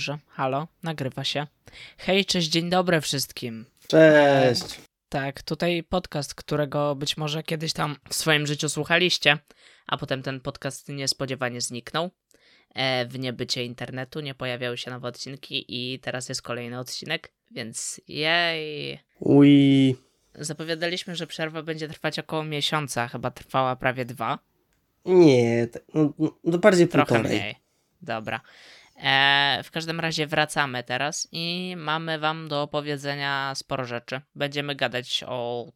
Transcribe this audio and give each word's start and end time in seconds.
Dobrze. 0.00 0.18
Halo, 0.28 0.68
nagrywa 0.82 1.24
się. 1.24 1.46
Hej, 1.98 2.24
cześć, 2.24 2.48
dzień 2.48 2.70
dobry 2.70 3.00
wszystkim. 3.00 3.66
Cześć. 3.88 4.80
Tak, 5.08 5.42
tutaj 5.42 5.82
podcast, 5.82 6.34
którego 6.34 6.94
być 6.94 7.16
może 7.16 7.42
kiedyś 7.42 7.72
tam 7.72 7.96
w 8.08 8.14
swoim 8.14 8.46
życiu 8.46 8.68
słuchaliście, 8.68 9.38
a 9.86 9.96
potem 9.96 10.22
ten 10.22 10.40
podcast 10.40 10.88
niespodziewanie 10.88 11.60
zniknął 11.60 12.10
e, 12.74 13.06
w 13.06 13.18
niebycie 13.18 13.64
internetu, 13.64 14.20
nie 14.20 14.34
pojawiały 14.34 14.78
się 14.78 14.90
nowe 14.90 15.08
odcinki 15.08 15.64
i 15.68 15.98
teraz 15.98 16.28
jest 16.28 16.42
kolejny 16.42 16.78
odcinek, 16.78 17.32
więc 17.50 18.00
jej. 18.08 18.98
Ui. 19.18 19.96
Zapowiadaliśmy, 20.34 21.16
że 21.16 21.26
przerwa 21.26 21.62
będzie 21.62 21.88
trwać 21.88 22.18
około 22.18 22.44
miesiąca, 22.44 23.08
chyba 23.08 23.30
trwała 23.30 23.76
prawie 23.76 24.04
dwa. 24.04 24.38
Nie, 25.04 25.66
tak, 25.66 25.82
no, 25.94 26.12
no 26.44 26.58
bardziej 26.58 26.88
Trochę 26.88 27.14
półtorej. 27.14 27.38
mniej. 27.38 27.54
Dobra. 28.02 28.40
E, 29.02 29.60
w 29.64 29.70
każdym 29.70 30.00
razie 30.00 30.26
wracamy 30.26 30.84
teraz 30.84 31.28
i 31.32 31.74
mamy 31.76 32.18
wam 32.18 32.48
do 32.48 32.62
opowiedzenia 32.62 33.54
sporo 33.54 33.84
rzeczy. 33.84 34.20
Będziemy 34.34 34.74
gadać 34.74 35.24
o 35.26 35.66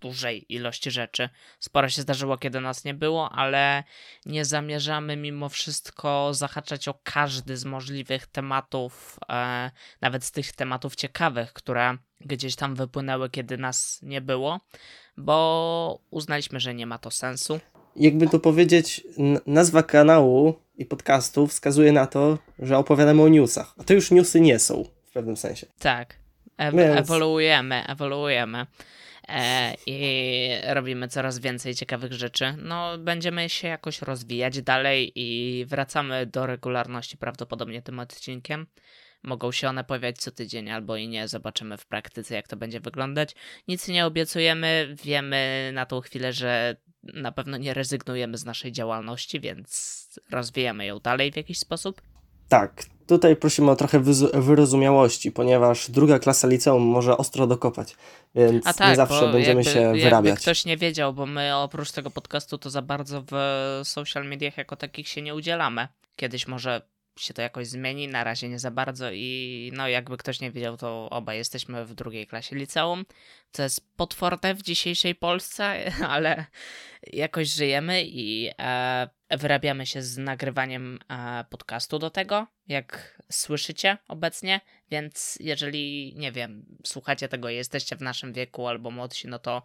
dużej 0.00 0.54
ilości 0.54 0.90
rzeczy. 0.90 1.28
Sporo 1.60 1.88
się 1.88 2.02
zdarzyło, 2.02 2.38
kiedy 2.38 2.60
nas 2.60 2.84
nie 2.84 2.94
było, 2.94 3.30
ale 3.32 3.84
nie 4.26 4.44
zamierzamy 4.44 5.16
mimo 5.16 5.48
wszystko 5.48 6.34
zahaczać 6.34 6.88
o 6.88 6.94
każdy 7.02 7.56
z 7.56 7.64
możliwych 7.64 8.26
tematów, 8.26 9.18
e, 9.28 9.70
nawet 10.00 10.24
z 10.24 10.32
tych 10.32 10.52
tematów 10.52 10.94
ciekawych, 10.94 11.52
które 11.52 11.96
gdzieś 12.20 12.56
tam 12.56 12.74
wypłynęły, 12.74 13.30
kiedy 13.30 13.58
nas 13.58 13.98
nie 14.02 14.20
było, 14.20 14.60
bo 15.16 16.00
uznaliśmy, 16.10 16.60
że 16.60 16.74
nie 16.74 16.86
ma 16.86 16.98
to 16.98 17.10
sensu. 17.10 17.60
Jakby 17.96 18.28
to 18.28 18.38
powiedzieć, 18.38 19.04
nazwa 19.46 19.82
kanału 19.82 20.54
i 20.78 20.84
podcastu 20.84 21.46
wskazuje 21.46 21.92
na 21.92 22.06
to, 22.06 22.38
że 22.58 22.78
opowiadamy 22.78 23.22
o 23.22 23.28
newsach. 23.28 23.74
A 23.78 23.84
to 23.84 23.94
już 23.94 24.10
newsy 24.10 24.40
nie 24.40 24.58
są 24.58 24.84
w 25.04 25.12
pewnym 25.12 25.36
sensie. 25.36 25.66
Tak. 25.78 26.16
E- 26.58 26.72
Więc- 26.72 26.98
Ewoluujemy, 27.00 27.86
ewoluujemy. 27.86 28.66
E, 29.28 29.74
I 29.86 30.48
robimy 30.66 31.08
coraz 31.08 31.38
więcej 31.38 31.74
ciekawych 31.74 32.12
rzeczy. 32.12 32.54
No, 32.62 32.98
będziemy 32.98 33.48
się 33.48 33.68
jakoś 33.68 34.02
rozwijać 34.02 34.62
dalej 34.62 35.12
i 35.14 35.64
wracamy 35.68 36.26
do 36.26 36.46
regularności 36.46 37.16
prawdopodobnie 37.16 37.82
tym 37.82 37.98
odcinkiem. 37.98 38.66
Mogą 39.24 39.52
się 39.52 39.68
one 39.68 39.84
pojawiać 39.84 40.18
co 40.18 40.30
tydzień 40.30 40.70
albo 40.70 40.96
i 40.96 41.08
nie. 41.08 41.28
Zobaczymy 41.28 41.78
w 41.78 41.86
praktyce, 41.86 42.34
jak 42.34 42.48
to 42.48 42.56
będzie 42.56 42.80
wyglądać. 42.80 43.34
Nic 43.68 43.88
nie 43.88 44.06
obiecujemy. 44.06 44.96
Wiemy 45.04 45.70
na 45.74 45.86
tą 45.86 46.00
chwilę, 46.00 46.32
że 46.32 46.76
na 47.02 47.32
pewno 47.32 47.56
nie 47.56 47.74
rezygnujemy 47.74 48.38
z 48.38 48.44
naszej 48.44 48.72
działalności, 48.72 49.40
więc 49.40 50.08
rozwijamy 50.30 50.86
ją 50.86 51.00
dalej 51.00 51.32
w 51.32 51.36
jakiś 51.36 51.58
sposób. 51.58 52.02
Tak, 52.48 52.84
tutaj 53.06 53.36
prosimy 53.36 53.70
o 53.70 53.76
trochę 53.76 54.00
wyrozumiałości, 54.34 55.32
ponieważ 55.32 55.90
druga 55.90 56.18
klasa 56.18 56.48
liceum 56.48 56.82
może 56.82 57.16
ostro 57.16 57.46
dokopać, 57.46 57.96
więc 58.34 58.64
tak, 58.64 58.88
nie 58.88 58.96
zawsze 58.96 59.32
będziemy 59.32 59.60
jakby, 59.60 59.64
się 59.64 59.80
jakby 59.80 60.00
wyrabiać. 60.00 60.40
ktoś 60.40 60.64
nie 60.64 60.76
wiedział, 60.76 61.14
bo 61.14 61.26
my 61.26 61.56
oprócz 61.56 61.92
tego 61.92 62.10
podcastu 62.10 62.58
to 62.58 62.70
za 62.70 62.82
bardzo 62.82 63.24
w 63.30 63.34
social 63.84 64.26
mediach 64.26 64.56
jako 64.56 64.76
takich 64.76 65.08
się 65.08 65.22
nie 65.22 65.34
udzielamy. 65.34 65.88
Kiedyś 66.16 66.48
może 66.48 66.82
się 67.16 67.34
to 67.34 67.42
jakoś 67.42 67.66
zmieni, 67.66 68.08
na 68.08 68.24
razie 68.24 68.48
nie 68.48 68.58
za 68.58 68.70
bardzo 68.70 69.10
i 69.12 69.70
no 69.74 69.88
jakby 69.88 70.16
ktoś 70.16 70.40
nie 70.40 70.50
wiedział, 70.50 70.76
to 70.76 71.10
obaj 71.10 71.36
jesteśmy 71.36 71.84
w 71.84 71.94
drugiej 71.94 72.26
klasie 72.26 72.56
liceum, 72.56 73.04
co 73.52 73.62
jest 73.62 73.96
potworne 73.96 74.54
w 74.54 74.62
dzisiejszej 74.62 75.14
Polsce, 75.14 75.90
ale 76.08 76.46
jakoś 77.12 77.48
żyjemy 77.48 78.04
i 78.04 78.50
e, 78.58 79.08
wyrabiamy 79.30 79.86
się 79.86 80.02
z 80.02 80.18
nagrywaniem 80.18 80.98
e, 81.10 81.44
podcastu 81.50 81.98
do 81.98 82.10
tego, 82.10 82.46
jak 82.68 83.20
słyszycie 83.30 83.98
obecnie, 84.08 84.60
więc 84.90 85.38
jeżeli, 85.40 86.14
nie 86.16 86.32
wiem, 86.32 86.78
słuchacie 86.84 87.28
tego 87.28 87.48
jesteście 87.48 87.96
w 87.96 88.00
naszym 88.00 88.32
wieku 88.32 88.68
albo 88.68 88.90
młodsi, 88.90 89.28
no 89.28 89.38
to 89.38 89.62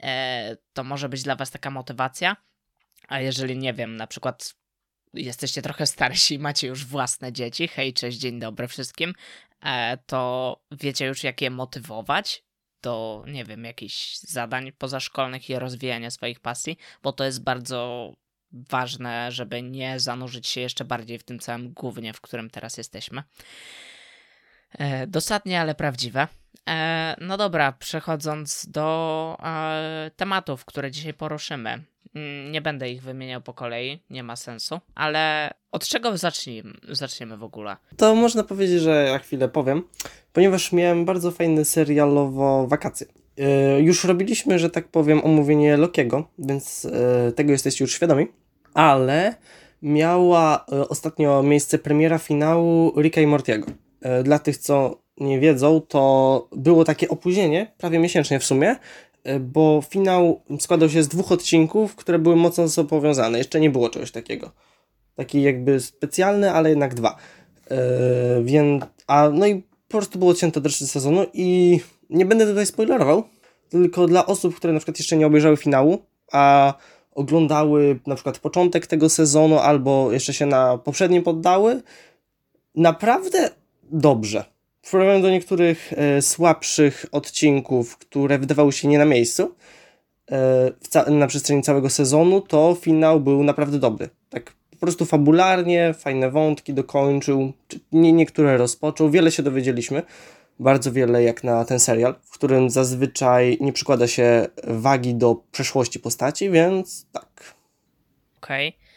e, 0.00 0.56
to 0.72 0.84
może 0.84 1.08
być 1.08 1.22
dla 1.22 1.36
was 1.36 1.50
taka 1.50 1.70
motywacja, 1.70 2.36
a 3.08 3.20
jeżeli, 3.20 3.58
nie 3.58 3.74
wiem, 3.74 3.96
na 3.96 4.06
przykład 4.06 4.59
jesteście 5.14 5.62
trochę 5.62 5.86
starsi 5.86 6.38
macie 6.38 6.66
już 6.66 6.86
własne 6.86 7.32
dzieci, 7.32 7.68
hej, 7.68 7.94
cześć, 7.94 8.18
dzień 8.18 8.40
dobry 8.40 8.68
wszystkim, 8.68 9.14
e, 9.62 9.98
to 10.06 10.60
wiecie 10.70 11.06
już 11.06 11.24
jak 11.24 11.40
je 11.40 11.50
motywować 11.50 12.44
do, 12.82 13.24
nie 13.26 13.44
wiem, 13.44 13.64
jakichś 13.64 14.18
zadań 14.18 14.72
pozaszkolnych 14.72 15.50
i 15.50 15.58
rozwijania 15.58 16.10
swoich 16.10 16.40
pasji, 16.40 16.76
bo 17.02 17.12
to 17.12 17.24
jest 17.24 17.42
bardzo 17.42 18.12
ważne, 18.52 19.32
żeby 19.32 19.62
nie 19.62 20.00
zanurzyć 20.00 20.48
się 20.48 20.60
jeszcze 20.60 20.84
bardziej 20.84 21.18
w 21.18 21.24
tym 21.24 21.38
całym 21.38 21.72
głównie, 21.72 22.12
w 22.12 22.20
którym 22.20 22.50
teraz 22.50 22.78
jesteśmy. 22.78 23.22
E, 24.72 25.06
dosadnie, 25.06 25.60
ale 25.60 25.74
prawdziwe. 25.74 26.28
E, 26.68 27.16
no 27.20 27.36
dobra, 27.36 27.72
przechodząc 27.72 28.66
do 28.68 29.36
e, 29.42 30.10
tematów, 30.16 30.64
które 30.64 30.90
dzisiaj 30.90 31.14
poruszymy. 31.14 31.82
Mm, 32.14 32.52
Nie 32.52 32.60
będę 32.62 32.90
ich 32.90 33.02
wymieniał 33.02 33.40
po 33.40 33.54
kolei, 33.54 33.98
nie 34.10 34.22
ma 34.22 34.36
sensu, 34.36 34.80
ale 34.94 35.50
od 35.72 35.88
czego 35.88 36.16
zacznijmy, 36.18 36.72
zaczniemy 36.88 37.36
w 37.36 37.44
ogóle? 37.44 37.76
To 37.96 38.14
można 38.14 38.42
powiedzieć, 38.44 38.80
że 38.80 39.04
ja 39.04 39.18
chwilę 39.18 39.48
powiem, 39.48 39.82
ponieważ 40.32 40.72
miałem 40.72 41.04
bardzo 41.04 41.30
fajny 41.30 41.64
serialowo 41.64 42.66
wakacje. 42.66 43.06
Yy, 43.36 43.46
już 43.82 44.04
robiliśmy, 44.04 44.58
że 44.58 44.70
tak 44.70 44.88
powiem, 44.88 45.24
omówienie 45.24 45.76
Lokiego, 45.76 46.28
więc 46.38 46.86
tego 47.36 47.52
jesteście 47.52 47.84
już 47.84 47.94
świadomi, 47.94 48.26
ale 48.74 49.34
miała 49.82 50.66
ostatnio 50.66 51.42
miejsce 51.42 51.78
premiera 51.78 52.18
finału 52.18 52.92
Ricka 53.00 53.20
i 53.20 53.26
Mortiego. 53.26 53.66
Dla 54.24 54.38
tych, 54.38 54.58
co 54.58 54.99
nie 55.20 55.40
wiedzą, 55.40 55.80
to 55.80 56.48
było 56.52 56.84
takie 56.84 57.08
opóźnienie, 57.08 57.72
prawie 57.78 57.98
miesięcznie 57.98 58.40
w 58.40 58.44
sumie, 58.44 58.76
yy, 59.24 59.40
bo 59.40 59.82
finał 59.88 60.40
składał 60.60 60.88
się 60.88 61.02
z 61.02 61.08
dwóch 61.08 61.32
odcinków, 61.32 61.96
które 61.96 62.18
były 62.18 62.36
mocno 62.36 62.68
ze 62.68 62.74
sobą 62.74 62.88
powiązane. 62.88 63.38
Jeszcze 63.38 63.60
nie 63.60 63.70
było 63.70 63.90
czegoś 63.90 64.10
takiego. 64.10 64.50
Taki 65.14 65.42
jakby 65.42 65.80
specjalny, 65.80 66.52
ale 66.52 66.70
jednak 66.70 66.94
dwa. 66.94 67.16
Yy, 67.70 67.76
więc, 68.44 68.84
a 69.06 69.30
no 69.32 69.46
i 69.46 69.62
po 69.88 69.98
prostu 69.98 70.18
było 70.18 70.30
odcięte 70.30 70.60
do 70.60 70.68
reszty 70.68 70.86
sezonu 70.86 71.26
i 71.34 71.80
nie 72.10 72.26
będę 72.26 72.46
tutaj 72.46 72.66
spoilerował, 72.66 73.22
tylko 73.68 74.06
dla 74.06 74.26
osób, 74.26 74.56
które 74.56 74.72
na 74.72 74.78
przykład 74.78 74.98
jeszcze 74.98 75.16
nie 75.16 75.26
obejrzały 75.26 75.56
finału, 75.56 75.98
a 76.32 76.74
oglądały 77.14 78.00
na 78.06 78.14
przykład 78.14 78.38
początek 78.38 78.86
tego 78.86 79.08
sezonu 79.08 79.58
albo 79.58 80.12
jeszcze 80.12 80.34
się 80.34 80.46
na 80.46 80.78
poprzednim 80.78 81.22
poddały, 81.22 81.82
naprawdę 82.74 83.50
dobrze. 83.82 84.44
W 84.82 84.90
porównaniu 84.90 85.22
do 85.22 85.30
niektórych 85.30 85.92
e, 85.96 86.22
słabszych 86.22 87.06
odcinków, 87.12 87.98
które 87.98 88.38
wydawały 88.38 88.72
się 88.72 88.88
nie 88.88 88.98
na 88.98 89.04
miejscu, 89.04 89.54
e, 90.30 91.10
na 91.10 91.26
przestrzeni 91.26 91.62
całego 91.62 91.90
sezonu, 91.90 92.40
to 92.40 92.76
finał 92.80 93.20
był 93.20 93.44
naprawdę 93.44 93.78
dobry. 93.78 94.08
Tak 94.30 94.52
po 94.70 94.76
prostu 94.76 95.04
fabularnie, 95.04 95.94
fajne 95.98 96.30
wątki 96.30 96.74
dokończył, 96.74 97.52
czy 97.68 97.80
nie, 97.92 98.12
niektóre 98.12 98.56
rozpoczął, 98.56 99.10
wiele 99.10 99.32
się 99.32 99.42
dowiedzieliśmy, 99.42 100.02
bardzo 100.58 100.92
wiele 100.92 101.22
jak 101.22 101.44
na 101.44 101.64
ten 101.64 101.80
serial, 101.80 102.14
w 102.22 102.30
którym 102.30 102.70
zazwyczaj 102.70 103.58
nie 103.60 103.72
przykłada 103.72 104.06
się 104.06 104.46
wagi 104.64 105.14
do 105.14 105.36
przeszłości 105.52 106.00
postaci, 106.00 106.50
więc 106.50 107.06
tak. 107.12 107.54
Okej. 108.42 108.68
E, 108.68 108.89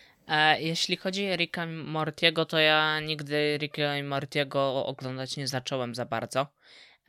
Jeśli 0.60 0.98
chodzi 0.98 1.32
o 1.32 1.36
Ricka 1.36 1.66
i 1.66 1.68
Mortiego, 1.68 2.46
to 2.46 2.60
ja 2.60 3.00
nigdy 3.00 3.58
Ricka 3.58 3.98
i 3.98 4.04
Mortiego 4.04 4.86
oglądać 4.86 5.38
nie 5.38 5.48
zacząłem 5.48 5.96
za 5.96 6.06
bardzo. 6.06 6.48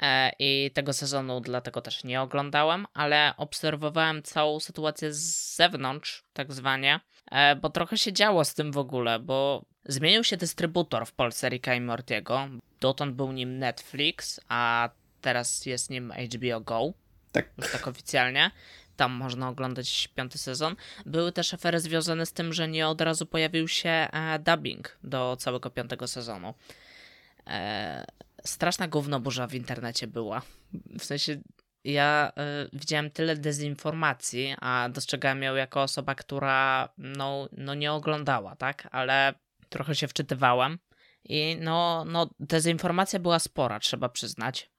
E, 0.02 0.32
I 0.38 0.70
tego 0.75 0.93
sezonu 0.93 1.40
dlatego 1.40 1.81
też 1.81 2.04
nie 2.04 2.22
oglądałem, 2.22 2.87
ale 2.94 3.34
obserwowałem 3.37 4.22
całą 4.22 4.60
sytuację 4.60 5.12
z 5.12 5.56
zewnątrz, 5.56 6.25
tak 6.32 6.52
zwanie, 6.52 7.00
e, 7.31 7.56
bo 7.56 7.70
trochę 7.70 7.99
się 7.99 8.12
działo 8.12 8.44
z 8.44 8.54
tym 8.54 8.72
w 8.72 8.78
ogóle, 8.78 9.19
bo 9.19 9.64
zmienił 9.84 10.25
się 10.25 10.37
dystrybutor 10.37 11.06
w 11.06 11.12
Polsce 11.12 11.49
Ricka 11.49 11.75
i 11.75 11.81
Mortiego. 11.81 12.49
Dotąd 12.81 13.14
był 13.14 13.32
nim 13.32 13.58
Netflix, 13.58 14.40
a 14.49 14.90
teraz 15.20 15.66
jest 15.66 15.90
nim 15.90 16.12
HBO 16.12 16.60
Go 16.60 16.93
Tak. 17.32 17.49
już 17.58 17.72
tak 17.72 17.88
oficjalnie. 17.88 18.50
Tam 18.96 19.12
można 19.12 19.49
oglądać 19.49 20.08
piąty 20.08 20.38
sezon. 20.38 20.76
Były 21.06 21.32
też 21.32 21.55
afery 21.55 21.81
związane 21.81 22.26
z 22.26 22.32
tym, 22.32 22.52
że 22.52 22.69
nie 22.69 22.88
od 22.88 23.00
razu 23.00 23.26
pojawił 23.26 23.69
się 23.69 23.88
e, 23.88 24.38
dubbing 24.38 24.99
do 25.05 25.37
całego 25.41 25.70
piątego 25.70 26.08
sezonu. 26.08 26.55
E, 27.46 28.06
straszna 28.44 28.88
gównoburza 28.88 29.46
w 29.46 29.55
internecie 29.55 30.06
była. 30.06 30.43
W 30.99 31.05
sensie 31.05 31.41
ja 31.85 32.32
e, 32.37 32.69
widziałem 32.73 33.11
tyle 33.11 33.37
dezinformacji, 33.37 34.55
a 34.61 34.88
dostrzegałem 34.93 35.43
ją 35.43 35.55
jako 35.55 35.82
osoba, 35.82 36.14
która 36.14 36.88
no, 36.99 37.49
no 37.52 37.75
nie 37.75 37.93
oglądała, 37.93 38.56
tak? 38.56 38.88
Ale 38.90 39.35
trochę 39.69 39.94
się 39.94 40.08
wczytywałem. 40.08 40.79
I 41.25 41.56
no, 41.61 42.05
no, 42.05 42.31
dezinformacja 42.40 43.19
była 43.19 43.38
spora, 43.38 43.81
trzeba 43.81 44.08
przyznać 44.08 44.70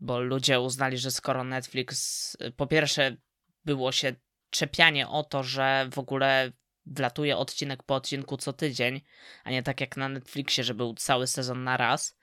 bo 0.00 0.20
ludzie 0.20 0.60
uznali, 0.60 0.98
że 0.98 1.10
skoro 1.10 1.44
Netflix, 1.44 2.36
po 2.56 2.66
pierwsze, 2.66 3.16
było 3.66 3.92
się 3.92 4.14
czepianie 4.50 5.08
o 5.08 5.22
to, 5.22 5.42
że 5.42 5.88
w 5.92 5.98
ogóle 5.98 6.52
wlatuje 6.86 7.36
odcinek 7.36 7.82
po 7.82 7.94
odcinku 7.94 8.36
co 8.36 8.52
tydzień, 8.52 9.00
a 9.44 9.50
nie 9.50 9.62
tak 9.62 9.80
jak 9.80 9.96
na 9.96 10.08
Netflixie, 10.08 10.64
że 10.64 10.74
był 10.74 10.94
cały 10.94 11.26
sezon 11.26 11.64
na 11.64 11.76
raz. 11.76 12.16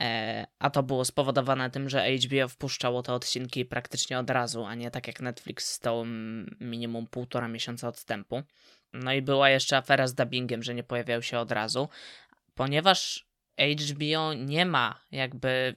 E, 0.00 0.46
a 0.58 0.70
to 0.70 0.82
było 0.82 1.04
spowodowane 1.04 1.70
tym, 1.70 1.88
że 1.88 2.06
HBO 2.10 2.48
wpuszczało 2.48 3.02
te 3.02 3.12
odcinki 3.12 3.64
praktycznie 3.64 4.18
od 4.18 4.30
razu, 4.30 4.64
a 4.64 4.74
nie 4.74 4.90
tak 4.90 5.06
jak 5.06 5.20
Netflix 5.20 5.72
z 5.72 5.80
tą 5.80 6.04
minimum 6.60 7.06
półtora 7.06 7.48
miesiąca 7.48 7.88
odstępu. 7.88 8.42
No 8.92 9.12
i 9.12 9.22
była 9.22 9.50
jeszcze 9.50 9.76
afera 9.76 10.06
z 10.06 10.14
dubbingiem, 10.14 10.62
że 10.62 10.74
nie 10.74 10.84
pojawiał 10.84 11.22
się 11.22 11.38
od 11.38 11.52
razu, 11.52 11.88
ponieważ 12.54 13.26
HBO 13.58 14.34
nie 14.34 14.66
ma 14.66 15.00
jakby 15.10 15.76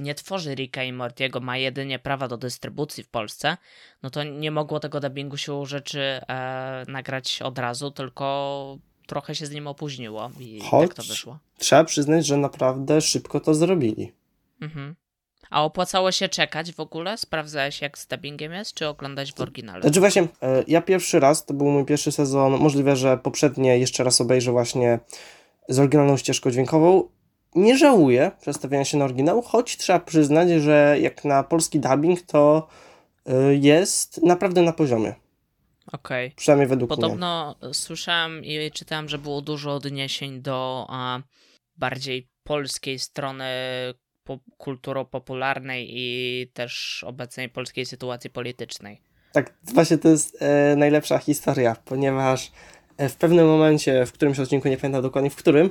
nie 0.00 0.14
tworzy 0.14 0.54
Ricka 0.54 0.84
i 0.84 0.92
Mortiego, 0.92 1.40
ma 1.40 1.56
jedynie 1.56 1.98
prawa 1.98 2.28
do 2.28 2.36
dystrybucji 2.36 3.04
w 3.04 3.08
Polsce, 3.08 3.56
no 4.02 4.10
to 4.10 4.22
nie 4.24 4.50
mogło 4.50 4.80
tego 4.80 5.00
dubbingu 5.00 5.36
się 5.36 5.66
rzeczy 5.66 6.00
e, 6.00 6.84
nagrać 6.88 7.42
od 7.42 7.58
razu, 7.58 7.90
tylko 7.90 8.78
trochę 9.06 9.34
się 9.34 9.46
z 9.46 9.50
nim 9.50 9.66
opóźniło 9.66 10.30
i 10.40 10.60
Choć 10.60 10.88
tak 10.88 10.96
to 10.96 11.02
wyszło. 11.02 11.38
Trzeba 11.58 11.84
przyznać, 11.84 12.26
że 12.26 12.36
naprawdę 12.36 13.00
szybko 13.00 13.40
to 13.40 13.54
zrobili. 13.54 14.12
Mhm. 14.60 14.94
A 15.50 15.64
opłacało 15.64 16.12
się 16.12 16.28
czekać 16.28 16.72
w 16.72 16.80
ogóle? 16.80 17.18
Sprawdzałeś 17.18 17.80
jak 17.80 17.98
z 17.98 18.06
dubbingiem 18.06 18.52
jest, 18.52 18.74
czy 18.74 18.88
oglądać 18.88 19.32
w 19.32 19.40
oryginale? 19.40 19.82
Znaczy 19.82 20.00
właśnie, 20.00 20.22
e, 20.42 20.64
ja 20.66 20.82
pierwszy 20.82 21.20
raz, 21.20 21.46
to 21.46 21.54
był 21.54 21.66
mój 21.66 21.84
pierwszy 21.84 22.12
sezon, 22.12 22.52
możliwe, 22.52 22.96
że 22.96 23.18
poprzednie 23.18 23.78
jeszcze 23.78 24.04
raz 24.04 24.20
obejrzę 24.20 24.52
właśnie 24.52 24.98
z 25.68 25.78
oryginalną 25.78 26.16
ścieżką 26.16 26.50
dźwiękową. 26.50 27.08
Nie 27.54 27.78
żałuję 27.78 28.30
przestawiania 28.40 28.84
się 28.84 28.98
na 28.98 29.04
oryginał, 29.04 29.42
choć 29.42 29.76
trzeba 29.76 30.00
przyznać, 30.00 30.48
że 30.50 30.96
jak 31.00 31.24
na 31.24 31.42
polski 31.42 31.80
dubbing 31.80 32.22
to 32.22 32.68
e, 33.26 33.54
jest 33.54 34.22
naprawdę 34.22 34.62
na 34.62 34.72
poziomie. 34.72 35.14
Okej. 35.92 36.32
Przynajmniej 36.36 36.68
według 36.68 36.90
mnie. 36.90 36.96
Podobno 36.96 37.56
słyszałem 37.72 38.44
i 38.44 38.70
czytałem, 38.70 39.08
że 39.08 39.18
było 39.18 39.42
dużo 39.42 39.74
odniesień 39.74 40.42
do 40.42 40.86
a, 40.88 41.20
bardziej 41.76 42.28
polskiej 42.44 42.98
strony 42.98 43.44
po, 44.24 44.38
kulturopopularnej 44.56 45.88
i 45.90 46.46
też 46.54 47.04
obecnej 47.06 47.48
polskiej 47.48 47.86
sytuacji 47.86 48.30
politycznej. 48.30 49.00
Tak, 49.32 49.54
właśnie 49.62 49.98
to 49.98 50.08
jest 50.08 50.42
e, 50.42 50.76
najlepsza 50.76 51.18
historia, 51.18 51.76
ponieważ 51.84 52.52
e, 52.96 53.08
w 53.08 53.16
pewnym 53.16 53.46
momencie, 53.46 54.06
w 54.06 54.12
którymś 54.12 54.38
odcinku, 54.38 54.68
nie 54.68 54.76
pamiętam 54.76 55.02
dokładnie 55.02 55.30
w 55.30 55.36
którym, 55.36 55.70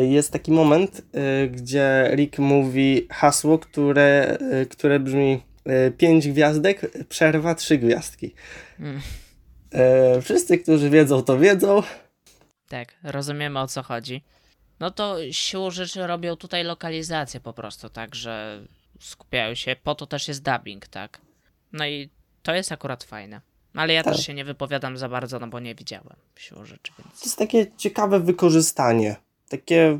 jest 0.00 0.32
taki 0.32 0.52
moment, 0.52 1.02
e, 1.12 1.48
gdzie 1.48 2.10
Rick 2.14 2.38
mówi 2.38 3.06
hasło, 3.10 3.58
które, 3.58 4.38
e, 4.52 4.66
które 4.66 5.00
brzmi 5.00 5.42
e, 5.64 5.90
pięć 5.90 6.28
gwiazdek, 6.28 6.90
przerwa 7.08 7.54
trzy 7.54 7.78
gwiazdki. 7.78 8.34
Mm. 8.80 9.00
E, 9.72 10.20
wszyscy, 10.22 10.58
którzy 10.58 10.90
wiedzą, 10.90 11.22
to 11.22 11.38
wiedzą. 11.38 11.82
Tak, 12.68 12.94
rozumiemy 13.02 13.60
o 13.60 13.66
co 13.66 13.82
chodzi. 13.82 14.24
No 14.80 14.90
to 14.90 15.16
siłą 15.30 15.70
rzeczy 15.70 16.06
robią 16.06 16.36
tutaj 16.36 16.64
lokalizację 16.64 17.40
po 17.40 17.52
prostu, 17.52 17.88
tak, 17.88 18.14
że 18.14 18.64
skupiają 19.00 19.54
się, 19.54 19.76
po 19.82 19.94
to 19.94 20.06
też 20.06 20.28
jest 20.28 20.42
dubbing, 20.42 20.88
tak. 20.88 21.20
No 21.72 21.86
i 21.86 22.10
to 22.42 22.54
jest 22.54 22.72
akurat 22.72 23.04
fajne. 23.04 23.40
Ale 23.74 23.92
ja 23.92 24.02
Tak. 24.02 24.14
też 24.14 24.26
się 24.26 24.34
nie 24.34 24.44
wypowiadam 24.44 24.96
za 24.98 25.08
bardzo, 25.08 25.38
no 25.38 25.46
bo 25.46 25.60
nie 25.60 25.74
widziałem 25.74 26.16
siłą 26.36 26.64
rzeczy, 26.64 26.92
To 26.96 27.02
więc... 27.02 27.24
jest 27.24 27.38
takie 27.38 27.66
ciekawe 27.76 28.20
wykorzystanie. 28.20 29.16
Takie 29.48 29.98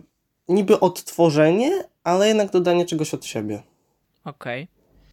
niby 0.49 0.81
odtworzenie, 0.81 1.85
ale 2.05 2.29
jednak 2.29 2.50
dodanie 2.50 2.87
czegoś 2.87 3.15
od 3.15 3.25
siebie. 3.25 3.62
Okej. 4.25 4.69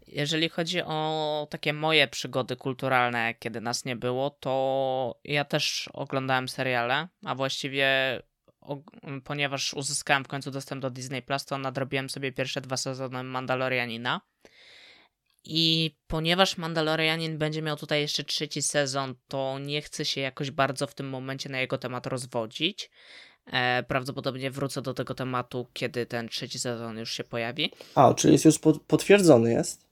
Jeżeli 0.07 0.49
chodzi 0.49 0.81
o 0.81 1.47
takie 1.49 1.73
moje 1.73 2.07
przygody 2.07 2.55
kulturalne, 2.55 3.33
kiedy 3.39 3.61
nas 3.61 3.85
nie 3.85 3.95
było, 3.95 4.29
to 4.29 5.19
ja 5.23 5.45
też 5.45 5.89
oglądałem 5.93 6.49
seriale, 6.49 7.07
a 7.25 7.35
właściwie 7.35 7.87
ponieważ 9.23 9.73
uzyskałem 9.73 10.23
w 10.23 10.27
końcu 10.27 10.51
dostęp 10.51 10.81
do 10.81 10.89
Disney 10.89 11.21
Plus, 11.21 11.45
to 11.45 11.57
nadrobiłem 11.57 12.09
sobie 12.09 12.31
pierwsze 12.31 12.61
dwa 12.61 12.77
sezony 12.77 13.23
Mandalorianina. 13.23 14.21
I 15.43 15.95
ponieważ 16.07 16.57
Mandalorianin 16.57 17.37
będzie 17.37 17.61
miał 17.61 17.77
tutaj 17.77 18.01
jeszcze 18.01 18.23
trzeci 18.23 18.61
sezon, 18.61 19.15
to 19.27 19.59
nie 19.59 19.81
chcę 19.81 20.05
się 20.05 20.21
jakoś 20.21 20.51
bardzo 20.51 20.87
w 20.87 20.93
tym 20.93 21.09
momencie 21.09 21.49
na 21.49 21.59
jego 21.59 21.77
temat 21.77 22.07
rozwodzić. 22.07 22.89
E, 23.51 23.83
prawdopodobnie 23.83 24.51
wrócę 24.51 24.81
do 24.81 24.93
tego 24.93 25.15
tematu, 25.15 25.67
kiedy 25.73 26.05
ten 26.05 26.29
trzeci 26.29 26.59
sezon 26.59 26.97
już 26.97 27.11
się 27.11 27.23
pojawi. 27.23 27.71
A, 27.95 28.13
czyli 28.13 28.33
jest 28.33 28.45
już 28.45 28.59
pot- 28.59 28.81
potwierdzony 28.87 29.53
jest? 29.53 29.85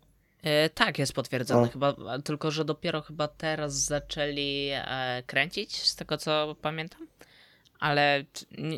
E, 0.43 0.69
tak, 0.69 0.99
jest 0.99 1.13
potwierdzony 1.13 1.67
O. 1.67 1.71
chyba, 1.71 1.95
tylko 2.23 2.51
że 2.51 2.65
dopiero 2.65 3.01
chyba 3.01 3.27
teraz 3.27 3.73
zaczęli 3.73 4.69
e, 4.73 5.23
kręcić, 5.25 5.75
z 5.75 5.95
tego 5.95 6.17
co 6.17 6.55
pamiętam. 6.61 7.07
Ale 7.79 8.23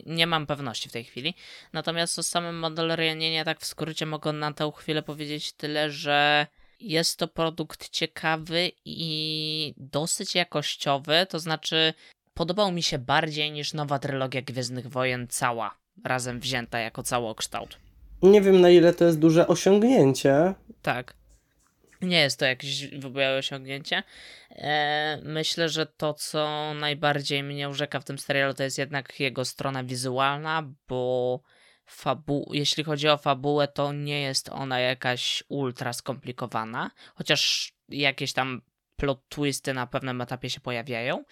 nie, 0.06 0.27
mam 0.27 0.48
pewności 0.48 0.89
w 0.89 0.92
tej 0.92 1.04
chwili. 1.04 1.33
Natomiast 1.74 2.19
o 2.19 2.24
samym 2.24 2.56
Mandalorianinie 2.60 3.45
tak 3.45 3.60
w 3.60 3.66
skrócie 3.66 4.06
mogę 4.06 4.33
na 4.33 4.54
tę 4.54 4.72
chwilę 4.75 5.04
powiedzieć 5.04 5.51
tyle, 5.51 5.92
że 5.92 6.48
jest 6.80 7.19
to 7.19 7.27
produkt 7.27 7.89
ciekawy 7.89 8.72
i 8.86 9.74
dosyć 9.77 10.36
jakościowy, 10.36 11.27
to 11.30 11.39
znaczy 11.39 11.94
podobał 12.36 12.72
mi 12.72 12.84
się 12.84 12.98
bardziej 12.98 13.52
niż 13.52 13.74
nowa 13.74 14.00
trylogia 14.00 14.42
Gwiezdnych 14.42 14.88
Wojen 14.88 15.28
cała, 15.28 15.78
razem 16.04 16.40
wzięta 16.40 16.80
jako 16.80 17.04
całokształt. 17.04 17.78
Nie 18.22 18.42
wiem 18.42 18.62
na 18.62 18.70
ile 18.70 18.94
to 18.94 19.06
jest 19.06 19.20
duże 19.20 19.48
osiągnięcie. 19.48 20.54
Tak. 20.82 21.14
Nie 22.02 22.20
jest 22.20 22.40
to 22.40 22.46
jakieś 22.46 23.00
w 23.00 23.06
ogóle 23.06 23.38
osiągnięcie. 23.38 24.04
E, 24.52 25.20
myślę, 25.24 25.70
że 25.70 25.86
to, 25.86 26.14
co 26.14 26.74
najbardziej 26.80 27.44
mnie 27.44 27.70
urzeka 27.70 28.00
w 28.00 28.04
tym 28.06 28.20
serialu, 28.20 28.54
to 28.54 28.64
jest 28.64 28.78
jednak 28.78 29.20
jego 29.20 29.46
strona 29.46 29.84
wizualna, 29.84 30.64
bo 30.88 31.40
fabu- 32.04 32.46
jeśli 32.54 32.84
chodzi 32.84 33.10
o 33.10 33.18
fabułę, 33.18 33.68
to 33.68 33.94
nie 33.94 34.22
jest 34.22 34.50
ona 34.50 34.80
jakaś 34.80 35.44
ultra 35.48 35.94
skomplikowana, 35.94 36.92
chociaż 37.16 37.74
jakieś 37.90 38.34
tam 38.34 38.62
plot 38.96 39.20
twisty 39.30 39.74
na 39.74 39.88
pewnym 39.88 40.22
etapie 40.22 40.50
się 40.50 40.60
pojawiają. 40.60 41.24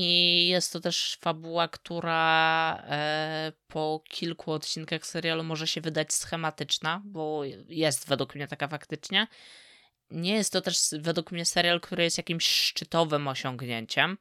I 0.00 0.48
jest 0.48 0.72
to 0.72 0.80
też 0.80 1.18
fabuła, 1.20 1.68
która 1.68 2.82
e, 2.88 3.52
po 3.68 4.02
kilku 4.08 4.52
odcinkach 4.52 5.06
serialu 5.06 5.44
może 5.44 5.66
się 5.66 5.80
wydać 5.80 6.14
schematyczna, 6.14 7.02
bo 7.04 7.42
jest 7.68 8.08
według 8.08 8.34
mnie 8.34 8.48
taka 8.48 8.68
faktycznie. 8.68 9.26
Nie 10.10 10.34
jest 10.34 10.52
to 10.52 10.60
też 10.60 10.78
według 10.98 11.32
mnie 11.32 11.44
serial, 11.44 11.80
który 11.80 12.04
jest 12.04 12.18
jakimś 12.18 12.46
szczytowym 12.46 13.28
osiągnięciem. 13.28 14.18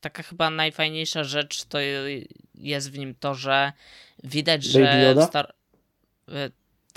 Taka 0.00 0.22
chyba 0.22 0.50
najfajniejsza 0.50 1.24
rzecz 1.24 1.64
to 1.64 1.78
jest 2.54 2.90
w 2.90 2.98
nim 2.98 3.14
to, 3.14 3.34
że 3.34 3.72
widać, 4.24 4.72
Baby 4.72 4.86
że 4.86 5.02
Yoda? 5.02 5.26
Star... 5.26 5.54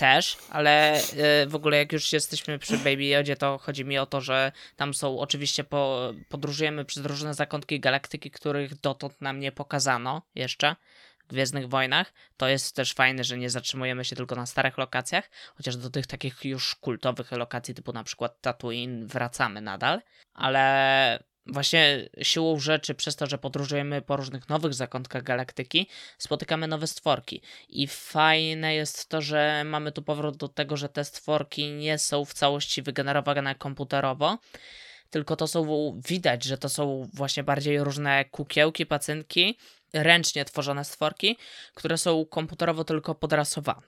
też, 0.01 0.37
ale 0.49 1.01
y, 1.43 1.47
w 1.47 1.55
ogóle 1.55 1.77
jak 1.77 1.93
już 1.93 2.13
jesteśmy 2.13 2.59
przy 2.59 2.77
Baby 2.77 3.05
Yodzie, 3.05 3.35
to 3.35 3.57
chodzi 3.57 3.85
mi 3.85 3.97
o 3.97 4.05
to, 4.05 4.21
że 4.21 4.51
tam 4.75 4.93
są 4.93 5.19
oczywiście 5.19 5.63
po, 5.63 6.13
podróżujemy 6.29 6.85
przez 6.85 7.05
różne 7.05 7.33
zakątki 7.33 7.79
galaktyki, 7.79 8.31
których 8.31 8.79
dotąd 8.79 9.21
nam 9.21 9.39
nie 9.39 9.51
pokazano 9.51 10.21
jeszcze 10.35 10.75
w 11.23 11.27
Gwiezdnych 11.27 11.69
Wojnach. 11.69 12.13
To 12.37 12.47
jest 12.47 12.75
też 12.75 12.93
fajne, 12.93 13.23
że 13.23 13.37
nie 13.37 13.49
zatrzymujemy 13.49 14.05
się 14.05 14.15
tylko 14.15 14.35
na 14.35 14.45
starych 14.45 14.77
lokacjach, 14.77 15.29
chociaż 15.55 15.77
do 15.77 15.89
tych 15.89 16.07
takich 16.07 16.45
już 16.45 16.75
kultowych 16.75 17.31
lokacji 17.31 17.73
typu 17.73 17.93
na 17.93 18.03
przykład 18.03 18.41
Tatooine 18.41 19.07
wracamy 19.07 19.61
nadal, 19.61 20.01
ale 20.33 21.23
właśnie 21.47 22.09
siłą 22.21 22.59
rzeczy 22.59 22.95
przez 22.95 23.15
to, 23.15 23.27
że 23.27 23.37
podróżujemy 23.37 24.01
po 24.01 24.17
różnych 24.17 24.49
nowych 24.49 24.73
zakątkach 24.73 25.23
galaktyki, 25.23 25.87
spotykamy 26.17 26.67
nowe 26.67 26.87
stworki. 26.87 27.41
I 27.69 27.87
fajne 27.87 28.75
jest 28.75 29.09
to, 29.09 29.21
że 29.21 29.63
mamy 29.65 29.91
tu 29.91 30.01
powrót 30.01 30.37
do 30.37 30.47
tego, 30.47 30.77
że 30.77 30.89
te 30.89 31.05
stworki 31.05 31.71
nie 31.71 31.97
są 31.97 32.25
w 32.25 32.33
całości 32.33 32.81
wygenerowane 32.81 33.55
komputerowo, 33.55 34.37
tylko 35.09 35.35
to 35.35 35.47
są, 35.47 36.01
widać, 36.07 36.43
że 36.43 36.57
to 36.57 36.69
są 36.69 37.09
właśnie 37.13 37.43
bardziej 37.43 37.83
różne 37.83 38.25
kukiełki, 38.25 38.85
pacynki, 38.85 39.57
ręcznie 39.93 40.45
tworzone 40.45 40.85
stworki, 40.85 41.37
które 41.73 41.97
są 41.97 42.25
komputerowo 42.25 42.83
tylko 42.83 43.15
podrasowane. 43.15 43.81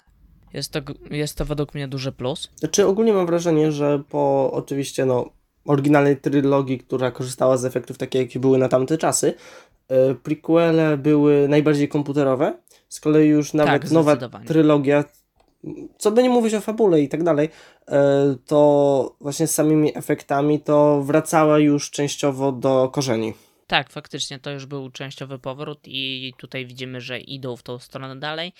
Jest 0.54 0.72
to, 0.72 0.80
jest 1.12 1.38
to 1.38 1.46
według 1.46 1.74
mnie 1.74 1.88
duży 1.88 2.12
plus. 2.12 2.50
Znaczy 2.56 2.86
ogólnie 2.86 3.14
mam 3.14 3.26
wrażenie, 3.26 3.72
że 3.72 4.04
po 4.10 4.52
oczywiście 4.54 5.06
no, 5.06 5.30
oryginalnej 5.66 6.18
trylogii, 6.18 6.80
która 6.80 7.12
korzystała 7.12 7.58
z 7.58 7.66
efektów 7.66 7.98
takie, 7.98 8.20
jakie 8.20 8.40
były 8.40 8.58
na 8.58 8.70
tamte 8.70 8.98
czasy, 8.98 9.34
e, 9.88 10.16
prequele 10.16 10.98
były 10.98 11.48
najbardziej 11.48 11.88
komputerowe. 11.88 12.58
Z 12.90 13.00
kolei 13.00 13.28
już 13.28 13.54
nawet 13.54 13.82
Tak, 13.82 13.92
nowa 13.92 14.18
trylogia, 14.46 15.04
co 15.98 16.12
by 16.12 16.24
nie 16.24 16.30
mówić 16.30 16.54
o 16.54 16.62
fabule 16.62 17.02
i 17.02 17.10
tak 17.10 17.24
dalej, 17.24 17.50
e, 17.88 18.36
to 18.46 19.16
właśnie 19.22 19.48
z 19.48 19.54
samymi 19.54 19.98
efektami 19.98 20.60
to 20.60 21.02
wracała 21.02 21.60
już 21.60 21.92
częściowo 21.92 22.52
do 22.52 22.90
korzeni. 22.94 23.34
Tak, 23.68 23.90
faktycznie 23.90 24.40
to 24.40 24.52
już 24.52 24.66
był 24.66 24.90
częściowy 24.90 25.40
powrót 25.40 25.80
i 25.86 26.34
tutaj 26.38 26.66
widzimy, 26.66 27.02
że 27.02 27.20
idą 27.20 27.56
w 27.56 27.64
tą 27.64 27.80
stronę 27.80 28.16
dalej. 28.16 28.54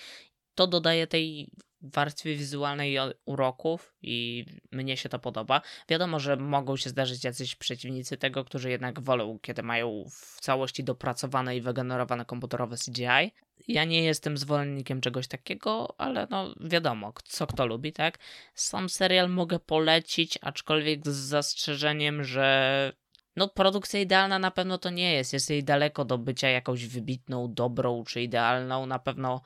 To 0.54 0.66
dodaje 0.66 1.06
tej 1.06 1.50
warstwie 1.84 2.36
wizualnej 2.36 2.96
uroków 3.24 3.94
i 4.02 4.46
mnie 4.72 4.96
się 4.96 5.08
to 5.08 5.18
podoba. 5.18 5.60
Wiadomo, 5.88 6.20
że 6.20 6.36
mogą 6.36 6.76
się 6.76 6.90
zdarzyć 6.90 7.24
jacyś 7.24 7.56
przeciwnicy 7.56 8.16
tego, 8.16 8.44
którzy 8.44 8.70
jednak 8.70 9.00
wolą, 9.00 9.38
kiedy 9.42 9.62
mają 9.62 10.04
w 10.10 10.40
całości 10.40 10.84
dopracowane 10.84 11.56
i 11.56 11.60
wygenerowane 11.60 12.24
komputerowe 12.24 12.76
CGI. 12.76 13.32
Ja 13.68 13.84
nie 13.84 14.02
jestem 14.02 14.36
zwolennikiem 14.36 15.00
czegoś 15.00 15.28
takiego, 15.28 15.94
ale 15.98 16.26
no 16.30 16.54
wiadomo, 16.60 17.12
co 17.24 17.46
kto 17.46 17.66
lubi, 17.66 17.92
tak? 17.92 18.18
Sam 18.54 18.88
serial 18.88 19.30
mogę 19.30 19.58
polecić, 19.58 20.38
aczkolwiek 20.42 21.06
z 21.06 21.16
zastrzeżeniem, 21.16 22.24
że 22.24 22.92
no, 23.36 23.48
produkcja 23.48 24.00
idealna 24.00 24.38
na 24.38 24.50
pewno 24.50 24.78
to 24.78 24.90
nie 24.90 25.12
jest. 25.12 25.32
Jest 25.32 25.50
jej 25.50 25.64
daleko 25.64 26.04
do 26.04 26.18
bycia 26.18 26.48
jakąś 26.48 26.86
wybitną, 26.86 27.54
dobrą 27.54 28.04
czy 28.04 28.22
idealną. 28.22 28.86
Na 28.86 28.98
pewno 28.98 29.42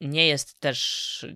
nie 0.00 0.26
jest 0.26 0.60
też 0.60 1.26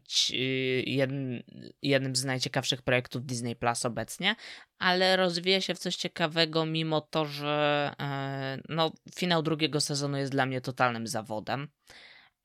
jednym, 0.87 1.43
jednym 1.83 2.17
z 2.17 2.25
najciekawszych 2.25 2.83
projektów 2.83 3.27
Disney 3.27 3.57
Plus 3.57 3.85
obecnie, 3.87 4.37
ale 4.79 5.17
rozwija 5.17 5.61
się 5.61 5.75
w 5.75 5.79
coś 5.79 5.97
ciekawego, 5.97 6.67
mimo 6.67 7.01
to, 7.01 7.25
że 7.25 7.91
e, 8.01 8.59
no, 8.69 8.93
finał 9.17 9.43
drugiego 9.43 9.81
sezonu 9.81 10.17
jest 10.17 10.33
dla 10.33 10.47
mnie 10.47 10.61
totalnym 10.61 11.07
zawodem. 11.07 11.69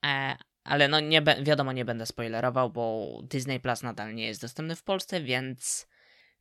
E, 0.05 0.37
ale 0.63 0.87
no 0.87 0.99
nie 0.99 1.21
wiadomo, 1.21 1.71
nie 1.71 1.85
będę 1.85 2.05
spoilerował, 2.05 2.69
bo 2.69 3.07
Disney 3.23 3.59
Plus 3.59 3.83
nadal 3.83 4.15
nie 4.15 4.25
jest 4.25 4.41
dostępny 4.41 4.75
w 4.75 4.83
Polsce, 4.83 5.21
więc 5.21 5.87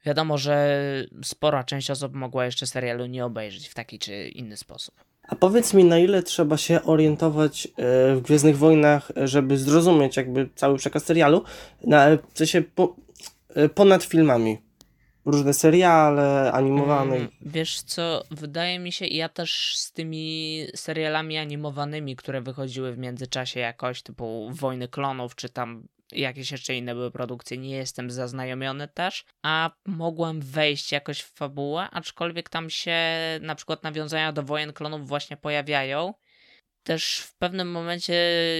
wiadomo, 0.06 0.38
że 0.38 0.80
spora 1.24 1.64
część 1.64 1.90
osób 1.90 2.14
mogła 2.14 2.44
jeszcze 2.44 2.66
serialu 2.66 3.06
nie 3.06 3.24
obejrzeć 3.24 3.68
w 3.68 3.74
taki 3.74 3.98
czy 3.98 4.28
inny 4.28 4.56
sposób. 4.56 5.05
A 5.28 5.34
powiedz 5.34 5.74
mi, 5.74 5.84
na 5.84 5.98
ile 5.98 6.22
trzeba 6.22 6.56
się 6.56 6.82
orientować 6.82 7.66
e, 7.66 7.70
w 8.14 8.20
Gwiezdnych 8.20 8.58
Wojnach, 8.58 9.12
żeby 9.16 9.58
zrozumieć 9.58 10.16
jakby 10.16 10.48
cały 10.54 10.78
przekaz 10.78 11.04
serialu, 11.04 11.44
na, 11.84 12.06
w 12.32 12.38
sensie 12.38 12.62
po, 12.62 12.96
e, 13.54 13.68
ponad 13.68 14.04
filmami? 14.04 14.58
Różne 15.24 15.54
seriale, 15.54 16.52
animowane. 16.52 17.16
Mm, 17.16 17.28
wiesz 17.42 17.80
co, 17.80 18.22
wydaje 18.30 18.78
mi 18.78 18.92
się, 18.92 19.06
ja 19.06 19.28
też 19.28 19.76
z 19.76 19.92
tymi 19.92 20.66
serialami 20.74 21.38
animowanymi, 21.38 22.16
które 22.16 22.40
wychodziły 22.40 22.92
w 22.92 22.98
międzyczasie 22.98 23.60
jakoś, 23.60 24.02
typu 24.02 24.50
Wojny 24.52 24.88
Klonów, 24.88 25.34
czy 25.34 25.48
tam 25.48 25.88
jakieś 26.12 26.52
jeszcze 26.52 26.74
inne 26.74 26.94
były 26.94 27.10
produkcje, 27.10 27.58
nie 27.58 27.76
jestem 27.76 28.10
zaznajomiony 28.10 28.88
też, 28.88 29.24
a 29.42 29.70
mogłem 29.86 30.40
wejść 30.40 30.92
jakoś 30.92 31.20
w 31.20 31.32
fabułę, 31.34 31.88
aczkolwiek 31.90 32.48
tam 32.48 32.70
się 32.70 32.98
na 33.40 33.54
przykład 33.54 33.82
nawiązania 33.82 34.32
do 34.32 34.42
wojen 34.42 34.72
klonów 34.72 35.08
właśnie 35.08 35.36
pojawiają. 35.36 36.14
Też 36.82 37.18
w 37.18 37.34
pewnym 37.36 37.70
momencie 37.70 38.14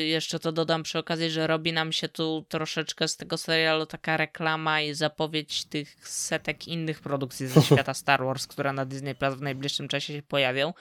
jeszcze 0.06 0.38
to 0.38 0.52
dodam 0.52 0.82
przy 0.82 0.98
okazji, 0.98 1.30
że 1.30 1.46
robi 1.46 1.72
nam 1.72 1.92
się 1.92 2.08
tu 2.08 2.46
troszeczkę 2.48 3.08
z 3.08 3.16
tego 3.16 3.38
serialu 3.38 3.86
taka 3.86 4.16
reklama 4.16 4.80
i 4.80 4.94
zapowiedź 4.94 5.64
tych 5.64 6.08
setek 6.08 6.68
innych 6.68 7.00
produkcji 7.00 7.46
ze 7.46 7.62
świata 7.66 7.94
Star 7.94 8.24
Wars, 8.24 8.46
które 8.46 8.72
na 8.72 8.84
Disney 8.84 9.14
Plus 9.14 9.34
w 9.34 9.42
najbliższym 9.42 9.88
czasie 9.88 10.12
się 10.12 10.22
pojawią. 10.22 10.72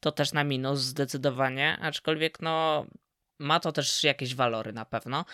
To 0.00 0.12
też 0.12 0.32
na 0.32 0.44
minus 0.44 0.80
zdecydowanie, 0.80 1.78
aczkolwiek 1.80 2.40
no 2.40 2.86
ma 3.38 3.60
to 3.60 3.72
też 3.72 4.04
jakieś 4.04 4.34
walory 4.34 4.72
na 4.72 4.84
pewno 4.84 5.24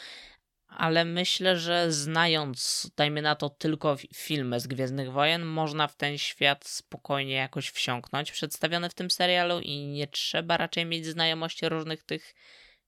ale 0.77 1.05
myślę, 1.05 1.59
że 1.59 1.93
znając, 1.93 2.91
dajmy 2.97 3.23
na 3.23 3.35
to, 3.35 3.51
tylko 3.51 3.97
filmy 4.15 4.61
z 4.61 4.67
Gwiezdnych 4.67 5.13
Wojen, 5.13 5.45
można 5.45 5.89
w 5.89 5.97
ten 5.97 6.19
świat 6.19 6.67
spokojnie 6.69 7.35
jakoś 7.35 7.71
wsiąknąć, 7.71 8.33
przedstawiony 8.33 8.89
w 8.89 8.95
tym 8.95 9.11
serialu 9.11 9.61
i 9.61 9.87
nie 9.87 10.07
trzeba 10.07 10.57
raczej 10.57 10.87
mieć 10.87 11.07
znajomości 11.07 11.69
różnych 11.69 12.03
tych 12.03 12.35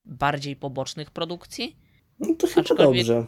bardziej 0.05 0.57
pobocznych 0.57 1.11
produkcji. 1.11 1.76
No 2.19 2.35
to 2.38 2.47
chyba 2.47 2.61
Aczkolwiek... 2.61 3.07
dobrze. 3.07 3.26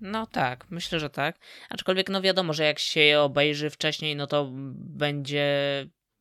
No 0.00 0.26
tak, 0.26 0.66
myślę, 0.70 1.00
że 1.00 1.10
tak. 1.10 1.38
Aczkolwiek 1.68 2.08
no 2.08 2.22
wiadomo, 2.22 2.52
że 2.52 2.64
jak 2.64 2.78
się 2.78 3.00
je 3.00 3.20
obejrzy 3.20 3.70
wcześniej, 3.70 4.16
no 4.16 4.26
to 4.26 4.50
będzie 4.52 5.46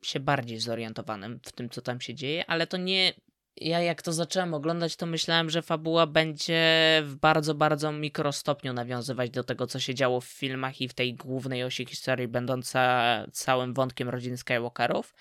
się 0.03 0.19
bardziej 0.19 0.59
zorientowanym 0.59 1.39
w 1.43 1.51
tym, 1.51 1.69
co 1.69 1.81
tam 1.81 2.01
się 2.01 2.15
dzieje, 2.15 2.45
ale 2.45 2.67
to 2.67 2.77
nie 2.77 3.13
ja 3.57 3.79
jak 3.79 4.01
to 4.01 4.13
zacząłem 4.13 4.53
oglądać, 4.53 4.95
to 4.95 5.05
myślałem, 5.05 5.49
że 5.49 5.61
fabuła 5.61 6.07
będzie 6.07 6.61
w 7.05 7.15
bardzo, 7.15 7.55
bardzo 7.55 7.91
mikrostopniu 7.91 8.73
nawiązywać 8.73 9.29
do 9.29 9.43
tego, 9.43 9.67
co 9.67 9.79
się 9.79 9.95
działo 9.95 10.21
w 10.21 10.25
filmach 10.25 10.81
i 10.81 10.87
w 10.87 10.93
tej 10.93 11.15
głównej 11.15 11.63
osi 11.63 11.85
historii, 11.85 12.27
będąca 12.27 13.25
całym 13.31 13.73
wątkiem 13.73 14.09
rodzin 14.09 14.37
Skywalkerów. 14.37 15.13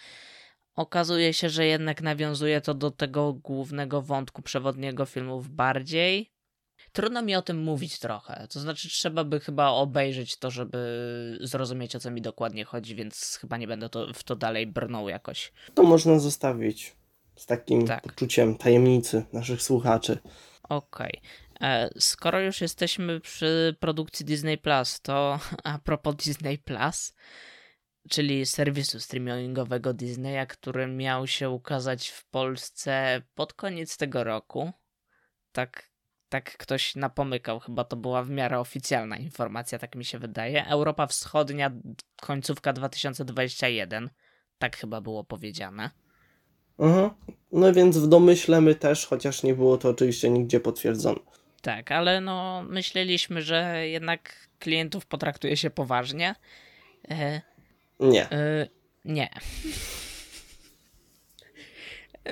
Okazuje 0.74 1.32
się, 1.32 1.48
że 1.48 1.66
jednak 1.66 2.02
nawiązuje 2.02 2.60
to 2.60 2.74
do 2.74 2.90
tego 2.90 3.32
głównego 3.32 4.02
wątku 4.02 4.42
przewodniego 4.42 5.06
filmów 5.06 5.48
bardziej. 5.48 6.32
Trudno 6.92 7.22
mi 7.22 7.36
o 7.36 7.42
tym 7.42 7.58
mówić 7.62 7.98
trochę. 7.98 8.46
To 8.52 8.60
znaczy, 8.60 8.88
trzeba 8.88 9.24
by 9.24 9.40
chyba 9.40 9.68
obejrzeć 9.68 10.36
to, 10.36 10.50
żeby 10.50 11.38
zrozumieć, 11.40 11.96
o 11.96 12.00
co 12.00 12.10
mi 12.10 12.22
dokładnie 12.22 12.64
chodzi, 12.64 12.94
więc 12.94 13.38
chyba 13.40 13.56
nie 13.56 13.66
będę 13.66 13.88
to, 13.88 14.06
w 14.14 14.22
to 14.22 14.36
dalej 14.36 14.66
brnął 14.66 15.08
jakoś. 15.08 15.52
To 15.74 15.82
można 15.82 16.18
zostawić 16.18 16.99
z 17.40 17.46
takim 17.46 17.86
tak. 17.86 18.02
poczuciem 18.02 18.56
tajemnicy 18.56 19.24
naszych 19.32 19.62
słuchaczy. 19.62 20.18
Okej. 20.62 21.20
Okay. 21.56 21.68
E, 21.68 21.90
skoro 21.98 22.40
już 22.40 22.60
jesteśmy 22.60 23.20
przy 23.20 23.76
produkcji 23.80 24.26
Disney 24.26 24.58
Plus, 24.58 25.00
to 25.00 25.38
a 25.64 25.78
propos 25.78 26.16
Disney 26.16 26.58
Plus, 26.58 27.14
czyli 28.10 28.46
serwisu 28.46 29.00
streamingowego 29.00 29.94
Disneya, 29.94 30.46
który 30.48 30.86
miał 30.86 31.26
się 31.26 31.50
ukazać 31.50 32.08
w 32.08 32.24
Polsce 32.24 33.22
pod 33.34 33.52
koniec 33.52 33.96
tego 33.96 34.24
roku. 34.24 34.72
Tak, 35.52 35.90
tak 36.28 36.56
ktoś 36.56 36.96
napomykał, 36.96 37.60
chyba 37.60 37.84
to 37.84 37.96
była 37.96 38.22
w 38.22 38.30
miarę 38.30 38.60
oficjalna 38.60 39.16
informacja, 39.16 39.78
tak 39.78 39.94
mi 39.94 40.04
się 40.04 40.18
wydaje. 40.18 40.66
Europa 40.66 41.06
Wschodnia, 41.06 41.70
końcówka 42.20 42.72
2021, 42.72 44.10
tak 44.58 44.76
chyba 44.76 45.00
było 45.00 45.24
powiedziane. 45.24 45.90
Mhm. 46.80 47.10
No 47.52 47.72
więc 47.72 47.98
w 47.98 48.08
domyśle 48.08 48.60
my 48.60 48.74
też, 48.74 49.06
chociaż 49.06 49.42
nie 49.42 49.54
było 49.54 49.78
to 49.78 49.88
oczywiście 49.88 50.30
nigdzie 50.30 50.60
potwierdzone. 50.60 51.20
Tak, 51.62 51.92
ale 51.92 52.20
no 52.20 52.62
myśleliśmy, 52.68 53.42
że 53.42 53.88
jednak 53.88 54.48
klientów 54.58 55.06
potraktuje 55.06 55.56
się 55.56 55.70
poważnie. 55.70 56.34
E, 57.10 57.40
nie. 58.00 58.30
E, 58.30 58.68
nie. 59.04 59.28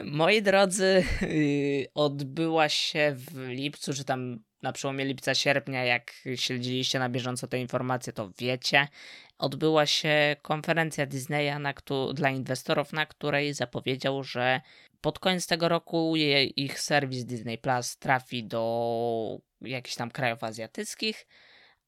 Moi 0.05 0.43
drodzy, 0.43 1.05
y, 1.23 1.87
odbyła 1.95 2.69
się 2.69 3.15
w 3.17 3.49
lipcu, 3.49 3.95
czy 3.95 4.05
tam 4.05 4.39
na 4.63 4.73
przełomie 4.73 5.05
lipca, 5.05 5.35
sierpnia, 5.35 5.85
jak 5.85 6.13
śledziliście 6.37 6.99
na 6.99 7.09
bieżąco 7.09 7.47
te 7.47 7.61
informacje, 7.61 8.13
to 8.13 8.31
wiecie 8.39 8.89
odbyła 9.39 9.87
się 9.87 10.37
konferencja 10.43 11.07
Disneya 11.07 11.59
na, 11.61 11.75
dla 12.15 12.31
inwestorów, 12.31 12.93
na 12.93 13.07
której 13.07 13.55
zapowiedział, 13.55 14.25
że 14.25 14.61
pod 15.01 15.19
koniec 15.19 15.47
tego 15.47 15.69
roku 15.69 16.17
ich 16.57 16.81
serwis 16.81 17.25
Disney 17.25 17.59
Plus 17.59 17.97
trafi 17.97 18.45
do 18.45 19.39
jakichś 19.61 19.97
tam 19.97 20.11
krajów 20.11 20.45
azjatyckich, 20.45 21.27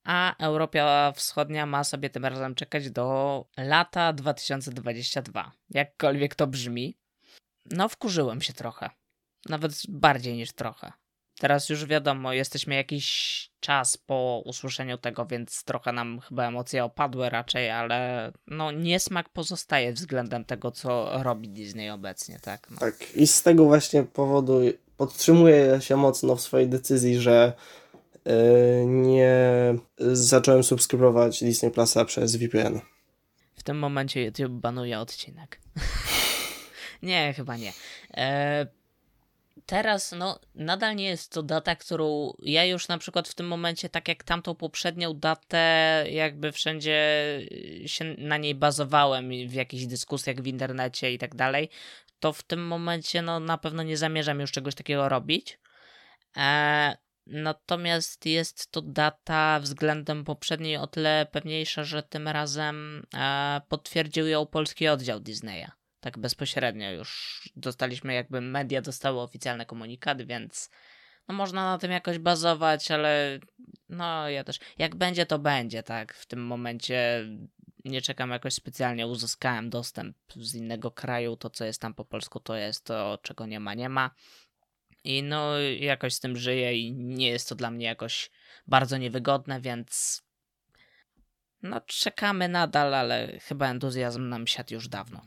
a 0.05 0.37
Europa 0.45 1.13
Wschodnia 1.13 1.67
ma 1.67 1.85
sobie 1.85 2.11
tym 2.11 2.25
razem 2.25 2.55
czekać 2.55 2.91
do 2.91 3.45
lata 3.57 4.13
2022. 4.13 5.53
Jakkolwiek 5.71 6.35
to 6.35 6.47
brzmi. 6.47 6.99
No, 7.67 7.89
wkurzyłem 7.89 8.41
się 8.41 8.53
trochę. 8.53 8.91
Nawet 9.49 9.73
bardziej 9.89 10.35
niż 10.35 10.53
trochę. 10.53 10.93
Teraz 11.41 11.69
już 11.69 11.87
wiadomo, 11.87 12.33
jesteśmy 12.33 12.75
jakiś 12.75 13.51
czas 13.61 13.97
po 13.97 14.43
usłyszeniu 14.45 14.99
tego, 14.99 15.27
więc 15.27 15.65
trochę 15.65 15.93
nam 15.93 16.21
chyba 16.21 16.49
emocje 16.49 16.85
opadły 16.85 17.31
raczej, 17.31 17.71
ale 17.71 18.33
no 18.47 18.73
niesmak 18.73 19.29
pozostaje 19.29 19.93
względem 19.93 20.45
tego, 20.45 20.71
co 20.71 21.23
robi 21.23 21.49
Disney 21.49 21.91
obecnie, 21.91 22.41
tak? 22.43 22.71
No. 22.71 22.77
Tak, 22.77 23.17
i 23.17 23.27
z 23.27 23.43
tego 23.43 23.65
właśnie 23.65 24.03
powodu 24.03 24.61
podtrzymuję 24.97 25.81
się 25.81 25.97
mocno 25.97 26.37
w 26.37 26.41
swojej 26.41 26.69
decyzji, 26.69 27.21
że 27.21 27.53
yy, 28.25 28.33
nie 28.87 29.35
zacząłem 29.99 30.65
subskrybować 30.65 31.41
Disney 31.45 31.71
Plusa 31.71 32.05
przez 32.05 32.37
VPN. 32.37 32.81
W 33.55 33.63
tym 33.63 33.79
momencie 33.79 34.25
YouTube 34.25 34.53
banuje 34.53 34.99
odcinek. 34.99 35.61
nie, 37.03 37.35
chyba 37.37 37.57
nie. 37.57 37.73
E, 38.17 38.67
teraz 39.71 40.13
no 40.13 40.41
nadal 40.55 40.97
nie 40.97 41.05
jest 41.05 41.33
to 41.33 41.43
data, 41.43 41.77
którą 41.77 42.33
ja 42.43 42.65
już 42.65 42.89
na 42.89 42.99
przykład 42.99 43.29
w 43.29 43.35
tym 43.35 43.49
momencie, 43.49 43.89
tak 43.89 44.09
jak 44.09 44.25
tamtą 44.25 44.55
poprzednią 44.55 45.15
datę, 45.15 46.05
jakby 46.11 46.53
wszędzie 46.53 46.99
y, 47.85 47.89
się 47.89 48.05
na 48.05 48.37
niej 48.37 48.55
bazowałem 48.55 49.31
w 49.49 49.53
jakichś 49.53 49.85
dyskusjach 49.85 50.37
w 50.37 50.47
internecie 50.47 51.13
i 51.13 51.19
tak 51.19 51.35
dalej, 51.35 51.71
to 52.21 52.33
w 52.33 52.43
tym 52.43 52.67
momencie 52.67 53.23
no 53.23 53.41
na 53.41 53.59
pewno 53.59 53.83
nie 53.83 53.97
zamierzam 53.97 54.41
już 54.41 54.53
czegoś 54.53 54.75
takiego 54.75 55.09
robić. 55.09 55.59
E, 56.37 56.97
natomiast 57.27 58.27
jest 58.27 58.71
to 58.71 58.83
data 58.83 59.61
względem 59.61 60.25
poprzedniej 60.25 60.77
o 60.77 60.87
tyle 60.87 61.27
pewniejsza, 61.33 61.85
że 61.85 62.03
tym 62.03 62.29
razem 62.29 63.07
e, 63.15 63.61
potwierdził 63.69 64.27
ją 64.27 64.47
polski 64.47 64.89
oddział 64.89 65.21
Disneya 65.21 65.80
tak 66.01 66.19
bezpośrednio 66.19 66.91
już 66.91 67.41
dostaliśmy, 67.57 68.15
jakby 68.15 68.41
media 68.41 68.83
dostały 68.83 69.21
oficjalny 69.21 69.67
komunikat, 69.67 70.23
więc 70.23 70.71
no 71.29 71.35
można 71.35 71.65
na 71.65 71.79
tym 71.79 71.91
jakoś 71.91 72.19
bazować, 72.19 72.91
ale 72.91 73.39
no 73.89 74.29
ja 74.29 74.45
też, 74.45 74.59
jak 74.79 74.97
będzie, 74.97 75.27
to 75.27 75.39
będzie, 75.39 75.83
tak. 75.83 76.15
W 76.15 76.27
tym 76.27 76.47
momencie 76.47 77.25
nie 77.85 78.03
czekam 78.03 78.31
jakoś 78.31 78.55
specjalnie, 78.55 79.07
uzyskałem 79.07 79.71
dostęp 79.71 80.17
z 80.37 80.55
innego 80.55 80.91
kraju, 80.91 81.37
to 81.37 81.51
co 81.51 81.65
jest 81.65 81.81
tam 81.81 81.95
po 81.95 82.05
polsku, 82.05 82.41
to 82.41 82.57
jest 82.57 82.85
to, 82.85 83.19
czego 83.23 83.47
nie 83.47 83.61
ma, 83.61 83.75
nie 83.75 83.89
ma. 83.89 84.11
I 85.05 85.23
no, 85.23 85.59
jakoś 85.61 86.15
z 86.15 86.21
tym 86.21 86.37
żyję 86.37 86.79
i 86.79 86.93
nie 86.93 87.29
jest 87.29 87.49
to 87.49 87.55
dla 87.55 87.71
mnie 87.71 87.87
jakoś 87.87 88.31
bardzo 88.67 88.97
niewygodne, 88.97 89.61
więc 89.61 90.23
no 91.63 91.81
czekamy 91.81 92.49
nadal, 92.49 92.95
ale 92.95 93.39
chyba 93.39 93.69
entuzjazm 93.69 94.29
nam 94.29 94.47
siadł 94.47 94.75
już 94.75 94.89
dawno. 94.89 95.21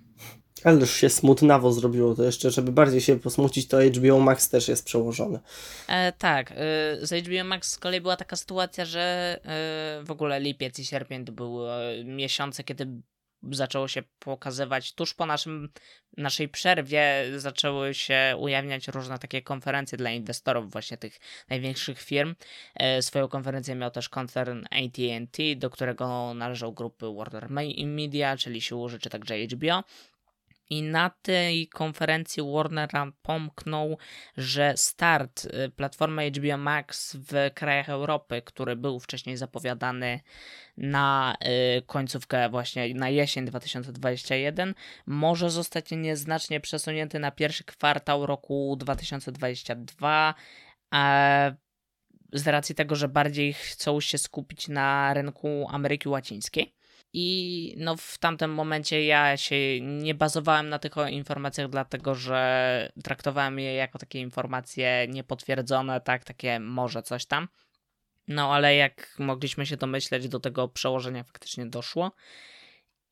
Ale 0.63 0.79
już 0.79 0.93
się 0.93 1.09
smutnawo 1.09 1.71
zrobiło 1.71 2.15
to 2.15 2.23
jeszcze, 2.23 2.51
żeby 2.51 2.71
bardziej 2.71 3.01
się 3.01 3.19
posmucić, 3.19 3.67
to 3.67 3.77
HBO 3.81 4.19
Max 4.19 4.49
też 4.49 4.67
jest 4.67 4.85
przełożone. 4.85 5.39
E, 5.87 6.11
tak, 6.11 6.51
e, 6.51 6.55
z 7.01 7.25
HBO 7.25 7.43
Max 7.43 7.71
z 7.71 7.77
kolei 7.77 8.01
była 8.01 8.15
taka 8.15 8.35
sytuacja, 8.35 8.85
że 8.85 9.39
e, 9.43 10.03
w 10.03 10.11
ogóle 10.11 10.39
lipiec 10.39 10.79
i 10.79 10.85
sierpień 10.85 11.25
to 11.25 11.31
były 11.31 11.71
e, 11.71 12.03
miesiące, 12.03 12.63
kiedy 12.63 12.87
zaczęło 13.51 13.87
się 13.87 14.03
pokazywać 14.19 14.93
tuż 14.93 15.13
po 15.13 15.25
naszym, 15.25 15.69
naszej 16.17 16.49
przerwie 16.49 17.25
zaczęły 17.37 17.93
się 17.93 18.35
ujawniać 18.39 18.87
różne 18.87 19.19
takie 19.19 19.41
konferencje 19.41 19.97
dla 19.97 20.11
inwestorów 20.11 20.71
właśnie 20.71 20.97
tych 20.97 21.19
największych 21.49 22.01
firm. 22.01 22.35
Swoją 23.01 23.27
konferencję 23.27 23.75
miał 23.75 23.91
też 23.91 24.09
koncern 24.09 24.65
AT&T, 24.71 25.43
do 25.55 25.69
którego 25.69 26.33
należał 26.33 26.73
grupy 26.73 27.05
Warner 27.17 27.49
Media, 27.85 28.37
czyli 28.37 28.61
siłą 28.61 28.89
rzeczy 28.89 29.09
także 29.09 29.35
HBO. 29.37 29.83
I 30.69 30.83
na 30.83 31.09
tej 31.09 31.67
konferencji 31.67 32.43
Warner 32.53 32.89
pomknął, 33.21 33.97
że 34.37 34.73
start 34.77 35.45
y, 35.45 35.69
platformy 35.69 36.31
HBO 36.31 36.57
Max 36.57 37.15
w 37.15 37.51
krajach 37.53 37.89
Europy, 37.89 38.41
który 38.41 38.75
był 38.75 38.99
wcześniej 38.99 39.37
zapowiadany 39.37 40.19
na 40.77 41.35
y, 41.77 41.81
końcówkę 41.81 42.49
właśnie 42.49 42.93
na 42.93 43.09
jesień 43.09 43.45
2021, 43.45 44.73
może 45.05 45.49
zostać 45.49 45.91
nieznacznie 45.91 46.59
przesunięty 46.59 47.19
na 47.19 47.31
pierwszy 47.31 47.63
kwartał 47.63 48.25
roku 48.25 48.75
2022. 48.79 50.33
Z 52.33 52.47
racji 52.47 52.75
tego, 52.75 52.95
że 52.95 53.07
bardziej 53.07 53.53
chcą 53.53 54.01
się 54.01 54.17
skupić 54.17 54.67
na 54.67 55.13
rynku 55.13 55.67
Ameryki 55.69 56.09
Łacińskiej. 56.09 56.73
I 57.13 57.75
no 57.77 57.95
w 57.97 58.17
tamtym 58.17 58.53
momencie 58.53 59.05
ja 59.05 59.37
się 59.37 59.81
nie 59.81 60.15
bazowałem 60.15 60.69
na 60.69 60.79
tych 60.79 60.93
informacjach, 61.09 61.69
dlatego 61.69 62.15
że 62.15 62.91
traktowałem 63.03 63.59
je 63.59 63.73
jako 63.73 63.99
takie 63.99 64.19
informacje 64.19 65.07
niepotwierdzone, 65.09 66.01
tak, 66.01 66.23
takie 66.23 66.59
może 66.59 67.03
coś 67.03 67.25
tam. 67.25 67.47
No 68.27 68.53
ale 68.53 68.75
jak 68.75 69.15
mogliśmy 69.19 69.65
się 69.65 69.77
domyśleć, 69.77 70.27
do 70.27 70.39
tego 70.39 70.67
przełożenia 70.67 71.23
faktycznie 71.23 71.65
doszło. 71.65 72.11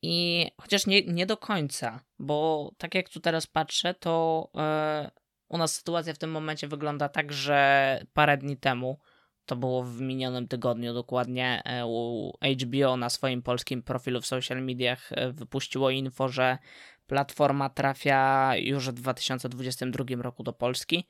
I 0.02 0.46
chociaż 0.60 0.86
nie, 0.86 1.02
nie 1.02 1.26
do 1.26 1.36
końca, 1.36 2.00
bo 2.18 2.70
tak 2.78 2.94
jak 2.94 3.08
tu 3.08 3.20
teraz 3.20 3.46
patrzę, 3.46 3.94
to 3.94 4.48
yy, 4.54 5.10
u 5.48 5.58
nas 5.58 5.74
sytuacja 5.74 6.14
w 6.14 6.18
tym 6.18 6.30
momencie 6.30 6.68
wygląda 6.68 7.08
tak, 7.08 7.32
że 7.32 8.00
parę 8.12 8.36
dni 8.36 8.56
temu 8.56 8.98
to 9.46 9.56
było 9.56 9.82
w 9.82 10.00
minionym 10.00 10.48
tygodniu 10.48 10.94
dokładnie, 10.94 11.62
e, 11.64 12.54
HBO 12.62 12.96
na 12.96 13.10
swoim 13.10 13.42
polskim 13.42 13.82
profilu 13.82 14.20
w 14.20 14.26
social 14.26 14.62
mediach 14.62 15.12
e, 15.12 15.32
wypuściło 15.32 15.90
info, 15.90 16.28
że 16.28 16.58
platforma 17.06 17.68
trafia 17.68 18.52
już 18.56 18.88
w 18.88 18.92
2022 18.92 20.22
roku 20.22 20.42
do 20.42 20.52
Polski. 20.52 21.08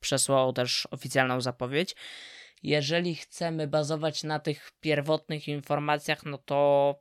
Przesłał 0.00 0.52
też 0.52 0.88
oficjalną 0.90 1.40
zapowiedź. 1.40 1.96
Jeżeli 2.62 3.14
chcemy 3.14 3.66
bazować 3.66 4.24
na 4.24 4.38
tych 4.38 4.70
pierwotnych 4.80 5.48
informacjach, 5.48 6.24
no 6.24 6.38
to 6.38 6.94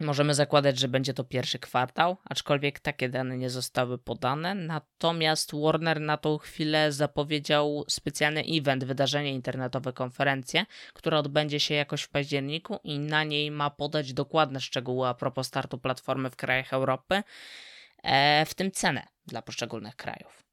Możemy 0.00 0.34
zakładać, 0.34 0.78
że 0.78 0.88
będzie 0.88 1.14
to 1.14 1.24
pierwszy 1.24 1.58
kwartał, 1.58 2.16
aczkolwiek 2.24 2.80
takie 2.80 3.08
dane 3.08 3.38
nie 3.38 3.50
zostały 3.50 3.98
podane. 3.98 4.54
Natomiast 4.54 5.50
Warner 5.54 6.00
na 6.00 6.16
tą 6.16 6.38
chwilę 6.38 6.92
zapowiedział 6.92 7.84
specjalny 7.88 8.44
event, 8.48 8.84
wydarzenie 8.84 9.32
internetowe, 9.32 9.92
konferencję, 9.92 10.66
która 10.92 11.18
odbędzie 11.18 11.60
się 11.60 11.74
jakoś 11.74 12.02
w 12.02 12.08
październiku 12.08 12.78
i 12.84 12.98
na 12.98 13.24
niej 13.24 13.50
ma 13.50 13.70
podać 13.70 14.12
dokładne 14.12 14.60
szczegóły 14.60 15.08
a 15.08 15.14
propos 15.14 15.46
startu 15.46 15.78
platformy 15.78 16.30
w 16.30 16.36
krajach 16.36 16.72
Europy, 16.72 17.22
e, 18.02 18.46
w 18.46 18.54
tym 18.54 18.70
cenę 18.70 19.06
dla 19.26 19.42
poszczególnych 19.42 19.96
krajów. 19.96 20.49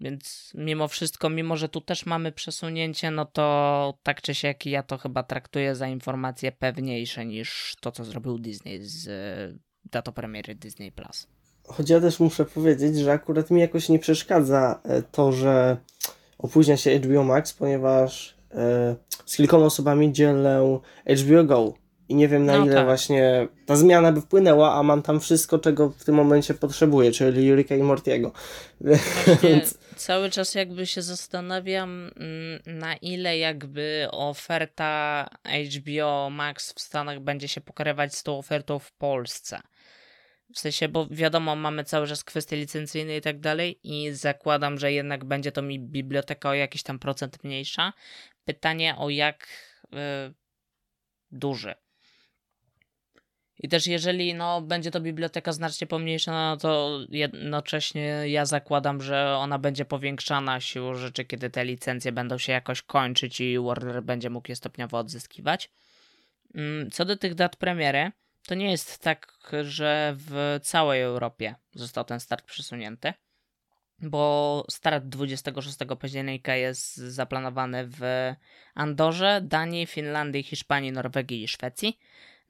Więc 0.00 0.52
mimo 0.54 0.88
wszystko, 0.88 1.30
mimo 1.30 1.56
że 1.56 1.68
tu 1.68 1.80
też 1.80 2.06
mamy 2.06 2.32
przesunięcie, 2.32 3.10
no 3.10 3.24
to 3.24 3.98
tak 4.02 4.22
czy 4.22 4.34
siak 4.34 4.66
ja 4.66 4.82
to 4.82 4.98
chyba 4.98 5.22
traktuję 5.22 5.74
za 5.74 5.88
informacje 5.88 6.52
pewniejsze 6.52 7.26
niż 7.26 7.76
to, 7.80 7.92
co 7.92 8.04
zrobił 8.04 8.38
Disney 8.38 8.80
z 8.82 9.08
e, 9.08 9.58
dato 9.84 10.12
premiery 10.12 10.54
Disney 10.54 10.92
Plus. 10.92 11.26
Choć 11.66 11.90
ja 11.90 12.00
też 12.00 12.20
muszę 12.20 12.44
powiedzieć, 12.44 12.98
że 12.98 13.12
akurat 13.12 13.50
mi 13.50 13.60
jakoś 13.60 13.88
nie 13.88 13.98
przeszkadza 13.98 14.80
e, 14.84 15.02
to, 15.02 15.32
że 15.32 15.76
opóźnia 16.38 16.76
się 16.76 16.98
HBO 16.98 17.24
Max, 17.24 17.52
ponieważ 17.52 18.36
e, 18.50 18.96
z 19.26 19.36
kilkoma 19.36 19.64
osobami 19.64 20.12
dzielę 20.12 20.80
HBO 21.06 21.44
Go 21.44 21.74
i 22.08 22.14
nie 22.14 22.28
wiem 22.28 22.46
na 22.46 22.58
no 22.58 22.64
ile 22.64 22.74
tak. 22.74 22.84
właśnie 22.84 23.48
ta 23.66 23.76
zmiana 23.76 24.12
by 24.12 24.20
wpłynęła, 24.20 24.74
a 24.74 24.82
mam 24.82 25.02
tam 25.02 25.20
wszystko, 25.20 25.58
czego 25.58 25.90
w 25.90 26.04
tym 26.04 26.14
momencie 26.14 26.54
potrzebuję, 26.54 27.12
czyli 27.12 27.54
Ricka 27.54 27.76
i 27.76 27.82
Mortiego. 27.82 28.32
Więc... 29.42 29.78
Cały 30.00 30.30
czas 30.30 30.54
jakby 30.54 30.86
się 30.86 31.02
zastanawiam, 31.02 32.10
mm, 32.16 32.78
na 32.78 32.96
ile 32.96 33.38
jakby 33.38 34.08
oferta 34.10 35.28
HBO 35.44 36.30
Max 36.30 36.72
w 36.72 36.80
Stanach 36.80 37.20
będzie 37.20 37.48
się 37.48 37.60
pokrywać 37.60 38.14
z 38.14 38.22
tą 38.22 38.38
ofertą 38.38 38.78
w 38.78 38.92
Polsce. 38.92 39.60
W 40.54 40.58
sensie, 40.58 40.88
bo 40.88 41.06
wiadomo, 41.10 41.56
mamy 41.56 41.84
cały 41.84 42.06
czas 42.06 42.24
kwestie 42.24 42.56
licencyjne 42.56 43.16
i 43.16 43.20
tak 43.20 43.40
dalej 43.40 43.80
i 43.84 44.12
zakładam, 44.12 44.78
że 44.78 44.92
jednak 44.92 45.24
będzie 45.24 45.52
to 45.52 45.62
mi 45.62 45.80
biblioteka 45.80 46.48
o 46.48 46.54
jakiś 46.54 46.82
tam 46.82 46.98
procent 46.98 47.44
mniejsza. 47.44 47.92
Pytanie 48.44 48.96
o 48.96 49.10
jak 49.10 49.48
y, 49.84 49.96
duży. 51.30 51.74
I 53.62 53.68
też 53.68 53.86
jeżeli 53.86 54.34
no, 54.34 54.62
będzie 54.62 54.90
to 54.90 55.00
biblioteka 55.00 55.52
znacznie 55.52 55.86
pomniejszona, 55.86 56.50
no 56.50 56.56
to 56.56 57.00
jednocześnie 57.08 58.22
ja 58.26 58.46
zakładam, 58.46 59.02
że 59.02 59.36
ona 59.36 59.58
będzie 59.58 59.84
powiększana 59.84 60.60
siłą 60.60 60.94
rzeczy, 60.94 61.24
kiedy 61.24 61.50
te 61.50 61.64
licencje 61.64 62.12
będą 62.12 62.38
się 62.38 62.52
jakoś 62.52 62.82
kończyć 62.82 63.40
i 63.40 63.58
Warner 63.58 64.02
będzie 64.02 64.30
mógł 64.30 64.50
je 64.50 64.56
stopniowo 64.56 64.98
odzyskiwać. 64.98 65.70
Mm, 66.54 66.90
co 66.90 67.04
do 67.04 67.16
tych 67.16 67.34
dat 67.34 67.56
premiery, 67.56 68.12
to 68.46 68.54
nie 68.54 68.70
jest 68.70 68.98
tak, 68.98 69.38
że 69.62 70.14
w 70.16 70.58
całej 70.62 71.02
Europie 71.02 71.54
został 71.74 72.04
ten 72.04 72.20
start 72.20 72.44
przesunięty, 72.44 73.12
bo 73.98 74.64
start 74.70 75.04
26 75.04 75.76
października 76.00 76.56
jest 76.56 76.96
zaplanowany 76.96 77.86
w 77.86 78.00
Andorze, 78.74 79.40
Danii, 79.44 79.86
Finlandii, 79.86 80.42
Hiszpanii, 80.42 80.92
Norwegii 80.92 81.42
i 81.42 81.48
Szwecji. 81.48 81.98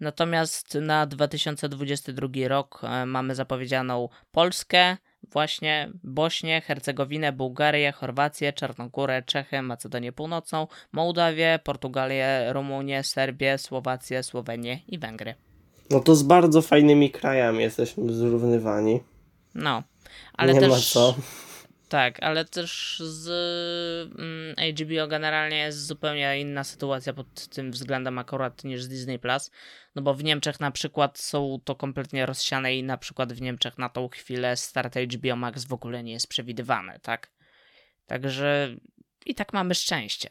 Natomiast 0.00 0.74
na 0.74 1.06
2022 1.06 2.28
rok 2.48 2.80
e, 2.82 3.06
mamy 3.06 3.34
zapowiedzianą 3.34 4.08
Polskę, 4.32 4.96
właśnie 5.32 5.90
Bośnię, 6.04 6.60
Hercegowinę, 6.60 7.32
Bułgarię, 7.32 7.92
Chorwację, 7.92 8.52
Czarnogórę, 8.52 9.22
Czechy, 9.22 9.62
Macedonię 9.62 10.12
Północną, 10.12 10.66
Mołdawię, 10.92 11.58
Portugalię, 11.64 12.52
Rumunię, 12.52 13.04
Serbię, 13.04 13.58
Słowację, 13.58 14.22
Słowenię 14.22 14.80
i 14.88 14.98
Węgry. 14.98 15.34
No 15.90 16.00
to 16.00 16.14
z 16.14 16.22
bardzo 16.22 16.62
fajnymi 16.62 17.10
krajami 17.10 17.62
jesteśmy 17.62 18.12
zrównywani. 18.12 19.00
No, 19.54 19.82
ale 20.34 20.54
Nie 20.54 20.60
też... 20.60 20.70
ma 20.70 20.76
co. 20.76 21.14
Tak, 21.90 22.22
ale 22.22 22.44
też 22.44 23.02
z 23.04 23.28
mm, 24.18 24.54
HBO 24.76 25.08
generalnie 25.08 25.56
jest 25.56 25.86
zupełnie 25.86 26.40
inna 26.40 26.64
sytuacja 26.64 27.12
pod 27.12 27.48
tym 27.48 27.70
względem 27.70 28.18
akurat 28.18 28.64
niż 28.64 28.82
z 28.82 28.88
Disney 28.88 29.18
Plus. 29.18 29.50
No 29.94 30.02
bo 30.02 30.14
w 30.14 30.24
Niemczech 30.24 30.60
na 30.60 30.70
przykład 30.70 31.18
są 31.18 31.60
to 31.64 31.74
kompletnie 31.74 32.26
rozsiane 32.26 32.76
i 32.76 32.82
na 32.82 32.96
przykład 32.96 33.32
w 33.32 33.40
Niemczech 33.40 33.78
na 33.78 33.88
tą 33.88 34.08
chwilę 34.08 34.56
start 34.56 34.94
HBO 34.96 35.36
Max 35.36 35.64
w 35.64 35.72
ogóle 35.72 36.02
nie 36.02 36.12
jest 36.12 36.26
przewidywany, 36.26 37.00
tak? 37.02 37.30
Także 38.06 38.76
i 39.26 39.34
tak 39.34 39.52
mamy 39.52 39.74
szczęście. 39.74 40.30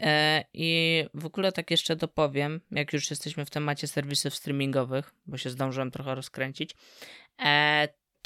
E, 0.00 0.44
I 0.54 1.04
w 1.14 1.26
ogóle 1.26 1.52
tak 1.52 1.70
jeszcze 1.70 1.96
dopowiem, 1.96 2.60
jak 2.70 2.92
już 2.92 3.10
jesteśmy 3.10 3.44
w 3.44 3.50
temacie 3.50 3.86
serwisów 3.86 4.34
streamingowych, 4.34 5.14
bo 5.26 5.36
się 5.36 5.50
zdążyłem 5.50 5.90
trochę 5.90 6.14
rozkręcić. 6.14 6.74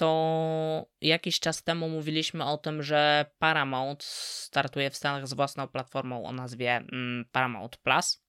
To 0.01 0.87
jakiś 1.01 1.41
czas 1.41 1.63
temu 1.63 1.89
mówiliśmy 1.89 2.45
o 2.45 2.59
tym, 2.59 2.83
że 2.83 3.27
Paramount 3.39 4.03
startuje 4.03 4.91
w 4.91 4.97
Stanach 4.97 5.29
z 5.29 5.35
własną 5.35 5.69
platformą 5.69 6.25
o 6.25 6.33
nazwie 6.33 6.77
mm, 6.77 7.25
Paramount 7.33 7.77
Plus. 7.77 8.23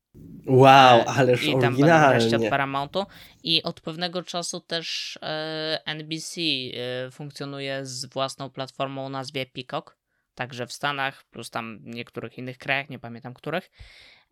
Wow, 0.48 1.00
e, 1.00 1.06
ależ 1.06 1.44
I 1.44 1.52
tam 1.52 1.74
oryginalnie. 1.74 2.36
od 2.36 2.50
Paramountu. 2.50 3.06
I 3.44 3.64
od 3.64 3.82
pewnego 3.82 4.24
czasu 4.24 4.60
też 4.60 5.20
e, 5.22 5.82
NBC 5.86 6.42
e, 6.42 7.12
funkcjonuje 7.12 7.86
z 7.86 8.06
własną 8.06 8.50
platformą 8.50 9.06
o 9.06 9.10
nazwie 9.10 9.46
Peacock. 9.46 9.98
także 10.36 10.68
w 10.68 10.74
Stanach, 10.74 11.24
plus 11.24 11.50
tam 11.50 11.80
w 11.80 11.86
niektórych 11.86 12.38
innych 12.38 12.58
krajach, 12.58 12.90
nie 12.90 13.00
pamiętam 13.00 13.34
których. 13.34 13.72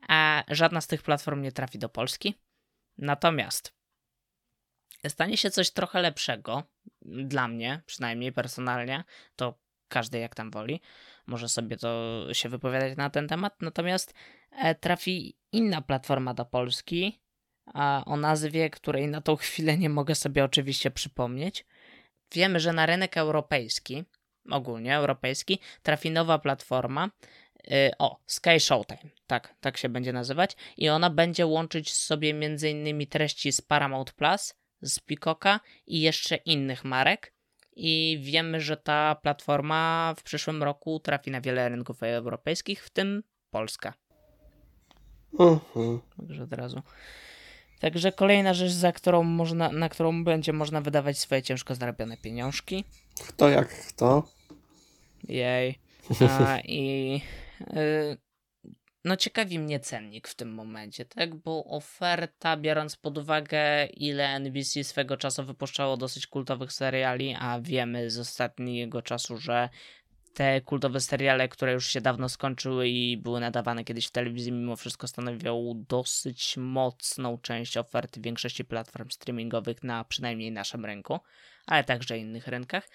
A 0.08 0.44
żadna 0.48 0.82
z 0.82 0.88
tych 0.88 1.04
platform 1.04 1.42
nie 1.42 1.52
trafi 1.52 1.80
do 1.80 1.90
Polski. 1.90 2.36
Natomiast 2.98 3.79
stanie 5.08 5.38
się 5.38 5.52
coś 5.52 5.72
trochę 5.72 6.02
lepszego, 6.02 6.64
dla 7.02 7.48
mnie 7.48 7.82
przynajmniej 7.86 8.32
personalnie, 8.32 9.04
to 9.36 9.60
każdy 9.88 10.20
jak 10.20 10.36
tam 10.36 10.52
woli, 10.52 10.82
może 11.28 11.50
sobie 11.50 11.78
to 11.78 12.26
się 12.34 12.50
wypowiadać 12.50 12.98
na 12.98 13.10
ten 13.10 13.28
temat. 13.28 13.62
Natomiast 13.62 14.14
e, 14.52 14.76
trafi 14.76 15.38
inna 15.52 15.82
platforma 15.82 16.34
do 16.34 16.46
Polski 16.46 17.22
o 18.06 18.18
nazwie, 18.18 18.70
której 18.70 19.08
na 19.08 19.22
tą 19.22 19.36
chwilę 19.36 19.78
nie 19.78 19.90
mogę 19.90 20.16
sobie 20.16 20.44
oczywiście 20.44 20.92
przypomnieć. 20.92 21.66
Wiemy, 22.34 22.60
że 22.60 22.74
na 22.74 22.86
rynek 22.86 23.18
europejski, 23.18 24.04
ogólnie 24.50 24.96
europejski, 24.96 25.60
trafi 25.84 26.12
nowa 26.12 26.40
platforma. 26.40 27.10
Y, 27.72 27.92
o, 28.00 28.20
Sky 28.26 28.60
Showtime, 28.60 29.12
tak, 29.28 29.56
tak 29.60 29.78
się 29.78 29.90
będzie 29.90 30.14
nazywać, 30.14 30.56
i 30.78 30.90
ona 30.90 31.10
będzie 31.10 31.46
łączyć 31.46 31.94
sobie 31.94 32.30
m.in. 32.30 33.08
treści 33.08 33.52
z 33.52 33.62
Paramount 33.62 34.14
Plus, 34.14 34.54
z 34.82 35.00
Peacocka 35.00 35.60
i 35.88 36.02
jeszcze 36.02 36.36
innych 36.36 36.86
marek 36.86 37.34
i 37.76 38.20
wiemy, 38.22 38.62
że 38.62 38.78
ta 38.78 39.16
platforma 39.16 40.14
w 40.18 40.24
przyszłym 40.24 40.64
roku 40.64 41.00
trafi 41.00 41.32
na 41.32 41.42
wiele 41.42 41.70
rynków 41.70 42.04
europejskich, 42.04 42.86
w 42.86 42.90
tym 42.90 43.24
Polska. 43.52 43.94
Mhm. 45.40 46.00
Także 46.18 46.44
od 46.44 46.54
razu. 46.54 46.82
Także 47.80 48.12
kolejna 48.12 48.54
rzecz, 48.54 48.72
za 48.72 48.92
którą 48.92 49.24
można, 49.24 49.72
na 49.72 49.90
którą 49.90 50.24
będzie 50.24 50.54
można 50.54 50.82
wydawać 50.82 51.20
swoje 51.20 51.42
ciężko 51.42 51.76
zarobione 51.76 52.18
pieniążki. 52.18 52.84
Kto 53.28 53.50
jak 53.50 53.88
kto? 53.88 54.24
Jej. 55.24 55.80
A, 56.48 56.60
I 56.60 57.22
y, 57.62 58.18
no 59.10 59.18
ciekawi 59.18 59.60
mnie 59.60 59.80
cennik 59.80 60.28
w 60.28 60.36
tym 60.36 60.54
momencie, 60.54 61.06
tak? 61.06 61.36
Bo 61.36 61.66
oferta, 61.66 62.58
biorąc 62.58 62.96
pod 62.96 63.18
uwagę, 63.18 63.86
ile 63.86 64.28
NBC 64.28 64.84
swego 64.84 65.18
czasu 65.18 65.44
wypuszczało 65.44 65.98
dosyć 65.98 66.28
kultowych 66.28 66.74
seriali, 66.74 67.36
a 67.40 67.60
wiemy 67.62 68.10
z 68.10 68.20
ostatniego 68.20 69.02
czasu, 69.02 69.38
że 69.38 69.70
te 70.34 70.62
kultowe 70.62 71.00
seriale, 71.00 71.48
które 71.48 71.74
już 71.74 71.88
się 71.88 72.02
dawno 72.02 72.30
skończyły 72.30 72.88
i 72.88 73.18
były 73.18 73.40
nadawane 73.40 73.84
kiedyś 73.84 74.08
w 74.08 74.12
telewizji, 74.12 74.52
mimo 74.52 74.76
wszystko 74.76 75.08
stanowią 75.08 75.84
dosyć 75.88 76.58
mocną 76.58 77.38
część 77.38 77.78
oferty 77.78 78.22
większości 78.22 78.66
platform 78.66 79.10
streamingowych 79.10 79.84
na 79.84 80.04
przynajmniej 80.04 80.52
naszym 80.52 80.86
rynku, 80.86 81.20
ale 81.66 81.84
także 81.84 82.18
innych 82.18 82.48
rynkach. 82.48 82.90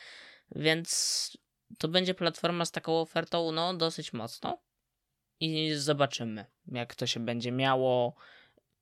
Więc 0.56 1.30
to 1.78 1.88
będzie 1.88 2.14
platforma 2.14 2.64
z 2.64 2.70
taką 2.70 3.00
ofertą, 3.00 3.52
no, 3.52 3.74
dosyć 3.74 4.12
mocną 4.12 4.56
i 5.40 5.74
zobaczymy, 5.74 6.44
jak 6.66 6.94
to 6.94 7.06
się 7.06 7.20
będzie 7.20 7.52
miało. 7.52 8.14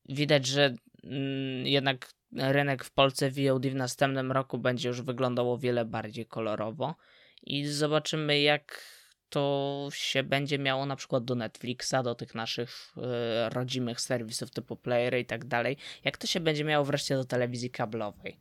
Widać, 0.09 0.47
że 0.47 0.75
mm, 1.05 1.67
jednak 1.67 2.12
rynek 2.33 2.85
w 2.85 2.91
Polsce 2.91 3.31
VOD 3.31 3.67
w 3.67 3.75
następnym 3.75 4.33
roku 4.33 4.59
będzie 4.59 4.88
już 4.88 5.03
wyglądał 5.03 5.53
o 5.53 5.59
wiele 5.59 5.85
bardziej 5.85 6.27
kolorowo 6.27 6.95
i 7.43 7.67
zobaczymy, 7.67 8.41
jak 8.41 8.85
to 9.29 9.88
się 9.93 10.23
będzie 10.23 10.59
miało 10.59 10.87
na 10.87 10.97
przykład 10.97 11.25
do 11.25 11.35
Netflixa, 11.35 11.95
do 12.05 12.15
tych 12.15 12.35
naszych 12.35 12.95
y, 12.97 13.01
rodzimych 13.49 14.01
serwisów 14.01 14.51
typu 14.51 14.77
playery 14.77 15.21
i 15.21 15.25
tak 15.25 15.45
dalej, 15.45 15.77
jak 16.05 16.19
to 16.19 16.27
się 16.27 16.41
będzie 16.41 16.65
miało 16.65 16.85
wreszcie 16.85 17.17
do 17.17 17.25
telewizji 17.25 17.71
kablowej. 17.71 18.38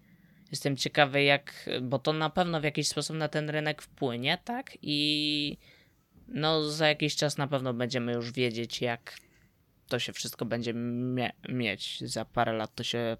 Jestem 0.51 0.77
ciekawy, 0.77 1.23
jak, 1.23 1.69
bo 1.81 1.99
to 1.99 2.13
na 2.13 2.29
pewno 2.29 2.61
w 2.61 2.63
jakiś 2.63 2.87
sposób 2.87 3.15
na 3.15 3.27
ten 3.27 3.49
rynek 3.49 3.81
wpłynie, 3.81 4.37
tak? 4.43 4.77
I 4.81 5.57
no 6.33 6.69
za 6.69 6.87
jakiś 6.87 7.15
czas 7.15 7.37
na 7.37 7.47
pewno 7.47 7.73
będziemy 7.73 8.13
już 8.13 8.31
wiedzieć, 8.31 8.81
jak 8.81 9.17
to 9.87 9.99
się 9.99 10.13
wszystko 10.13 10.45
będzie 10.45 10.73
mie 10.73 11.31
mieć. 11.49 12.03
Za 12.05 12.25
parę 12.25 12.53
lat 12.53 12.75
to 12.75 12.83
się 12.83 13.17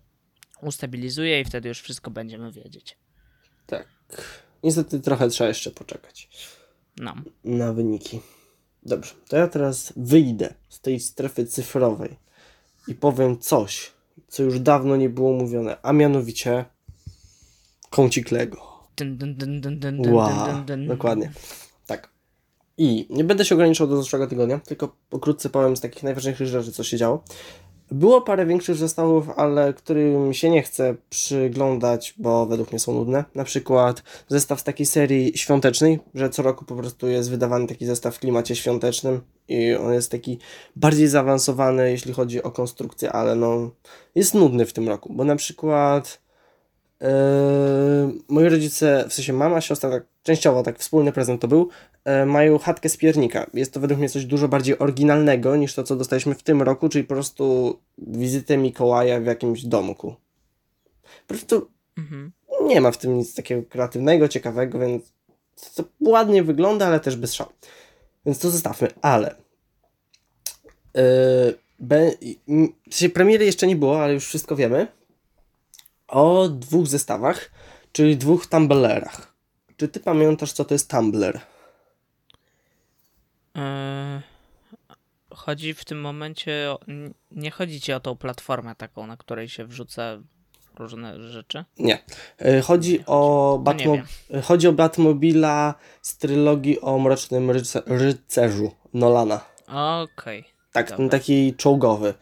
ustabilizuje 0.61 1.41
i 1.41 1.45
wtedy 1.45 1.69
już 1.69 1.81
wszystko 1.81 2.11
będziemy 2.11 2.51
wiedzieć. 2.51 2.97
Tak. 3.65 3.87
Niestety 4.63 4.99
trochę 4.99 5.29
trzeba 5.29 5.47
jeszcze 5.47 5.71
poczekać. 5.71 6.29
No. 6.97 7.15
Na 7.43 7.73
wyniki. 7.73 8.19
Dobrze, 8.83 9.13
to 9.29 9.37
ja 9.37 9.47
teraz 9.47 9.93
wyjdę 9.95 10.53
z 10.69 10.79
tej 10.81 10.99
strefy 10.99 11.45
cyfrowej 11.45 12.15
i 12.87 12.95
powiem 12.95 13.39
coś, 13.39 13.91
co 14.27 14.43
już 14.43 14.59
dawno 14.59 14.95
nie 14.95 15.09
było 15.09 15.33
mówione, 15.33 15.77
a 15.81 15.93
mianowicie 15.93 16.65
kącik 17.89 18.31
Lego. 18.31 18.87
Dun, 18.97 19.17
dun, 19.17 19.35
dun, 19.35 19.61
dun, 19.61 19.79
dun, 19.79 20.01
dun, 20.01 20.13
Wow, 20.13 20.45
dun, 20.47 20.65
dun. 20.65 20.87
dokładnie. 20.87 21.31
I 22.83 23.07
nie 23.09 23.23
będę 23.23 23.45
się 23.45 23.55
ograniczał 23.55 23.87
do 23.87 24.03
zeszłego 24.03 24.27
tygodnia, 24.27 24.59
tylko 24.59 24.95
pokrótce 25.09 25.49
powiem 25.49 25.77
z 25.77 25.81
takich 25.81 26.03
najważniejszych 26.03 26.47
rzeczy, 26.47 26.71
co 26.71 26.83
się 26.83 26.97
działo. 26.97 27.23
Było 27.91 28.21
parę 28.21 28.45
większych 28.45 28.75
zestawów, 28.75 29.29
ale 29.29 29.73
którym 29.73 30.33
się 30.33 30.49
nie 30.49 30.61
chce 30.61 30.95
przyglądać, 31.09 32.13
bo 32.17 32.45
według 32.45 32.71
mnie 32.71 32.79
są 32.79 32.93
nudne. 32.93 33.23
Na 33.35 33.43
przykład 33.43 34.03
zestaw 34.27 34.59
z 34.59 34.63
takiej 34.63 34.85
serii 34.85 35.37
świątecznej, 35.37 35.99
że 36.13 36.29
co 36.29 36.43
roku 36.43 36.65
po 36.65 36.75
prostu 36.75 37.07
jest 37.07 37.29
wydawany 37.29 37.67
taki 37.67 37.85
zestaw 37.85 38.15
w 38.15 38.19
klimacie 38.19 38.55
świątecznym 38.55 39.21
i 39.47 39.75
on 39.75 39.93
jest 39.93 40.11
taki 40.11 40.39
bardziej 40.75 41.07
zaawansowany, 41.07 41.91
jeśli 41.91 42.13
chodzi 42.13 42.43
o 42.43 42.51
konstrukcję, 42.51 43.11
ale 43.11 43.35
no 43.35 43.71
jest 44.15 44.33
nudny 44.33 44.65
w 44.65 44.73
tym 44.73 44.89
roku, 44.89 45.13
bo 45.13 45.23
na 45.23 45.35
przykład 45.35 46.20
Yy, 47.01 47.07
moi 48.27 48.49
rodzice, 48.49 49.05
w 49.09 49.13
sensie 49.13 49.33
mama, 49.33 49.61
siostra, 49.61 49.89
tak 49.89 50.03
częściowo 50.23 50.63
tak 50.63 50.79
wspólny 50.79 51.11
prezent 51.11 51.41
to 51.41 51.47
był, 51.47 51.69
yy, 52.05 52.25
mają 52.25 52.59
chatkę 52.59 52.89
z 52.89 52.97
piernika. 52.97 53.49
Jest 53.53 53.73
to 53.73 53.79
według 53.79 53.99
mnie 53.99 54.09
coś 54.09 54.25
dużo 54.25 54.47
bardziej 54.47 54.79
oryginalnego 54.79 55.55
niż 55.55 55.73
to, 55.73 55.83
co 55.83 55.95
dostaliśmy 55.95 56.35
w 56.35 56.43
tym 56.43 56.61
roku, 56.61 56.89
czyli 56.89 57.03
po 57.03 57.13
prostu 57.13 57.77
wizytę 57.97 58.57
Mikołaja 58.57 59.19
w 59.19 59.25
jakimś 59.25 59.63
domku. 59.63 60.15
Po 61.27 61.33
prostu 61.33 61.67
Mhm. 61.97 62.31
nie 62.61 62.81
ma 62.81 62.91
w 62.91 62.97
tym 62.97 63.17
nic 63.17 63.35
takiego 63.35 63.63
kreatywnego, 63.69 64.27
ciekawego, 64.27 64.79
więc 64.79 65.13
to 65.75 65.83
ładnie 65.99 66.43
wygląda, 66.43 66.87
ale 66.87 66.99
też 66.99 67.15
bez 67.15 67.33
szału. 67.33 67.51
Więc 68.25 68.39
to 68.39 68.49
zostawmy, 68.49 68.87
ale 69.01 69.35
yy, 70.95 71.01
be, 71.79 72.11
w 72.91 72.95
sensie 72.95 73.09
premiery 73.09 73.45
jeszcze 73.45 73.67
nie 73.67 73.75
było, 73.75 74.03
ale 74.03 74.13
już 74.13 74.25
wszystko 74.25 74.55
wiemy 74.55 74.87
o 76.11 76.49
dwóch 76.49 76.87
zestawach, 76.87 77.51
czyli 77.91 78.17
dwóch 78.17 78.47
tumblerach. 78.47 79.33
Czy 79.77 79.87
ty 79.87 79.99
pamiętasz, 79.99 80.51
co 80.53 80.65
to 80.65 80.73
jest 80.73 80.89
tumbler? 80.89 81.39
Eee, 83.55 84.21
chodzi 85.33 85.73
w 85.73 85.85
tym 85.85 86.01
momencie, 86.01 86.65
o, 86.71 86.79
nie 87.31 87.51
chodzi 87.51 87.81
ci 87.81 87.93
o 87.93 87.99
tą 87.99 88.15
platformę 88.17 88.75
taką, 88.75 89.07
na 89.07 89.17
której 89.17 89.49
się 89.49 89.65
wrzuca 89.65 90.17
różne 90.79 91.29
rzeczy? 91.31 91.65
Nie. 91.79 92.03
Y, 92.45 92.61
Chodzi 92.61 92.93
Nie 92.99 93.05
o 93.05 93.61
To 93.65 93.73
nie 93.73 93.85
Batmo- 93.85 94.03
y, 94.35 94.41
Chodzi 94.41 94.67
o 94.67 94.73
Batmobila 94.73 95.75
z 96.01 96.17
trylogii 96.17 96.81
o 96.81 96.99
Mrocznym 96.99 97.51
ryce- 97.51 97.83
Rycerzu 97.85 98.71
Nolana. 98.93 99.41
Okej. 99.67 100.43
Tak, 100.73 100.89
Dobra. 100.89 101.09
taki 101.09 101.53
czołgowy. 101.57 102.13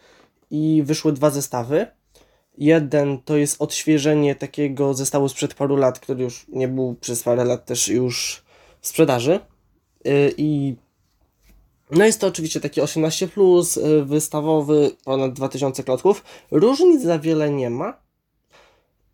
I 0.50 0.82
wyszły 0.86 1.12
dwa 1.12 1.30
zestawy. 1.30 1.86
Jeden 2.58 3.18
to 3.22 3.36
jest 3.36 3.62
odświeżenie 3.62 4.34
takiego 4.34 4.94
zestawu 4.94 5.28
sprzed 5.28 5.54
paru 5.54 5.76
lat, 5.76 5.98
który 6.00 6.24
już 6.24 6.46
nie 6.48 6.68
był 6.68 6.94
przez 6.94 7.22
parę 7.22 7.44
lat 7.44 7.64
też 7.64 7.88
już 7.88 8.42
w 8.80 8.88
sprzedaży. 8.88 9.40
Yy, 10.04 10.34
I 10.36 10.76
no 11.90 12.04
jest 12.04 12.20
to 12.20 12.26
oczywiście 12.26 12.60
taki 12.60 12.80
18, 12.80 13.28
plus, 13.28 13.76
yy, 13.76 14.04
wystawowy, 14.04 14.90
ponad 15.04 15.32
2000 15.32 15.82
klocków. 15.82 16.24
Różnic 16.50 17.02
za 17.02 17.18
wiele 17.18 17.50
nie 17.50 17.70
ma. 17.70 18.00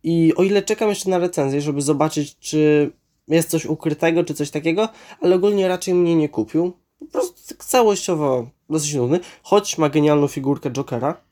I 0.03 0.35
o 0.37 0.43
ile 0.43 0.63
czekam 0.63 0.89
jeszcze 0.89 1.11
na 1.11 1.19
recenzję, 1.19 1.61
żeby 1.61 1.83
zobaczyć, 1.83 2.37
czy 2.39 2.91
jest 3.29 3.51
coś 3.51 3.67
ukrytego, 3.67 4.25
czy 4.25 4.35
coś 4.35 4.51
takiego, 4.51 4.89
ale 5.21 5.37
ogólnie 5.37 5.69
raczej 5.69 5.95
mnie 5.95 6.17
nie 6.17 6.29
kupił. 6.29 6.73
Po 6.99 7.07
prostu 7.07 7.55
całościowo 7.59 8.51
dosyć 8.71 8.95
nudny, 8.95 9.21
choć 9.43 9.79
ma 9.79 9.89
genialną 9.89 10.29
figurkę 10.29 10.71
Jokera, 10.71 11.26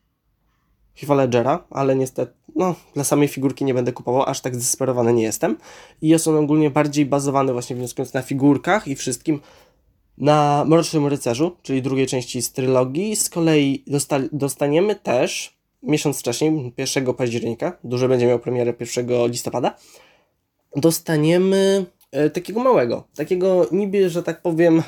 Heath'a 0.96 1.16
Ledgera, 1.16 1.64
ale 1.70 1.96
niestety, 1.96 2.32
no, 2.56 2.74
dla 2.94 3.04
samej 3.04 3.28
figurki 3.28 3.64
nie 3.64 3.74
będę 3.74 3.92
kupował, 3.92 4.22
aż 4.22 4.40
tak 4.40 4.54
zdesperowany 4.54 5.12
nie 5.12 5.22
jestem. 5.22 5.56
I 6.02 6.08
jest 6.08 6.28
on 6.28 6.36
ogólnie 6.36 6.70
bardziej 6.70 7.06
bazowany 7.06 7.52
właśnie 7.52 7.76
wnioskując 7.76 8.14
na 8.14 8.22
figurkach 8.22 8.88
i 8.88 8.96
wszystkim 8.96 9.40
na 10.18 10.64
Mrocznym 10.68 11.06
Rycerzu, 11.06 11.56
czyli 11.62 11.82
drugiej 11.82 12.06
części 12.06 12.42
z 12.42 12.52
trylogii. 12.52 13.16
Z 13.16 13.30
kolei 13.30 13.84
dosta- 13.86 14.28
dostaniemy 14.32 14.94
też 14.94 15.58
miesiąc 15.82 16.18
wcześniej, 16.20 16.72
1 16.76 17.14
października, 17.14 17.78
duży 17.84 18.08
będzie 18.08 18.26
miał 18.26 18.38
premierę 18.38 18.74
1 18.80 19.26
listopada, 19.26 19.76
dostaniemy 20.76 21.86
e, 22.12 22.30
takiego 22.30 22.60
małego, 22.60 23.08
takiego 23.16 23.66
niby, 23.72 24.10
że 24.10 24.22
tak 24.22 24.42
powiem, 24.42 24.82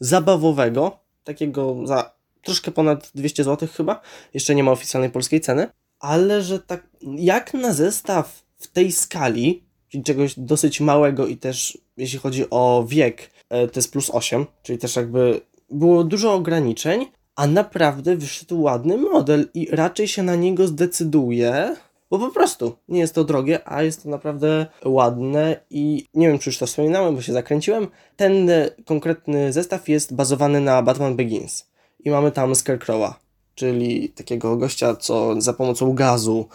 zabawowego, 0.00 0.98
takiego 1.24 1.76
za 1.84 2.12
troszkę 2.42 2.70
ponad 2.70 3.10
200 3.14 3.44
zł 3.44 3.68
chyba, 3.76 4.00
jeszcze 4.34 4.54
nie 4.54 4.64
ma 4.64 4.72
oficjalnej 4.72 5.10
polskiej 5.10 5.40
ceny, 5.40 5.68
ale 6.00 6.42
że 6.42 6.58
tak 6.58 6.86
jak 7.02 7.54
na 7.54 7.72
zestaw 7.72 8.42
w 8.56 8.66
tej 8.66 8.92
skali, 8.92 9.64
czyli 9.88 10.04
czegoś 10.04 10.34
dosyć 10.36 10.80
małego 10.80 11.26
i 11.26 11.36
też 11.36 11.78
jeśli 11.96 12.18
chodzi 12.18 12.44
o 12.50 12.84
wiek, 12.88 13.30
e, 13.50 13.68
to 13.68 13.80
jest 13.80 13.92
plus 13.92 14.10
8, 14.10 14.46
czyli 14.62 14.78
też 14.78 14.96
jakby 14.96 15.40
było 15.70 16.04
dużo 16.04 16.34
ograniczeń, 16.34 17.06
a 17.36 17.46
naprawdę 17.46 18.16
wyszedł 18.16 18.62
ładny 18.62 18.96
model 18.96 19.50
i 19.54 19.68
raczej 19.70 20.08
się 20.08 20.22
na 20.22 20.36
niego 20.36 20.66
zdecyduję, 20.66 21.76
bo 22.10 22.18
po 22.18 22.30
prostu 22.30 22.76
nie 22.88 23.00
jest 23.00 23.14
to 23.14 23.24
drogie, 23.24 23.68
a 23.68 23.82
jest 23.82 24.02
to 24.02 24.08
naprawdę 24.08 24.66
ładne 24.84 25.60
i 25.70 26.06
nie 26.14 26.28
wiem, 26.28 26.38
czy 26.38 26.50
już 26.50 26.58
to 26.58 26.66
wspominałem, 26.66 27.14
bo 27.14 27.22
się 27.22 27.32
zakręciłem. 27.32 27.86
Ten 28.16 28.50
konkretny 28.84 29.52
zestaw 29.52 29.88
jest 29.88 30.14
bazowany 30.14 30.60
na 30.60 30.82
Batman 30.82 31.16
Begins 31.16 31.71
i 32.04 32.10
mamy 32.10 32.32
tam 32.32 32.54
Scarecrowa, 32.54 33.20
czyli 33.54 34.08
takiego 34.08 34.56
gościa, 34.56 34.96
co 34.96 35.40
za 35.40 35.52
pomocą 35.52 35.94
gazu 35.94 36.48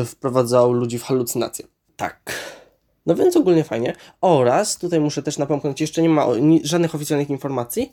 y, 0.00 0.04
wprowadzał 0.04 0.72
ludzi 0.72 0.98
w 0.98 1.04
halucynacje. 1.04 1.66
Tak. 1.96 2.34
No 3.06 3.14
więc 3.14 3.36
ogólnie 3.36 3.64
fajnie. 3.64 3.96
Oraz 4.20 4.78
tutaj 4.78 5.00
muszę 5.00 5.22
też 5.22 5.38
napomknąć, 5.38 5.80
jeszcze 5.80 6.02
nie 6.02 6.08
ma 6.08 6.26
żadnych 6.62 6.94
oficjalnych 6.94 7.30
informacji, 7.30 7.92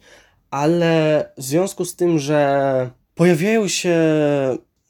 ale 0.51 1.25
w 1.37 1.43
związku 1.43 1.85
z 1.85 1.95
tym, 1.95 2.19
że 2.19 2.89
pojawiają 3.15 3.67
się 3.67 3.97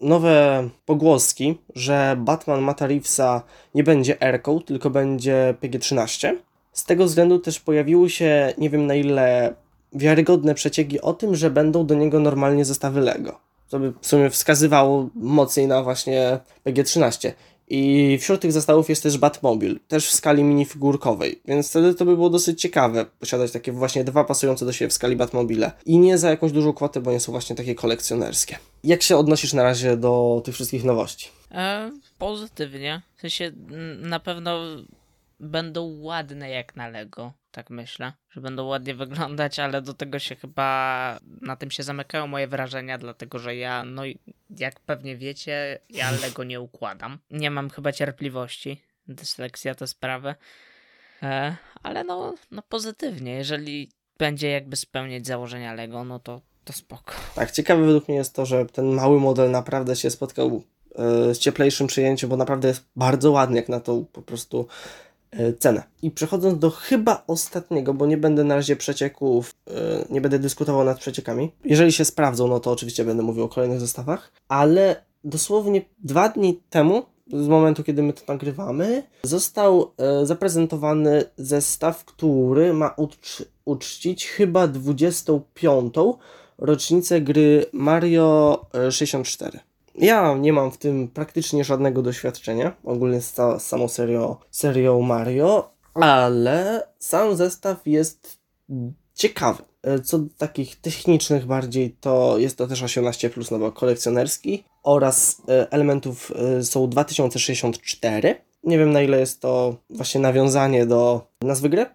nowe 0.02 0.70
pogłoski, 0.86 1.58
że 1.76 2.16
Batman 2.20 2.62
Mata 2.62 2.88
Reevesa 2.88 3.44
nie 3.76 3.84
będzie 3.84 4.22
Erką, 4.22 4.62
tylko 4.62 4.90
będzie 4.90 5.56
PG-13. 5.62 6.36
Z 6.74 6.86
tego 6.86 7.06
względu 7.06 7.40
też 7.40 7.60
pojawiły 7.60 8.10
się, 8.10 8.54
nie 8.58 8.70
wiem 8.70 8.88
na 8.88 8.96
ile 8.96 9.54
wiarygodne 9.94 10.56
przecieki 10.56 11.02
o 11.02 11.14
tym, 11.14 11.36
że 11.36 11.50
będą 11.50 11.86
do 11.86 11.96
niego 11.96 12.20
normalnie 12.20 12.66
zestawy 12.66 13.02
Lego. 13.02 13.40
Co 13.68 13.80
by 13.80 13.94
w 14.02 14.08
sumie 14.08 14.30
wskazywało 14.30 15.10
mocniej 15.16 15.68
na 15.68 15.84
właśnie 15.84 16.40
PG-13. 16.66 17.32
I 17.74 18.18
wśród 18.22 18.42
tych 18.42 18.52
zestawów 18.52 18.90
jest 18.90 19.04
też 19.04 19.18
Batmobil, 19.18 19.80
też 19.88 20.08
w 20.08 20.12
skali 20.12 20.44
minifigurkowej, 20.44 21.42
więc 21.46 21.70
wtedy 21.70 21.96
to 21.96 22.06
by 22.06 22.16
było 22.16 22.30
dosyć 22.30 22.62
ciekawe 22.62 23.06
posiadać 23.20 23.52
takie 23.52 23.72
właśnie 23.72 24.04
dwa 24.04 24.24
pasujące 24.24 24.66
do 24.66 24.74
siebie 24.74 24.90
w 24.90 24.94
skali 24.94 25.16
Batmobile. 25.16 25.72
I 25.86 26.00
nie 26.00 26.18
za 26.18 26.30
jakąś 26.30 26.52
dużą 26.52 26.74
kwotę, 26.74 27.02
bo 27.02 27.12
nie 27.12 27.20
są 27.20 27.32
właśnie 27.32 27.56
takie 27.56 27.76
kolekcjonerskie. 27.76 28.58
Jak 28.84 29.02
się 29.04 29.18
odnosisz 29.18 29.54
na 29.54 29.64
razie 29.64 29.98
do 29.98 30.42
tych 30.46 30.56
wszystkich 30.56 30.84
nowości? 30.84 31.30
E, 31.52 31.92
pozytywnie. 32.18 33.02
W 33.18 33.22
sensie 33.22 33.52
na 34.02 34.20
pewno 34.20 34.60
będą 35.42 36.02
ładne 36.02 36.50
jak 36.50 36.76
na 36.76 36.88
Lego, 36.88 37.34
tak 37.52 37.70
myślę, 37.70 38.14
że 38.32 38.42
będą 38.42 38.66
ładnie 38.66 38.96
wyglądać, 38.96 39.60
ale 39.60 39.82
do 39.82 39.94
tego 39.94 40.20
się 40.20 40.36
chyba 40.36 41.20
na 41.42 41.56
tym 41.56 41.72
się 41.72 41.84
zamykają 41.84 42.28
moje 42.28 42.48
wrażenia, 42.48 42.98
dlatego 42.98 43.40
że 43.40 43.56
ja, 43.56 43.84
no 43.84 44.02
jak 44.50 44.80
pewnie 44.80 45.18
wiecie, 45.18 45.80
ja 45.90 46.12
Lego 46.24 46.44
nie 46.44 46.62
układam. 46.62 47.18
Nie 47.32 47.52
mam 47.52 47.70
chyba 47.70 47.92
cierpliwości. 47.92 48.82
Dysleksja 49.08 49.76
to 49.76 49.88
sprawy. 49.88 50.36
E, 51.24 51.56
ale 51.84 52.04
no, 52.04 52.36
no 52.52 52.62
pozytywnie, 52.70 53.34
jeżeli 53.34 53.92
będzie 54.18 54.50
jakby 54.50 54.76
spełniać 54.76 55.28
założenia 55.28 55.74
Lego, 55.74 56.04
no 56.04 56.20
to, 56.20 56.42
to 56.64 56.74
spoko. 56.74 57.14
Tak, 57.36 57.52
ciekawe 57.52 57.86
według 57.86 58.08
mnie 58.08 58.18
jest 58.18 58.36
to, 58.36 58.46
że 58.46 58.66
ten 58.66 58.86
mały 58.86 59.20
model 59.20 59.52
naprawdę 59.52 59.96
się 59.96 60.10
spotkał 60.10 60.64
e, 60.96 61.36
z 61.36 61.40
cieplejszym 61.40 61.88
przyjęciem, 61.88 62.30
bo 62.30 62.38
naprawdę 62.38 62.68
jest 62.68 62.86
bardzo 62.96 63.32
ładny 63.32 63.58
jak 63.58 63.70
na 63.70 63.80
tą 63.80 64.06
po 64.06 64.22
prostu 64.22 64.68
cenę. 65.60 65.84
I 66.02 66.12
przechodząc 66.12 66.60
do 66.60 66.70
chyba 66.70 67.24
ostatniego, 67.28 67.94
bo 67.94 68.06
nie 68.06 68.18
będę 68.18 68.44
na 68.44 68.56
razie 68.56 68.76
przecieków, 68.76 69.56
e, 69.68 69.74
nie 70.10 70.22
będę 70.22 70.40
dyskutował 70.40 70.86
nad 70.86 71.00
przeciekami. 71.00 71.52
Jeżeli 71.66 71.92
się 71.92 72.06
sprawdzą, 72.06 72.48
no 72.48 72.60
to 72.60 72.72
oczywiście 72.72 73.06
będę 73.06 73.24
mówił 73.24 73.44
o 73.44 73.50
kolejnych 73.50 73.80
zestawach, 73.80 74.32
ale 74.48 75.04
dosłownie 75.24 75.82
dwa 76.04 76.30
dni 76.30 76.62
temu, 76.70 77.04
z 77.34 77.48
momentu 77.48 77.84
kiedy 77.84 78.04
my 78.04 78.14
to 78.14 78.22
nagrywamy, 78.34 79.04
został 79.24 79.92
e, 79.98 80.26
zaprezentowany 80.26 81.24
zestaw, 81.38 82.06
który 82.06 82.74
ma 82.74 82.96
ucz- 82.98 83.46
uczcić 83.66 84.28
chyba 84.28 84.68
25 84.68 85.94
rocznicę 86.58 87.22
gry 87.22 87.66
Mario 87.74 88.62
e, 88.74 88.92
64. 88.92 89.60
Ja 90.02 90.36
nie 90.40 90.54
mam 90.54 90.72
w 90.72 90.78
tym 90.78 91.08
praktycznie 91.08 91.64
żadnego 91.64 92.02
doświadczenia, 92.02 92.74
ogólnie 92.84 93.22
z, 93.22 93.36
z 93.36 93.62
samą 93.62 93.88
serią, 93.88 94.36
serią 94.52 95.02
Mario, 95.02 95.72
ale 95.94 96.88
sam 97.00 97.36
zestaw 97.36 97.88
jest 97.88 98.40
ciekawy. 99.14 99.64
E, 99.84 100.00
Co 100.00 100.20
do 100.20 100.30
takich 100.38 100.76
technicznych 100.76 101.46
bardziej, 101.46 101.96
to 102.02 102.38
jest 102.38 102.58
to 102.58 102.68
też 102.68 102.84
18, 102.84 103.30
no 103.52 103.60
bo 103.60 103.72
kolekcjonerski 103.72 104.64
oraz 104.84 105.42
e, 105.50 105.72
elementów 105.72 106.32
e, 106.60 106.64
są 106.64 106.90
2064. 106.90 108.36
Nie 108.64 108.78
wiem 108.78 108.92
na 108.92 109.02
ile 109.02 109.20
jest 109.20 109.42
to 109.42 109.76
właśnie 109.90 110.22
nawiązanie 110.22 110.86
do 110.86 111.28
nazwy 111.42 111.70
gry, 111.70 111.86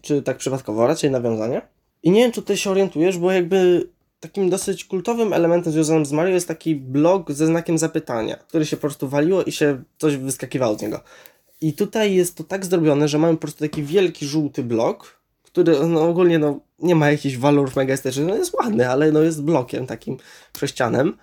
czy 0.00 0.22
tak 0.22 0.36
przypadkowo, 0.36 0.86
raczej 0.86 1.10
nawiązanie. 1.10 1.62
I 2.02 2.10
nie 2.10 2.20
wiem, 2.20 2.32
czy 2.32 2.42
ty 2.42 2.56
się 2.56 2.70
orientujesz, 2.70 3.18
bo 3.18 3.32
jakby 3.32 3.88
takim 4.22 4.50
dosyć 4.50 4.84
kultowym 4.84 5.32
elementem 5.32 5.72
związanym 5.72 6.06
z 6.06 6.12
Mario 6.12 6.34
jest 6.34 6.48
taki 6.48 6.76
blok 6.76 7.32
ze 7.32 7.46
znakiem 7.46 7.78
zapytania, 7.78 8.36
który 8.36 8.66
się 8.66 8.76
po 8.76 8.80
prostu 8.80 9.08
waliło 9.08 9.42
i 9.42 9.52
się 9.52 9.82
coś 9.98 10.16
wyskakiwało 10.16 10.78
z 10.78 10.82
niego. 10.82 11.00
I 11.60 11.72
tutaj 11.72 12.14
jest 12.14 12.36
to 12.36 12.44
tak 12.44 12.66
zrobione, 12.66 13.08
że 13.08 13.18
mamy 13.18 13.34
po 13.34 13.40
prostu 13.40 13.60
taki 13.60 13.82
wielki 13.82 14.26
żółty 14.26 14.62
blok, 14.62 15.20
który 15.42 15.86
no, 15.88 16.08
ogólnie 16.08 16.38
no, 16.38 16.60
nie 16.78 16.94
ma 16.94 17.10
jakichś 17.10 17.36
walorów 17.36 17.76
mega 17.76 17.94
estetycznych, 17.94 18.26
no 18.26 18.34
jest 18.34 18.54
ładny, 18.54 18.90
ale 18.90 19.12
no, 19.12 19.22
jest 19.22 19.42
blokiem 19.42 19.86
takim 19.86 20.16
sześcianem, 20.58 21.16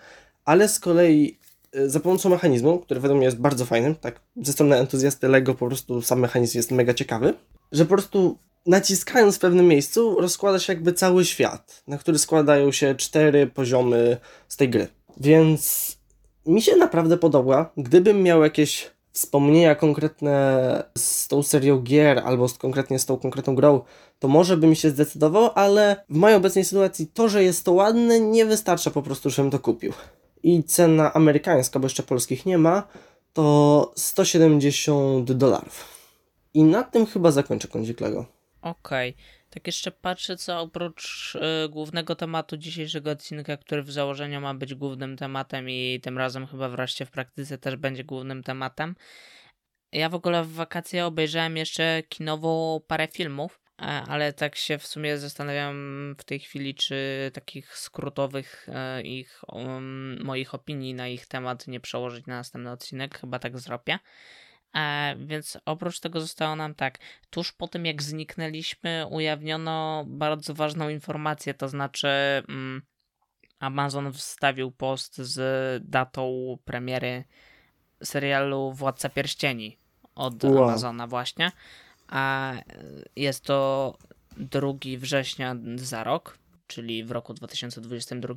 ale 0.45 0.67
z 0.67 0.79
kolei 0.79 1.37
y, 1.75 1.89
za 1.89 1.99
pomocą 1.99 2.29
mechanizmu, 2.29 2.79
który 2.79 2.99
według 2.99 3.17
mnie 3.17 3.25
jest 3.25 3.39
bardzo 3.39 3.65
fajny, 3.65 3.95
tak 3.95 4.19
ze 4.41 4.53
strony 4.53 4.75
entuzjasty 4.75 5.27
Lego 5.27 5.55
po 5.55 5.67
prostu 5.67 6.01
sam 6.01 6.19
mechanizm 6.19 6.57
jest 6.57 6.71
mega 6.71 6.93
ciekawy, 6.93 7.33
że 7.71 7.85
po 7.85 7.89
prostu 7.89 8.37
naciskając 8.65 9.35
w 9.35 9.39
pewnym 9.39 9.67
miejscu 9.67 10.21
rozkłada 10.21 10.59
się 10.59 10.73
jakby 10.73 10.93
cały 10.93 11.25
świat, 11.25 11.83
na 11.87 11.97
który 11.97 12.19
składają 12.19 12.71
się 12.71 12.95
cztery 12.95 13.47
poziomy 13.47 14.17
z 14.47 14.57
tej 14.57 14.69
gry. 14.69 14.87
Więc 15.17 15.91
mi 16.45 16.61
się 16.61 16.75
naprawdę 16.75 17.17
podoba. 17.17 17.71
Gdybym 17.77 18.23
miał 18.23 18.43
jakieś 18.43 18.91
wspomnienia 19.11 19.75
konkretne 19.75 20.83
z 20.97 21.27
tą 21.27 21.43
serią 21.43 21.79
gier 21.79 22.19
albo 22.19 22.47
z, 22.47 22.57
konkretnie 22.57 22.99
z 22.99 23.05
tą 23.05 23.17
konkretną 23.17 23.55
grą, 23.55 23.81
to 24.19 24.27
może 24.27 24.57
bym 24.57 24.75
się 24.75 24.89
zdecydował, 24.89 25.49
ale 25.55 26.03
w 26.09 26.15
mojej 26.15 26.37
obecnej 26.37 26.65
sytuacji 26.65 27.07
to, 27.07 27.29
że 27.29 27.43
jest 27.43 27.65
to 27.65 27.73
ładne, 27.73 28.19
nie 28.19 28.45
wystarcza 28.45 28.91
po 28.91 29.01
prostu, 29.01 29.29
żebym 29.29 29.51
to 29.51 29.59
kupił. 29.59 29.93
I 30.43 30.63
cena 30.63 31.13
amerykańska, 31.13 31.79
bo 31.79 31.85
jeszcze 31.85 32.03
polskich 32.03 32.45
nie 32.45 32.57
ma, 32.57 32.87
to 33.33 33.91
170 33.95 35.31
dolarów. 35.31 35.85
I 36.53 36.63
na 36.63 36.83
tym 36.83 37.05
chyba 37.05 37.31
zakończę 37.31 37.67
kącik 37.67 38.01
Okej. 38.61 39.15
Tak 39.49 39.67
jeszcze 39.67 39.91
patrzę, 39.91 40.37
co 40.37 40.59
oprócz 40.59 41.35
y, 41.35 41.69
głównego 41.69 42.15
tematu 42.15 42.57
dzisiejszego 42.57 43.11
odcinka, 43.11 43.57
który 43.57 43.83
w 43.83 43.91
założeniu 43.91 44.41
ma 44.41 44.53
być 44.53 44.75
głównym 44.75 45.17
tematem 45.17 45.69
i 45.69 45.99
tym 46.03 46.17
razem 46.17 46.47
chyba 46.47 46.69
wreszcie 46.69 47.05
w 47.05 47.11
praktyce 47.11 47.57
też 47.57 47.75
będzie 47.75 48.03
głównym 48.03 48.43
tematem. 48.43 48.95
Ja 49.91 50.09
w 50.09 50.15
ogóle 50.15 50.43
w 50.43 50.53
wakacje 50.53 51.05
obejrzałem 51.05 51.57
jeszcze 51.57 52.03
kinowo 52.09 52.81
parę 52.87 53.07
filmów, 53.07 53.61
e, 53.81 53.83
ale 53.85 54.33
tak 54.33 54.55
się 54.55 54.77
w 54.77 54.87
sumie 54.87 55.17
zastanawiam 55.17 56.15
w 56.19 56.23
tej 56.23 56.39
chwili, 56.39 56.75
czy 56.75 57.31
takich 57.33 57.77
skrótowych 57.77 58.67
e, 58.69 59.01
ich 59.01 59.41
um, 59.47 60.23
moich 60.23 60.53
opinii 60.53 60.93
na 60.93 61.07
ich 61.07 61.27
temat 61.27 61.67
nie 61.67 61.79
przełożyć 61.79 62.25
na 62.25 62.35
następny 62.35 62.71
odcinek. 62.71 63.19
Chyba 63.19 63.39
tak 63.39 63.59
zrobię. 63.59 63.99
E, 64.75 65.15
więc 65.19 65.57
oprócz 65.65 65.99
tego 65.99 66.21
zostało 66.21 66.55
nam 66.55 66.75
tak, 66.75 66.99
tuż 67.29 67.51
po 67.51 67.67
tym 67.67 67.85
jak 67.85 68.03
zniknęliśmy, 68.03 69.05
ujawniono 69.09 70.05
bardzo 70.07 70.53
ważną 70.53 70.89
informację, 70.89 71.53
to 71.53 71.69
znaczy 71.69 72.07
mm, 72.49 72.81
Amazon 73.59 74.13
wstawił 74.13 74.71
post 74.71 75.17
z 75.17 75.83
datą 75.89 76.57
premiery 76.65 77.23
serialu 78.03 78.73
Władca 78.73 79.09
Pierścieni 79.09 79.77
od 80.15 80.43
Wow. 80.43 80.63
Amazona 80.63 81.07
właśnie. 81.07 81.51
A 82.07 82.53
e, 82.53 82.63
jest 83.15 83.43
to 83.43 83.97
2 84.37 84.73
września 84.97 85.55
za 85.75 86.03
rok, 86.03 86.38
czyli 86.69 87.03
w 87.03 87.11
roku 87.11 87.33
2022. 87.33 88.35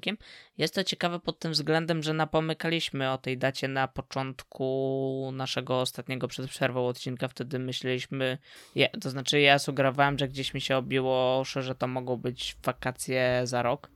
Jest 0.59 0.75
to 0.75 0.85
ciekawe 0.85 1.21
pod 1.21 1.39
tym 1.39 1.53
względem, 1.53 2.03
że 2.03 2.13
napomykaliśmy 2.13 3.11
o 3.11 3.19
tej 3.19 3.39
dacie 3.39 3.69
na 3.69 3.89
początku 3.89 5.31
naszego 5.35 5.81
ostatniego 5.81 6.29
przed 6.29 6.51
przerwą 6.51 6.87
odcinka. 6.87 7.29
Wtedy 7.29 7.59
myśleliśmy, 7.59 8.39
ja, 8.75 8.89
to 8.89 9.11
znaczy 9.11 9.41
ja 9.41 9.59
sugerowałem, 9.59 10.19
że 10.19 10.29
gdzieś 10.29 10.55
mi 10.55 10.61
się 10.61 10.77
obiło 10.77 11.45
że 11.45 11.75
to 11.75 11.87
mogą 11.87 12.17
być 12.17 12.57
wakacje 12.65 13.41
za 13.45 13.63
rok. 13.63 13.91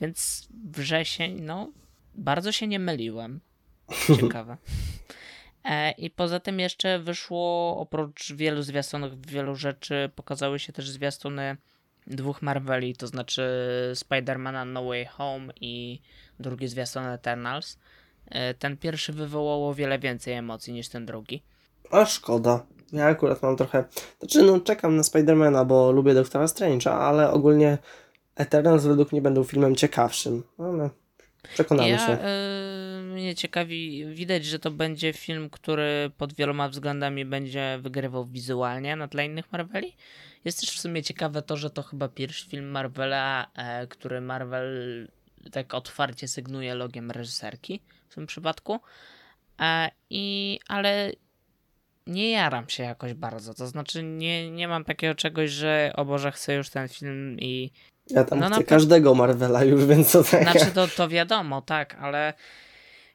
Więc 0.00 0.48
wrzesień, 0.70 1.40
no, 1.40 1.72
bardzo 2.14 2.52
się 2.52 2.66
nie 2.66 2.78
myliłem. 2.78 3.40
Ciekawe. 4.20 4.56
E, 5.64 5.90
I 5.90 6.10
poza 6.10 6.40
tym 6.40 6.60
jeszcze 6.60 6.98
wyszło, 6.98 7.76
oprócz 7.78 8.32
wielu 8.32 8.62
zwiastunów, 8.62 9.26
wielu 9.26 9.54
rzeczy, 9.54 10.10
pokazały 10.14 10.58
się 10.58 10.72
też 10.72 10.90
zwiastuny 10.90 11.56
dwóch 12.10 12.42
Marveli, 12.42 12.96
to 12.96 13.06
znaczy 13.06 13.42
Spidermana 13.94 14.64
No 14.64 14.84
Way 14.84 15.04
Home 15.04 15.52
i 15.60 16.00
drugi 16.40 16.68
zwiastun 16.68 17.02
Eternals. 17.06 17.78
E, 18.30 18.54
Ten 18.54 18.76
pierwszy 18.76 19.12
wywołał 19.12 19.68
o 19.68 19.74
wiele 19.74 19.98
więcej 19.98 20.34
emocji 20.34 20.72
niż 20.72 20.88
ten 20.88 21.06
drugi. 21.06 21.42
A 21.90 22.06
szkoda. 22.06 22.66
Ja 22.92 23.06
akurat 23.06 23.42
mam 23.42 23.56
trochę. 23.56 23.84
Znaczy, 24.18 24.42
no, 24.42 24.60
czekam 24.60 24.96
na 24.96 25.02
Spidermana, 25.02 25.64
bo 25.64 25.92
lubię 25.92 26.14
Doktora 26.14 26.44
Strange'a, 26.44 26.90
ale 26.90 27.30
ogólnie 27.30 27.78
Eternals 28.36 28.84
według 28.84 29.12
mnie 29.12 29.22
będą 29.22 29.44
filmem 29.44 29.76
ciekawszym. 29.76 30.42
Ale 30.58 30.90
przekonamy 31.54 31.88
ja, 31.88 32.06
się. 32.06 32.12
y, 32.12 33.02
mnie 33.02 33.34
ciekawi, 33.34 34.06
widać, 34.14 34.44
że 34.44 34.58
to 34.58 34.70
będzie 34.70 35.12
film, 35.12 35.50
który 35.50 36.10
pod 36.18 36.32
wieloma 36.32 36.68
względami 36.68 37.24
będzie 37.24 37.78
wygrywał 37.82 38.26
wizualnie 38.26 38.96
na 38.96 39.08
tle 39.08 39.26
innych 39.26 39.52
Marveli. 39.52 39.96
Jest 40.44 40.60
też 40.60 40.70
w 40.70 40.80
sumie 40.80 41.02
ciekawe 41.02 41.42
to, 41.42 41.56
że 41.56 41.70
to 41.70 41.82
chyba 41.82 42.08
pierwszy 42.08 42.48
film 42.48 42.70
Marvela, 42.70 43.46
e, 43.54 43.86
który 43.86 44.20
Marvel 44.20 45.08
tak 45.52 45.74
otwarcie 45.74 46.28
sygnuje 46.28 46.74
logiem 46.74 47.10
reżyserki 47.10 47.80
w 48.08 48.14
tym 48.14 48.26
przypadku. 48.26 48.80
E, 49.60 49.90
i, 50.10 50.58
ale 50.68 51.12
nie 52.06 52.30
jaram 52.30 52.68
się 52.68 52.82
jakoś 52.82 53.14
bardzo. 53.14 53.54
To 53.54 53.66
znaczy, 53.66 54.02
nie, 54.02 54.50
nie 54.50 54.68
mam 54.68 54.84
takiego 54.84 55.14
czegoś, 55.14 55.50
że 55.50 55.92
o 55.96 56.04
Boże, 56.04 56.32
chcę 56.32 56.54
już 56.54 56.70
ten 56.70 56.88
film 56.88 57.36
i. 57.40 57.70
Ja 58.10 58.24
tam 58.24 58.40
no 58.40 58.48
na 58.48 58.56
chcę 58.56 58.64
pe- 58.64 58.68
każdego 58.68 59.14
Marvela 59.14 59.64
już, 59.64 59.84
więc 59.84 60.12
to 60.12 60.24
tak. 60.24 60.42
Znaczy, 60.42 60.66
to, 60.66 60.88
to 60.88 61.08
wiadomo, 61.08 61.62
tak, 61.62 61.94
ale 61.94 62.34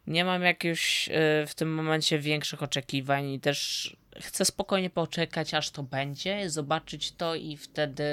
nie 0.07 0.25
mam 0.25 0.41
jakichś 0.41 1.09
y, 1.09 1.11
w 1.47 1.55
tym 1.55 1.73
momencie 1.73 2.19
większych 2.19 2.63
oczekiwań 2.63 3.29
i 3.29 3.39
też 3.39 3.97
chcę 4.21 4.45
spokojnie 4.45 4.89
poczekać, 4.89 5.53
aż 5.53 5.71
to 5.71 5.83
będzie, 5.83 6.49
zobaczyć 6.49 7.11
to 7.11 7.35
i 7.35 7.57
wtedy 7.57 8.03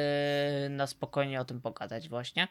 na 0.71 0.87
spokojnie 0.87 1.40
o 1.40 1.45
tym 1.45 1.61
pogadać, 1.61 2.09
właśnie. 2.09 2.49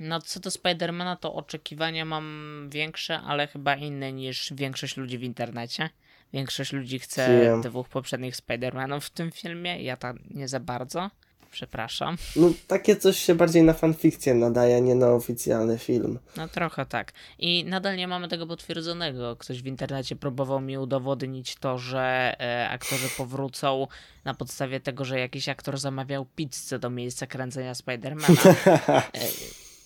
No, 0.00 0.20
co 0.20 0.40
do 0.40 0.50
Spidermana, 0.50 1.16
to 1.16 1.34
oczekiwania 1.34 2.04
mam 2.04 2.68
większe, 2.72 3.20
ale 3.20 3.46
chyba 3.46 3.74
inne 3.74 4.12
niż 4.12 4.52
większość 4.56 4.96
ludzi 4.96 5.18
w 5.18 5.22
internecie. 5.22 5.90
Większość 6.32 6.72
ludzi 6.72 6.98
chce 6.98 7.40
Wiem. 7.42 7.60
dwóch 7.60 7.88
poprzednich 7.88 8.36
Spidermanów 8.36 9.04
w 9.04 9.10
tym 9.10 9.32
filmie, 9.32 9.82
ja 9.82 9.96
tam 9.96 10.18
nie 10.30 10.48
za 10.48 10.60
bardzo. 10.60 11.10
Przepraszam. 11.56 12.16
No, 12.36 12.50
takie 12.66 12.96
coś 12.96 13.18
się 13.18 13.34
bardziej 13.34 13.62
na 13.62 13.72
fanfikcję 13.72 14.34
nadaje, 14.34 14.80
nie 14.80 14.94
na 14.94 15.08
oficjalny 15.08 15.78
film. 15.78 16.18
No 16.36 16.48
trochę 16.48 16.86
tak. 16.86 17.12
I 17.38 17.64
nadal 17.64 17.96
nie 17.96 18.08
mamy 18.08 18.28
tego 18.28 18.46
potwierdzonego. 18.46 19.36
Ktoś 19.36 19.62
w 19.62 19.66
internecie 19.66 20.16
próbował 20.16 20.60
mi 20.60 20.78
udowodnić 20.78 21.54
to, 21.56 21.78
że 21.78 22.36
e, 22.40 22.68
aktorzy 22.68 23.08
powrócą 23.16 23.86
na 24.24 24.34
podstawie 24.34 24.80
tego, 24.80 25.04
że 25.04 25.20
jakiś 25.20 25.48
aktor 25.48 25.78
zamawiał 25.78 26.26
pizzę 26.36 26.78
do 26.78 26.90
miejsca 26.90 27.26
kręcenia 27.26 27.74
Spidermana. 27.74 28.34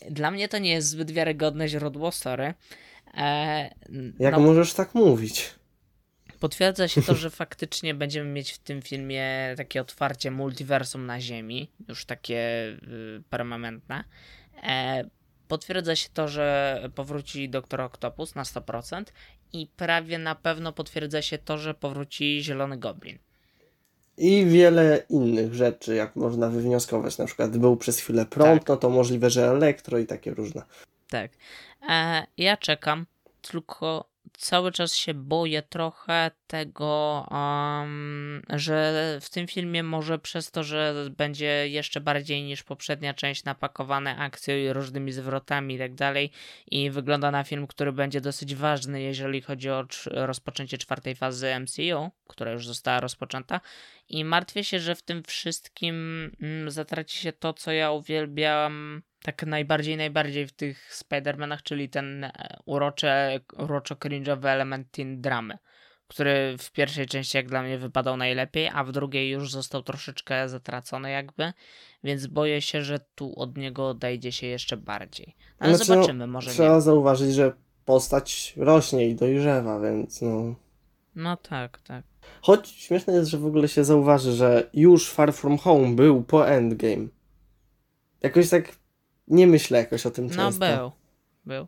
E, 0.03 0.11
dla 0.11 0.31
mnie 0.31 0.49
to 0.49 0.59
nie 0.59 0.71
jest 0.71 0.89
zbyt 0.89 1.11
wiarygodne 1.11 1.69
źródło, 1.69 2.13
sorry. 2.13 2.55
E, 3.17 3.71
Jak 4.19 4.35
no, 4.35 4.41
możesz 4.41 4.75
tak 4.75 4.95
mówić? 4.95 5.55
Potwierdza 6.41 6.89
się 6.89 7.03
to, 7.03 7.15
że 7.25 7.31
faktycznie 7.31 7.95
będziemy 7.95 8.31
mieć 8.31 8.53
w 8.53 8.59
tym 8.59 8.83
filmie 8.83 9.55
takie 9.57 9.81
otwarcie 9.81 10.31
multiversum 10.31 11.07
na 11.07 11.21
Ziemi, 11.21 11.71
już 11.89 12.05
takie 12.05 12.39
y, 12.39 13.23
permanentne. 13.31 14.05
E, 14.63 15.05
potwierdza 15.49 15.97
się 15.97 16.09
to, 16.15 16.29
że 16.29 16.81
powróci 16.95 17.49
Doktor 17.49 17.81
Octopus 17.81 18.35
na 18.35 18.43
100% 18.43 19.05
i 19.53 19.67
prawie 19.77 20.19
na 20.19 20.35
pewno 20.35 20.73
potwierdza 20.73 21.23
się 21.23 21.39
to, 21.39 21.59
że 21.59 21.75
powróci 21.75 22.43
Zielony 22.43 22.79
Goblin. 22.79 23.19
I 24.17 24.47
wiele 24.47 25.03
innych 25.11 25.55
rzeczy, 25.55 25.95
jak 25.95 26.17
można 26.17 26.49
wywnioskować. 26.49 27.19
Na 27.19 27.27
przykład 27.27 27.59
był 27.59 27.77
przez 27.77 27.99
chwilę 27.99 28.27
prąd, 28.27 28.61
Tak. 28.61 28.69
no 28.69 28.77
to 28.77 28.91
możliwe, 28.91 29.31
że 29.31 29.51
elektro 29.51 29.99
i 29.99 30.07
takie 30.07 30.35
różne. 30.35 30.63
Tak. 31.09 31.33
E, 31.89 32.27
ja 32.37 32.57
czekam, 32.57 33.07
tylko 33.41 34.11
cały 34.33 34.73
czas 34.73 34.95
się 34.95 35.15
boję 35.15 35.63
trochę 35.63 36.31
tego, 36.47 37.27
um, 37.31 38.43
że 38.49 39.19
w 39.21 39.31
tym 39.31 39.47
filmie 39.47 39.83
może 39.83 40.19
przez 40.19 40.51
to, 40.51 40.65
że 40.65 40.95
będzie 41.17 41.69
jeszcze 41.69 42.01
bardziej 42.01 42.43
niż 42.43 42.63
poprzednia 42.63 43.15
część 43.15 43.45
napakowane 43.45 44.17
akcją 44.17 44.57
i 44.57 44.73
różnymi 44.73 45.13
zwrotami 45.13 45.75
i 45.75 45.79
tak 45.79 45.95
dalej 45.95 46.31
i 46.71 46.91
wygląda 46.91 47.31
na 47.31 47.45
film, 47.45 47.67
który 47.67 47.93
będzie 47.93 48.21
dosyć 48.21 48.55
ważny, 48.55 49.03
jeżeli 49.03 49.41
chodzi 49.41 49.71
o 49.71 49.85
cz- 49.85 50.11
rozpoczęcie 50.27 50.79
czwartej 50.79 51.15
fazy 51.15 51.61
MCU, 51.61 52.11
która 52.27 52.53
już 52.53 52.67
została 52.67 53.01
rozpoczęta. 53.01 53.61
I 54.09 54.25
martwię 54.25 54.65
się, 54.65 54.81
że 54.81 54.95
w 54.95 55.03
tym 55.03 55.23
wszystkim 55.23 55.95
mm, 56.41 56.71
zatraci 56.71 57.17
się 57.17 57.33
to, 57.33 57.53
co 57.53 57.73
ja 57.73 57.91
uwielbiam 57.91 59.03
tak 59.23 59.47
najbardziej, 59.47 59.97
najbardziej 59.97 60.47
w 60.47 60.53
tych 60.53 60.93
Spider-Manach, 60.95 61.63
czyli 61.63 61.89
ten 61.89 62.25
e, 62.25 62.31
urocze, 62.65 63.41
uroczo 63.59 63.95
cringe'owy 63.95 64.47
element 64.47 64.91
teen 64.91 65.21
dramy, 65.21 65.59
który 66.09 66.57
w 66.59 66.73
pierwszej 66.73 67.07
części 67.07 67.37
jak 67.37 67.49
dla 67.49 67.63
mnie 67.63 67.79
wypadał 67.79 68.17
najlepiej, 68.17 68.69
a 68.75 68.85
w 68.85 68.93
drugiej 68.93 69.31
już 69.31 69.53
został 69.53 69.83
troszeczkę 69.83 70.49
zatracony 70.49 71.11
jakby, 71.11 71.53
więc 72.05 72.27
boję 72.27 72.63
się, 72.63 72.83
że 72.83 73.01
tu 73.15 73.35
od 73.41 73.57
niego 73.57 73.89
odejdzie 73.89 74.33
się 74.33 74.47
jeszcze 74.47 74.77
bardziej. 74.77 75.37
Ale 75.59 75.77
Znaczy, 75.77 75.91
no, 75.91 75.95
zobaczymy, 75.95 76.27
może 76.27 76.51
Trzeba 76.51 76.75
nie. 76.75 76.81
zauważyć, 76.81 77.35
że 77.35 77.53
postać 77.85 78.55
rośnie 78.57 79.09
i 79.09 79.15
dojrzewa, 79.15 79.81
więc 79.81 80.23
no. 80.23 80.55
No 81.15 81.37
tak, 81.37 81.81
tak. 81.81 82.05
Choć 82.43 82.69
śmieszne 82.69 83.13
jest, 83.13 83.31
że 83.31 83.39
w 83.39 83.47
ogóle 83.47 83.69
się 83.69 83.85
zauważy, 83.85 84.33
że 84.33 84.71
już 84.75 85.11
Far 85.11 85.33
From 85.33 85.59
Home 85.59 85.95
był 85.95 86.23
po 86.23 86.49
Endgame. 86.49 87.07
Jakoś 88.23 88.49
tak 88.49 88.80
nie 89.31 89.47
myślę 89.47 89.79
jakoś 89.79 90.07
o 90.07 90.11
tym 90.11 90.27
No 90.27 90.35
często. 90.35 90.67
był, 90.77 90.93
był. 91.47 91.67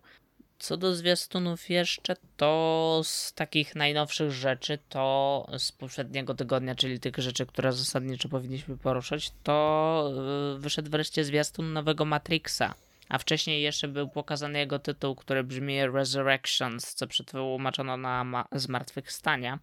Co 0.59 0.77
do 0.77 0.95
zwiastunów 0.95 1.71
jeszcze, 1.71 2.17
to 2.37 3.01
z 3.05 3.33
takich 3.33 3.75
najnowszych 3.77 4.31
rzeczy, 4.31 4.79
to 4.89 5.47
z 5.59 5.73
poprzedniego 5.73 6.35
tygodnia, 6.35 6.75
czyli 6.75 7.01
tych 7.01 7.17
rzeczy, 7.19 7.47
które 7.47 7.73
zasadniczo 7.73 8.29
powinniśmy 8.29 8.77
poruszać, 8.77 9.33
to 9.43 10.13
yy, 10.55 10.59
wyszedł 10.61 10.91
wreszcie 10.91 11.25
zwiastun 11.25 11.73
nowego 11.73 12.05
Matrixa. 12.05 12.75
A 13.09 13.19
wcześniej 13.19 13.63
jeszcze 13.63 13.89
był 13.89 14.09
pokazany 14.09 14.59
jego 14.59 14.79
tytuł, 14.79 15.15
który 15.15 15.45
brzmi 15.45 15.87
Resurrections, 15.87 16.95
co 16.95 17.07
przetłumaczono 17.07 17.97
na 17.97 18.25
ma- 18.25 18.49
Zmartwychwstania. 18.53 19.59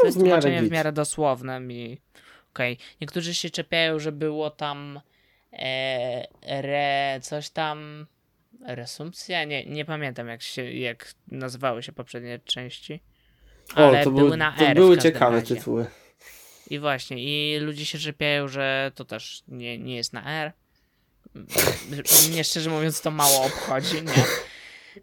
To 0.00 0.06
jest 0.06 0.18
w 0.18 0.22
miarę 0.22 0.40
tłumaczenie 0.42 0.62
w 0.62 0.70
miarę 0.72 0.92
dosłowne 0.92 1.60
i 1.70 1.98
okej. 2.52 2.78
Niektórzy 3.00 3.34
się 3.34 3.50
czepiają, 3.50 3.98
że 3.98 4.12
było 4.12 4.50
tam 4.50 5.00
e, 5.52 6.26
re, 6.42 7.20
coś 7.22 7.50
tam 7.50 8.06
resumpcja? 8.66 9.44
Nie, 9.44 9.66
nie 9.66 9.84
pamiętam 9.84 10.28
jak 10.28 10.42
się, 10.42 10.72
jak 10.72 11.14
nazywały 11.28 11.82
się 11.82 11.92
poprzednie 11.92 12.38
części. 12.44 13.00
Ale 13.74 14.00
o, 14.00 14.04
to, 14.04 14.10
były 14.10 14.28
był, 14.28 14.36
na 14.36 14.52
to 14.52 14.64
R 14.64 14.76
w 14.76 14.80
były 14.80 14.98
ciekawe 14.98 15.40
razie. 15.40 15.56
tytuły. 15.56 15.86
I 16.70 16.78
właśnie, 16.78 17.16
i 17.18 17.58
ludzie 17.58 17.84
się 17.86 17.98
czepiają, 17.98 18.48
że 18.48 18.92
to 18.94 19.04
też 19.04 19.42
nie, 19.48 19.78
nie 19.78 19.96
jest 19.96 20.12
na 20.12 20.42
R. 20.44 20.52
Mnie 22.30 22.44
szczerze 22.44 22.70
mówiąc 22.70 23.00
to 23.00 23.10
mało 23.10 23.44
obchodzi, 23.44 23.94
nie? 24.02 24.24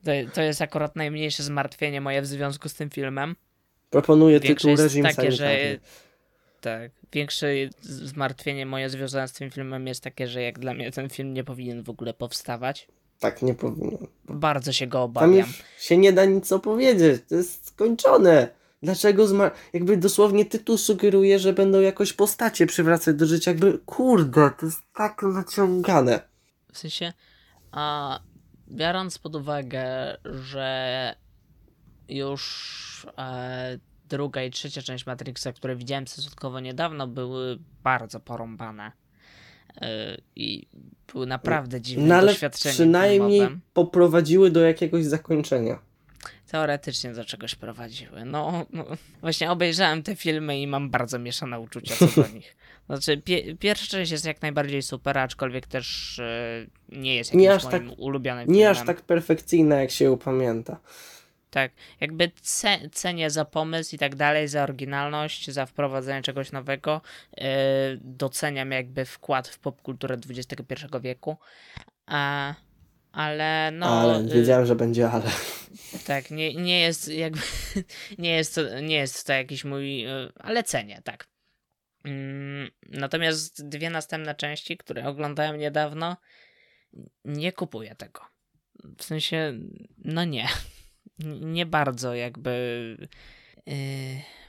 To, 0.03 0.33
to 0.33 0.41
jest 0.41 0.61
akurat 0.61 0.95
najmniejsze 0.95 1.43
zmartwienie 1.43 2.01
moje 2.01 2.21
w 2.21 2.25
związku 2.25 2.69
z 2.69 2.73
tym 2.73 2.89
filmem. 2.89 3.35
Proponuję 3.89 4.39
Większe 4.39 4.67
tytuł 4.67 4.83
Reżim 4.83 5.03
takie, 5.03 5.31
że 5.31 5.37
Sanitarny. 5.37 5.79
Tak, 6.63 6.91
większe 7.11 7.47
zmartwienie 7.81 8.65
moje 8.65 8.89
związane 8.89 9.27
z 9.27 9.33
tym 9.33 9.51
filmem 9.51 9.87
jest 9.87 10.03
takie, 10.03 10.27
że 10.27 10.41
jak 10.41 10.59
dla 10.59 10.73
mnie 10.73 10.91
ten 10.91 11.09
film 11.09 11.33
nie 11.33 11.43
powinien 11.43 11.83
w 11.83 11.89
ogóle 11.89 12.13
powstawać. 12.13 12.87
Tak, 13.19 13.41
nie 13.41 13.53
powinien. 13.53 14.07
Bardzo 14.25 14.71
się 14.73 14.87
go 14.87 14.97
Tam 14.97 15.03
obawiam. 15.05 15.35
już 15.47 15.63
się 15.79 15.97
nie 15.97 16.13
da 16.13 16.25
nic 16.25 16.51
opowiedzieć. 16.51 17.21
To 17.29 17.35
jest 17.35 17.67
skończone. 17.67 18.47
Dlaczego 18.83 19.27
zma... 19.27 19.51
Jakby 19.73 19.97
dosłownie 19.97 20.45
tytuł 20.45 20.77
sugeruje, 20.77 21.39
że 21.39 21.53
będą 21.53 21.79
jakoś 21.81 22.13
postacie 22.13 22.65
przywracać 22.65 23.15
do 23.15 23.25
życia. 23.25 23.51
Jakby, 23.51 23.79
kurde, 23.85 24.51
to 24.59 24.65
jest 24.65 24.81
tak 24.95 25.21
naciągane. 25.23 26.19
W 26.73 26.77
sensie, 26.77 27.13
a 27.71 28.19
biorąc 28.71 29.17
pod 29.17 29.35
uwagę, 29.35 30.17
że 30.25 31.15
już 32.09 33.07
e, 33.17 33.79
druga 34.09 34.43
i 34.43 34.51
trzecia 34.51 34.81
część 34.81 35.05
Matrixa, 35.05 35.53
które 35.53 35.75
widziałem 35.75 36.07
stosunkowo 36.07 36.59
niedawno, 36.59 37.07
były 37.07 37.59
bardzo 37.83 38.19
porąbane. 38.19 38.91
E, 39.81 40.17
I 40.35 40.67
były 41.13 41.25
naprawdę 41.27 41.81
dziwne 41.81 42.05
No 42.05 42.15
ale 42.15 42.27
doświadczeniem 42.31 42.73
przynajmniej 42.73 43.39
filmowym. 43.39 43.61
poprowadziły 43.73 44.51
do 44.51 44.59
jakiegoś 44.61 45.05
zakończenia. 45.05 45.79
Teoretycznie 46.51 47.13
do 47.13 47.25
czegoś 47.25 47.55
prowadziły. 47.55 48.25
No, 48.25 48.65
no, 48.73 48.85
właśnie 49.21 49.51
obejrzałem 49.51 50.03
te 50.03 50.15
filmy 50.15 50.59
i 50.61 50.67
mam 50.67 50.89
bardzo 50.89 51.19
mieszane 51.19 51.59
uczucia 51.59 51.95
co 51.95 52.21
do 52.21 52.27
nich. 52.27 52.55
Znaczy, 52.87 53.17
pie, 53.17 53.55
pierwsza 53.57 53.87
część 53.87 54.11
jest 54.11 54.25
jak 54.25 54.41
najbardziej 54.41 54.81
super, 54.81 55.17
aczkolwiek 55.17 55.67
też 55.67 56.19
e, 56.19 56.65
nie 56.89 57.15
jest 57.15 57.29
jakimś 57.29 57.41
Nie 57.41 57.53
aż 57.53 57.63
moim 57.63 57.89
tak- 57.89 57.99
ulubionym 57.99 58.47
Nie 58.47 58.53
filmem. 58.53 58.71
aż 58.71 58.85
tak 58.85 59.01
perfekcyjna, 59.01 59.75
jak 59.81 59.91
się 59.91 60.05
ją 60.05 60.17
pamięta. 60.17 60.79
Tak, 61.53 61.71
jakby 62.01 62.31
ce, 62.41 62.89
cenię 62.91 63.29
za 63.29 63.45
pomysł 63.45 63.95
i 63.95 63.99
tak 63.99 64.15
dalej, 64.15 64.47
za 64.47 64.63
oryginalność, 64.63 65.51
za 65.51 65.65
wprowadzenie 65.65 66.21
czegoś 66.21 66.51
nowego. 66.51 67.01
Yy, 67.37 67.45
doceniam 68.01 68.71
jakby 68.71 69.05
wkład 69.05 69.47
w 69.47 69.59
popkulturę 69.59 70.17
XXI 70.29 70.85
wieku. 71.01 71.37
A, 72.05 72.53
ale 73.11 73.71
no. 73.73 73.85
ale 73.85 74.23
yy, 74.23 74.29
wiedziałem, 74.33 74.65
że 74.65 74.75
będzie 74.75 75.09
ale. 75.09 75.31
tak, 76.07 76.31
nie, 76.31 76.55
nie 76.55 76.79
jest 76.79 77.07
jakby. 77.07 77.41
Nie 78.17 78.35
jest, 78.35 78.55
to, 78.55 78.79
nie 78.79 78.95
jest 78.95 79.27
to 79.27 79.33
jakiś 79.33 79.65
mój. 79.65 80.01
Yy, 80.01 80.31
ale 80.35 80.63
cenię, 80.63 81.01
tak. 81.03 81.27
Mm, 82.05 82.69
natomiast 82.89 83.67
dwie 83.69 83.89
następne 83.89 84.35
części, 84.35 84.77
które 84.77 85.07
oglądałem 85.07 85.57
niedawno, 85.57 86.17
nie 87.25 87.51
kupuję 87.51 87.95
tego. 87.95 88.21
W 88.97 89.03
sensie, 89.03 89.53
no 89.97 90.25
nie. 90.25 90.47
Nie 91.41 91.65
bardzo, 91.65 92.15
jakby. 92.15 92.97
Yy, 93.65 93.73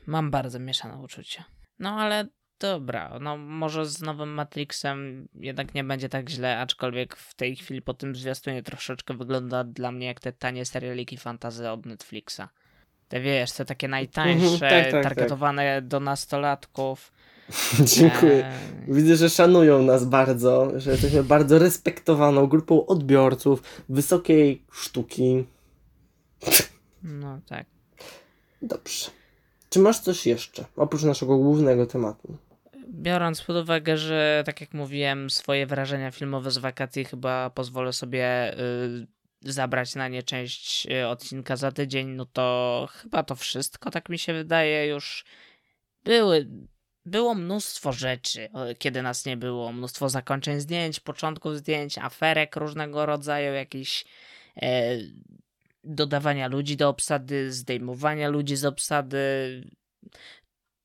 mam 0.06 0.30
bardzo 0.30 0.58
mieszane 0.58 0.98
uczucia. 0.98 1.44
No 1.78 1.90
ale 1.90 2.28
dobra, 2.58 3.18
no 3.20 3.36
może 3.36 3.86
z 3.86 4.00
nowym 4.00 4.28
Matrixem 4.28 5.28
jednak 5.34 5.74
nie 5.74 5.84
będzie 5.84 6.08
tak 6.08 6.28
źle, 6.28 6.58
aczkolwiek 6.58 7.16
w 7.16 7.34
tej 7.34 7.56
chwili 7.56 7.82
po 7.82 7.94
tym 7.94 8.16
zwiastunie 8.16 8.62
troszeczkę 8.62 9.14
wygląda 9.14 9.64
dla 9.64 9.92
mnie 9.92 10.06
jak 10.06 10.20
te 10.20 10.32
tanie 10.32 10.64
serialiki 10.64 11.16
fantazy 11.16 11.70
od 11.70 11.86
Netflixa. 11.86 12.40
Te 13.08 13.20
wiesz, 13.20 13.52
te 13.52 13.64
takie 13.64 13.88
najtańsze, 13.88 14.44
Mhm, 14.44 14.60
tak, 14.60 14.92
tak, 14.92 15.02
targetowane 15.02 15.82
do 15.82 16.00
nastolatków. 16.00 17.12
Dziękuję. 17.94 18.46
Eee, 18.46 18.94
Widzę, 18.94 19.16
że 19.16 19.30
szanują 19.30 19.82
nas 19.82 20.04
bardzo, 20.04 20.80
że 20.80 20.90
jesteśmy 20.90 21.24
bardzo 21.24 21.58
respektowaną 21.58 22.46
grupą 22.46 22.86
odbiorców 22.86 23.62
wysokiej 23.88 24.62
sztuki. 24.72 25.44
No 27.04 27.40
tak. 27.46 27.66
Dobrze. 28.62 29.10
Czy 29.70 29.78
masz 29.78 30.00
coś 30.00 30.26
jeszcze, 30.26 30.64
oprócz 30.76 31.02
naszego 31.02 31.36
głównego 31.36 31.86
tematu? 31.86 32.36
Biorąc 32.88 33.42
pod 33.42 33.56
uwagę, 33.56 33.96
że 33.96 34.42
tak 34.46 34.60
jak 34.60 34.74
mówiłem, 34.74 35.30
swoje 35.30 35.66
wrażenia 35.66 36.10
filmowe 36.10 36.50
z 36.50 36.58
wakacji 36.58 37.04
chyba 37.04 37.50
pozwolę 37.50 37.92
sobie 37.92 38.54
y, 38.58 39.06
zabrać 39.40 39.94
na 39.94 40.08
nie 40.08 40.22
część 40.22 40.86
y, 40.86 41.06
odcinka 41.08 41.56
za 41.56 41.72
tydzień, 41.72 42.08
no 42.08 42.26
to 42.26 42.88
chyba 42.92 43.22
to 43.22 43.34
wszystko, 43.34 43.90
tak 43.90 44.08
mi 44.08 44.18
się 44.18 44.32
wydaje, 44.32 44.86
już 44.86 45.24
były. 46.04 46.48
Było 47.06 47.34
mnóstwo 47.34 47.92
rzeczy, 47.92 48.48
kiedy 48.78 49.02
nas 49.02 49.26
nie 49.26 49.36
było. 49.36 49.72
Mnóstwo 49.72 50.08
zakończeń 50.08 50.60
zdjęć, 50.60 51.00
początków 51.00 51.56
zdjęć, 51.56 51.98
aferek 51.98 52.56
różnego 52.56 53.06
rodzaju, 53.06 53.54
jakichś 53.54 54.04
e, 54.56 54.96
dodawania 55.84 56.48
ludzi 56.48 56.76
do 56.76 56.88
obsady, 56.88 57.52
zdejmowania 57.52 58.28
ludzi 58.28 58.56
z 58.56 58.64
obsady, 58.64 59.18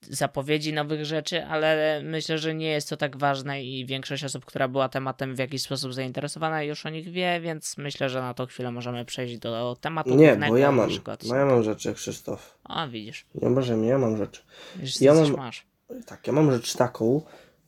zapowiedzi 0.02 0.74
nowych 0.74 1.06
rzeczy, 1.06 1.45
ale 1.45 2.02
myślę, 2.04 2.38
że 2.38 2.54
nie 2.56 2.68
jest 2.72 2.89
to 2.89 2.97
tak 2.97 3.18
ważne 3.18 3.64
i 3.64 3.86
większość 3.86 4.24
osób, 4.24 4.45
która 4.45 4.68
była 4.68 4.89
tematem 4.89 5.36
w 5.36 5.39
jakiś 5.39 5.62
sposób 5.62 5.93
zainteresowana, 5.93 6.64
już 6.64 6.86
o 6.86 6.89
nich 6.89 7.10
wie, 7.12 7.39
więc 7.41 7.78
myślę, 7.78 8.10
że 8.10 8.22
na 8.22 8.34
tą 8.34 8.45
chwilę 8.45 8.72
możemy 8.72 9.06
przejść 9.06 9.38
do 9.38 9.78
tematu 9.82 10.16
Nie, 10.16 10.36
bo 10.50 10.58
ja 10.58 10.72
mam, 10.72 10.89
bo 11.06 11.12
odcinka. 11.12 11.38
ja 11.38 11.45
mam 11.45 11.64
rzeczy, 11.64 11.93
Krzysztof. 11.93 12.58
O, 12.64 12.88
widzisz. 12.88 13.26
Nie 13.36 13.47
obrażaj 13.47 13.78
mnie, 13.78 13.88
ja 13.89 13.97
mam 13.97 14.18
rzeczy. 14.18 14.41
Widzisz, 14.76 15.02
Ja 15.02 15.14
mam- 15.14 15.36
masz. 15.38 15.66
Tak, 16.06 16.28
ja 16.28 16.34
mam 16.34 16.52
rzecz 16.52 16.74
taką, 16.76 17.22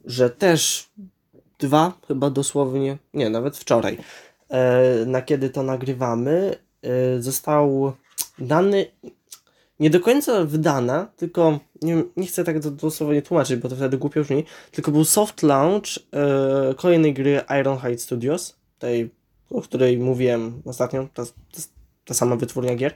że 0.06 0.30
też 0.30 0.90
dwa, 1.60 1.94
chyba 2.08 2.30
dosłownie, 2.30 2.98
nie, 3.14 3.30
nawet 3.30 3.58
wczoraj, 3.58 3.98
e, 4.50 4.82
na 5.06 5.22
kiedy 5.22 5.50
to 5.50 5.64
nagrywamy, 5.64 6.56
został 7.20 7.94
dany, 8.40 8.86
nie 9.80 9.90
do 9.90 10.00
końca 10.00 10.46
wydana, 10.46 11.08
tylko 11.18 11.60
nie, 11.82 12.04
nie 12.18 12.28
chcę 12.28 12.44
tak 12.44 12.60
do- 12.60 12.72
dosłownie 12.72 13.22
tłumaczyć, 13.22 13.56
bo 13.56 13.70
to 13.70 13.76
wtedy 13.76 13.98
głupio 13.98 14.22
brzmi, 14.22 14.44
tylko 14.72 14.92
był 14.92 15.06
soft 15.06 15.44
launch 15.44 15.86
e, 16.14 16.74
kolejnej 16.76 17.14
gry 17.14 17.42
Ironhide 17.60 17.98
Studios, 17.98 18.56
tej, 18.80 19.10
o 19.50 19.62
której 19.62 19.98
mówiłem 19.98 20.62
ostatnio, 20.66 21.08
ta, 21.14 21.26
ta, 21.26 21.62
ta 22.06 22.14
sama 22.14 22.36
wytwórnia 22.36 22.76
gier. 22.76 22.96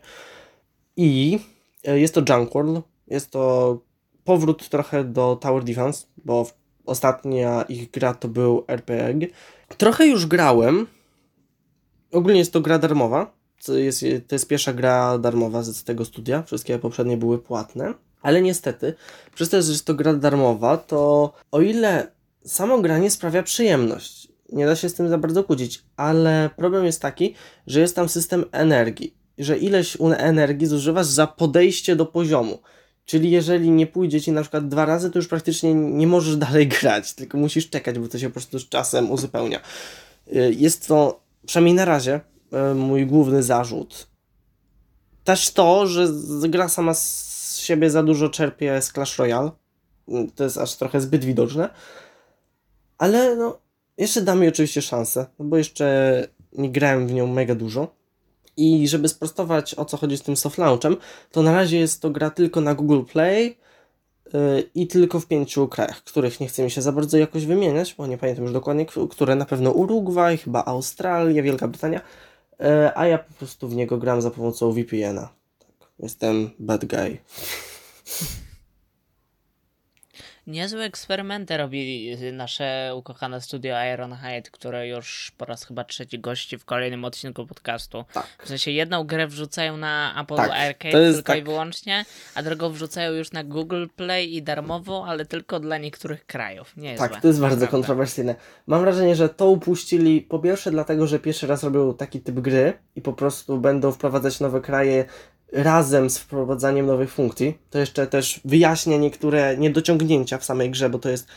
I 0.98 1.40
e, 1.84 2.00
jest 2.00 2.14
to 2.14 2.22
Junk 2.30 2.54
World, 2.54 2.86
jest 3.08 3.32
to 3.32 3.80
powrót 4.24 4.70
trochę 4.70 5.04
do 5.04 5.36
Tower 5.42 5.64
Defense, 5.64 6.06
bo 6.26 6.48
ostatnia 6.86 7.62
ich 7.62 7.92
gra 7.92 8.14
to 8.14 8.28
był 8.28 8.64
RPG. 8.68 9.28
Trochę 9.78 10.08
już 10.08 10.26
grałem. 10.26 10.88
Ogólnie 12.12 12.40
jest 12.40 12.54
to 12.54 12.62
gra 12.62 12.80
darmowa. 12.80 13.35
Co 13.60 13.78
jest, 13.78 14.06
to 14.28 14.36
jest 14.36 14.48
pierwsza 14.48 14.74
gra 14.74 15.18
darmowa 15.18 15.64
z 15.64 15.84
tego 15.84 16.06
studia. 16.06 16.44
Wszystkie 16.44 16.80
poprzednie 16.80 17.18
były 17.18 17.40
płatne. 17.40 17.94
Ale 18.22 18.42
niestety, 18.42 18.94
przez 19.36 19.50
to, 19.50 19.62
że 19.62 19.72
jest 19.72 19.86
to 19.86 19.94
gra 19.94 20.14
darmowa, 20.14 20.78
to 20.78 21.34
o 21.52 21.62
ile 21.62 22.12
samo 22.46 22.82
granie 22.82 23.12
sprawia 23.12 23.44
przyjemność, 23.44 24.28
nie 24.50 24.66
da 24.66 24.76
się 24.76 24.90
z 24.90 24.94
tym 24.94 25.10
za 25.10 25.18
bardzo 25.18 25.44
kłócić, 25.44 25.84
ale 25.98 26.50
problem 26.56 26.86
jest 26.86 27.02
taki, 27.02 27.36
że 27.68 27.80
jest 27.80 27.96
tam 27.96 28.10
system 28.10 28.46
energii, 28.52 29.14
że 29.38 29.58
ileś 29.58 29.98
energii 30.18 30.68
zużywasz 30.68 31.06
za 31.06 31.28
podejście 31.28 31.96
do 31.96 32.06
poziomu. 32.06 32.60
Czyli 33.06 33.32
jeżeli 33.32 33.72
nie 33.72 33.88
pójdzie 33.88 34.22
ci 34.22 34.32
na 34.32 34.42
przykład 34.42 34.68
dwa 34.68 34.86
razy, 34.86 35.12
to 35.12 35.20
już 35.20 35.28
praktycznie 35.28 35.74
nie 35.74 36.08
możesz 36.08 36.38
dalej 36.38 36.68
grać, 36.68 37.14
tylko 37.14 37.38
musisz 37.38 37.70
czekać, 37.70 38.00
bo 38.00 38.08
to 38.08 38.20
się 38.20 38.28
po 38.28 38.34
prostu 38.34 38.60
z 38.60 38.70
czasem 38.70 39.12
uzupełnia. 39.12 39.60
Y, 40.36 40.56
Jest 40.58 40.88
to, 40.88 41.20
przynajmniej 41.46 41.76
na 41.76 41.86
razie, 41.86 42.20
mój 42.76 43.06
główny 43.06 43.44
zarzut. 43.44 44.08
Też 45.24 45.52
to, 45.52 45.88
że 45.88 46.08
gra 46.50 46.70
sama 46.70 46.94
z 46.94 47.58
siebie 47.58 47.90
za 47.90 48.04
dużo 48.04 48.30
czerpie 48.30 48.82
z 48.82 48.92
Clash 48.92 49.18
Royale. 49.18 49.52
Y, 50.10 50.32
To 50.36 50.44
jest 50.44 50.58
aż 50.58 50.76
trochę 50.76 51.02
zbyt 51.02 51.26
widoczne. 51.26 51.70
Ale 52.98 53.36
no, 53.36 53.58
jeszcze 53.98 54.22
dam 54.22 54.40
jej 54.40 54.50
oczywiście 54.50 54.82
szansę, 54.82 55.26
no 55.40 55.46
bo 55.46 55.58
jeszcze 55.58 56.28
nie 56.54 56.72
grałem 56.72 57.08
w 57.08 57.14
nią 57.14 57.28
mega 57.28 57.56
dużo. 57.56 57.96
I 58.58 58.88
żeby 58.88 59.10
sprostować 59.10 59.76
o 59.76 59.86
co 59.86 59.98
chodzi 59.98 60.18
z 60.18 60.22
tym 60.22 60.38
soft 60.38 60.58
launchem, 60.58 60.98
to 61.32 61.42
na 61.42 61.52
razie 61.52 61.80
jest 61.80 62.02
to 62.02 62.10
gra 62.10 62.30
tylko 62.30 62.62
na 62.62 62.76
Google 62.76 63.02
Play 63.02 63.58
yy, 64.34 64.70
i 64.76 64.88
tylko 64.88 65.20
w 65.20 65.28
pięciu 65.28 65.68
krajach, 65.68 66.04
których 66.04 66.40
nie 66.40 66.48
chcę 66.48 66.64
mi 66.64 66.72
się 66.72 66.82
za 66.82 66.92
bardzo 66.92 67.18
jakoś 67.18 67.46
wymieniać, 67.46 67.96
bo 67.98 68.08
nie 68.08 68.18
pamiętam 68.18 68.44
już 68.44 68.54
dokładnie, 68.54 68.86
które 69.10 69.36
na 69.36 69.46
pewno 69.46 69.72
Urugwaj, 69.72 70.38
chyba 70.38 70.66
Australia, 70.66 71.44
Wielka 71.44 71.68
Brytania, 71.68 72.02
a 72.96 73.08
ja 73.08 73.18
po 73.18 73.34
prostu 73.34 73.70
w 73.70 73.76
niego 73.76 73.98
gram 73.98 74.22
za 74.22 74.32
pomocą 74.32 74.72
VPN-a. 74.72 75.30
Tak, 75.60 75.90
jestem 76.00 76.50
bad 76.60 76.86
guy. 76.86 77.18
Niezłe 80.48 80.84
eksperymenty 80.84 81.58
robi 81.58 82.18
nasze 82.34 82.92
ukochane 82.96 83.42
studio 83.42 83.76
Ironhide, 83.94 84.50
które 84.52 84.88
już 84.88 85.32
po 85.38 85.46
raz 85.46 85.66
chyba 85.66 85.84
trzeci 85.84 86.20
gości 86.20 86.58
w 86.58 86.66
kolejnym 86.66 87.06
odcinku 87.06 87.46
podcastu. 87.48 88.06
Tak. 88.14 88.28
W 88.44 88.48
sensie 88.48 88.72
jedną 88.72 89.04
grę 89.04 89.28
wrzucają 89.28 89.78
na 89.78 90.22
Apple 90.22 90.36
Tak, 90.36 90.52
Arcade 90.52 91.14
tylko 91.14 91.34
i 91.34 91.38
tak. 91.38 91.46
wyłącznie, 91.46 92.06
a 92.36 92.44
drugą 92.44 92.70
wrzucają 92.70 93.12
już 93.12 93.32
na 93.32 93.44
Google 93.44 93.86
Play 93.96 94.36
i 94.36 94.44
darmowo, 94.44 95.06
ale 95.08 95.26
tylko 95.26 95.60
dla 95.60 95.78
niektórych 95.78 96.26
krajów. 96.26 96.78
Nie 96.78 96.90
jest 96.90 97.00
Tak, 97.02 97.12
złe, 97.12 97.22
to 97.22 97.28
jest 97.28 97.40
bardzo 97.40 97.56
naprawdę. 97.56 97.78
kontrowersyjne. 97.78 98.36
Mam 98.68 98.82
wrażenie, 98.82 99.16
że 99.16 99.30
to 99.30 99.50
upuścili 99.50 100.22
po 100.22 100.40
pierwsze 100.40 100.72
dlatego, 100.72 101.08
że 101.08 101.20
pierwszy 101.20 101.48
raz 101.48 101.64
robią 101.64 101.94
taki 101.94 102.22
typ 102.22 102.40
gry 102.40 102.74
i 102.96 103.02
po 103.02 103.14
prostu 103.14 103.58
będą 103.58 103.92
wprowadzać 103.92 104.40
nowe 104.40 104.62
kraje 104.62 105.06
razem 105.52 106.10
z 106.10 106.18
wprowadzaniem 106.18 106.86
nowych 106.86 107.12
funkcji. 107.12 107.58
To 107.70 107.80
jeszcze 107.80 108.08
też 108.08 108.42
wyjaśnia 108.46 108.98
niektóre 108.98 109.58
niedociągnięcia 109.58 110.38
w 110.38 110.46
samej 110.46 110.72
grze, 110.72 110.90
bo 110.90 111.00
to 111.00 111.10
jest 111.10 111.28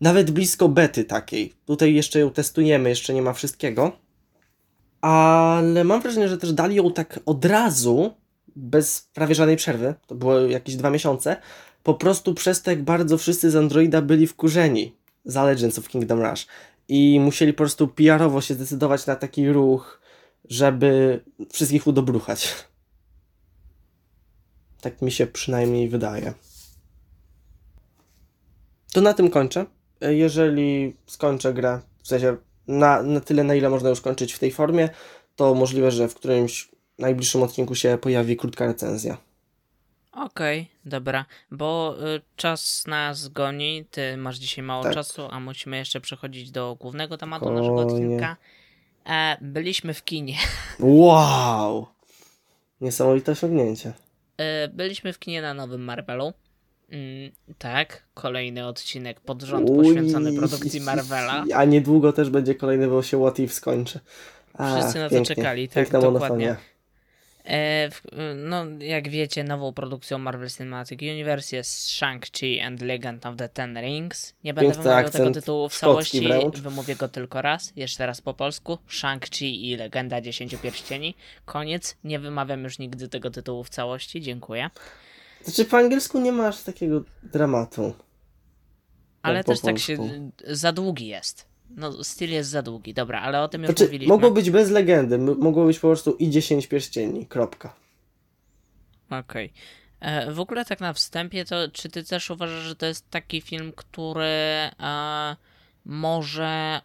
nawet 0.00 0.30
blisko 0.30 0.68
bety 0.68 1.04
takiej. 1.04 1.52
Tutaj 1.66 1.94
jeszcze 1.94 2.18
ją 2.18 2.30
testujemy, 2.30 2.88
jeszcze 2.88 3.14
nie 3.14 3.22
ma 3.22 3.32
wszystkiego. 3.32 3.92
Ale 5.00 5.84
mam 5.84 6.02
wrażenie, 6.02 6.28
że 6.28 6.38
też 6.38 6.52
dali 6.52 6.76
ją 6.76 6.92
tak 6.92 7.20
od 7.26 7.44
razu, 7.44 8.14
bez 8.56 9.08
prawie 9.14 9.34
żadnej 9.34 9.56
przerwy. 9.56 9.94
To 10.06 10.14
było 10.14 10.40
jakieś 10.40 10.76
dwa 10.76 10.90
miesiące. 10.90 11.36
Po 11.82 11.94
prostu 11.94 12.34
przez 12.34 12.62
to, 12.62 12.70
jak 12.70 12.82
bardzo 12.82 13.18
wszyscy 13.18 13.50
z 13.50 13.56
Androida 13.56 14.02
byli 14.02 14.26
wkurzeni 14.26 14.96
za 15.24 15.44
Legends 15.44 15.78
of 15.78 15.88
Kingdom 15.88 16.22
Rush. 16.22 16.46
I 16.88 17.20
musieli 17.20 17.52
po 17.52 17.56
prostu 17.56 17.88
PR-owo 17.88 18.40
się 18.40 18.54
zdecydować 18.54 19.06
na 19.06 19.16
taki 19.16 19.48
ruch, 19.52 20.00
żeby 20.48 21.20
wszystkich 21.52 21.86
udobruchać. 21.86 22.54
Tak 24.80 25.02
mi 25.02 25.12
się 25.12 25.26
przynajmniej 25.26 25.88
wydaje. 25.88 26.34
To 28.92 29.00
na 29.00 29.14
tym 29.14 29.30
kończę. 29.30 29.66
Jeżeli 30.00 30.96
skończę 31.06 31.54
grę, 31.54 31.80
w 32.02 32.08
sensie 32.08 32.36
na, 32.68 33.02
na 33.02 33.20
tyle, 33.20 33.44
na 33.44 33.54
ile 33.54 33.70
można 33.70 33.88
już 33.88 34.00
kończyć 34.00 34.32
w 34.32 34.38
tej 34.38 34.50
formie, 34.50 34.88
to 35.36 35.54
możliwe, 35.54 35.90
że 35.90 36.08
w 36.08 36.14
którymś 36.14 36.68
najbliższym 36.98 37.42
odcinku 37.42 37.74
się 37.74 37.98
pojawi 38.00 38.36
krótka 38.36 38.66
recenzja. 38.66 39.16
Okej, 40.12 40.70
dobra, 40.84 41.24
bo 41.50 41.96
y, 42.16 42.20
czas 42.36 42.84
nas 42.86 43.28
goni, 43.28 43.84
ty 43.90 44.16
masz 44.16 44.36
dzisiaj 44.38 44.64
mało 44.64 44.82
Tak. 44.82 44.94
czasu, 44.94 45.28
a 45.30 45.40
musimy 45.40 45.76
jeszcze 45.76 46.00
przechodzić 46.00 46.50
do 46.50 46.76
głównego 46.80 47.18
tematu 47.18 47.50
naszego 47.50 47.76
odcinka. 47.76 48.36
E, 49.06 49.36
byliśmy 49.40 49.94
w 49.94 50.04
kinie. 50.04 50.36
Wow! 50.80 51.86
Niesamowite 52.80 53.32
osiągnięcie. 53.32 53.92
E, 54.38 54.68
byliśmy 54.68 55.12
w 55.12 55.18
kinie 55.18 55.42
na 55.42 55.54
nowym 55.54 55.84
Marvelu. 55.84 56.32
Mm, 56.90 57.32
tak, 57.58 58.02
kolejny 58.14 58.66
odcinek 58.66 59.20
pod 59.20 59.42
rząd 59.42 59.70
Uj. 59.70 59.76
poświęcony 59.76 60.32
produkcji 60.36 60.80
Marvela. 60.80 61.44
A 61.54 61.64
niedługo 61.64 62.12
też 62.12 62.30
będzie 62.30 62.54
kolejny, 62.54 62.88
bo 62.88 63.02
się 63.02 63.20
What 63.20 63.38
If 63.38 63.54
skończy. 63.54 64.00
A, 64.54 64.78
Wszyscy 64.78 64.98
na 64.98 65.08
to 65.08 65.14
pięknie. 65.14 65.36
czekali, 65.36 65.68
tak, 65.68 65.84
dokładnie. 65.90 66.10
monofonia. 66.10 66.56
E, 67.46 67.90
no, 68.34 68.64
jak 68.80 69.08
wiecie, 69.08 69.44
nową 69.44 69.72
produkcją 69.72 70.18
Marvel 70.18 70.50
Cinematic 70.50 71.02
Universe 71.02 71.56
jest 71.56 71.88
Shang-Chi 71.88 72.60
and 72.60 72.82
Legend 72.82 73.26
of 73.26 73.36
the 73.36 73.48
Ten 73.48 73.78
Rings. 73.78 74.34
Nie 74.44 74.54
będę 74.54 74.70
Piękny 74.70 74.82
wymawiał 74.82 75.10
tego 75.10 75.30
tytułu 75.30 75.68
w 75.68 75.78
całości, 75.78 76.20
wręcz. 76.20 76.58
wymówię 76.58 76.96
go 76.96 77.08
tylko 77.08 77.42
raz, 77.42 77.72
jeszcze 77.76 78.06
raz 78.06 78.20
po 78.20 78.34
polsku. 78.34 78.78
Shang-Chi 78.88 79.44
i 79.44 79.76
Legenda 79.76 80.20
Dziesięciu 80.20 80.58
Pierścieni. 80.58 81.14
Koniec, 81.44 81.96
nie 82.04 82.18
wymawiam 82.18 82.64
już 82.64 82.78
nigdy 82.78 83.08
tego 83.08 83.30
tytułu 83.30 83.64
w 83.64 83.68
całości, 83.68 84.20
dziękuję. 84.20 84.70
Znaczy 85.42 85.64
po 85.64 85.76
angielsku 85.76 86.20
nie 86.20 86.32
masz 86.32 86.62
takiego 86.62 87.02
dramatu. 87.22 87.94
Ale 89.22 89.44
też 89.44 89.60
tak 89.60 89.78
się, 89.78 89.96
polsku. 89.96 90.32
za 90.46 90.72
długi 90.72 91.06
jest. 91.06 91.46
No, 91.70 92.04
styl 92.04 92.30
jest 92.30 92.50
za 92.50 92.62
długi, 92.62 92.94
dobra, 92.94 93.20
ale 93.20 93.42
o 93.42 93.48
tym 93.48 93.62
już 93.62 93.68
Znaczy, 93.68 93.84
mówiliśmy. 93.84 94.14
mogło 94.14 94.30
być 94.30 94.50
bez 94.50 94.70
legendy, 94.70 95.18
mogło 95.18 95.66
być 95.66 95.78
po 95.78 95.88
prostu 95.88 96.12
i 96.12 96.30
10 96.30 96.66
pierścieni, 96.66 97.26
kropka. 97.26 97.74
Okej. 99.10 99.52
E, 100.00 100.32
W 100.32 100.40
ogóle 100.40 100.64
tak 100.64 100.80
na 100.80 100.92
wstępie, 100.92 101.44
to 101.44 101.56
czy 101.72 101.88
ty 101.88 102.04
też 102.04 102.30
uważasz, 102.30 102.62
że 102.62 102.76
to 102.76 102.86
jest 102.86 103.10
taki 103.10 103.40
film, 103.40 103.72
który 103.76 104.24
e, 104.24 105.36
może 105.84 106.80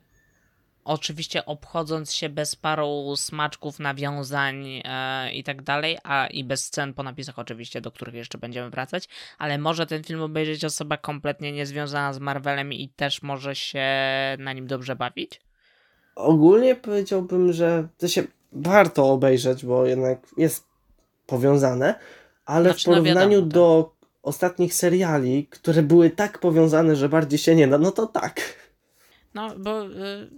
oczywiście 0.92 1.46
obchodząc 1.46 2.14
się 2.14 2.30
bez 2.30 2.56
paru 2.56 3.14
smaczków, 3.16 3.80
nawiązań 3.80 4.82
e, 4.86 5.34
i 5.34 5.44
tak 5.44 5.62
dalej, 5.62 5.98
a 6.04 6.28
i 6.28 6.44
bez 6.44 6.66
scen 6.66 6.94
po 6.94 7.04
napisach 7.04 7.40
oczywiście, 7.40 7.82
do 7.82 7.92
których 7.92 8.16
jeszcze 8.16 8.38
będziemy 8.38 8.70
wracać, 8.70 9.10
ale 9.38 9.58
może 9.58 9.86
ten 9.86 10.04
film 10.04 10.22
obejrzeć 10.22 10.66
osoba 10.66 10.98
kompletnie 10.98 11.52
niezwiązana 11.52 12.14
z 12.14 12.20
Marvelem 12.20 12.74
i 12.74 12.90
też 12.90 13.22
może 13.22 13.56
się 13.56 13.86
na 14.40 14.54
nim 14.54 14.68
dobrze 14.68 14.96
bawić? 14.96 15.42
Ogólnie 16.16 16.76
powiedziałbym, 16.76 17.54
że 17.54 17.88
to 17.98 18.08
się 18.08 18.24
warto 18.52 19.12
obejrzeć, 19.12 19.66
bo 19.66 19.86
jednak 19.86 20.20
jest 20.38 20.68
powiązane, 21.26 21.96
ale 22.46 22.70
Znaczy, 22.70 22.84
w 22.84 22.88
no 22.88 22.94
porównaniu 22.94 23.30
wiadomo, 23.30 23.42
tak. 23.42 23.54
do 23.54 23.96
ostatnich 24.24 24.74
seriali, 24.74 25.48
które 25.50 25.82
były 25.82 26.10
tak 26.10 26.40
powiązane, 26.40 26.96
że 26.96 27.10
bardziej 27.10 27.40
się 27.40 27.56
nie 27.56 27.68
da, 27.68 27.78
no 27.78 27.92
to 27.92 28.08
tak. 28.08 28.42
No, 29.34 29.56
bo 29.58 29.86
y, 29.86 30.30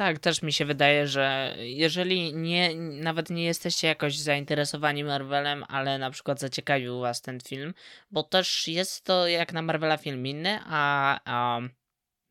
tak, 0.00 0.18
też 0.18 0.42
mi 0.42 0.52
się 0.52 0.64
wydaje, 0.64 1.06
że 1.06 1.54
jeżeli 1.58 2.34
nie, 2.34 2.76
nawet 2.76 3.30
nie 3.30 3.44
jesteście 3.44 3.88
jakoś 3.88 4.18
zainteresowani 4.18 5.04
Marvelem, 5.04 5.64
ale 5.68 5.98
na 5.98 6.10
przykład 6.10 6.40
zaciekawił 6.40 7.00
was 7.00 7.22
ten 7.22 7.40
film, 7.40 7.74
bo 8.10 8.22
też 8.22 8.68
jest 8.68 9.04
to 9.04 9.28
jak 9.28 9.52
na 9.52 9.62
Marvela 9.62 9.96
film 9.96 10.26
inny, 10.26 10.58
a, 10.66 11.20
a 11.24 11.60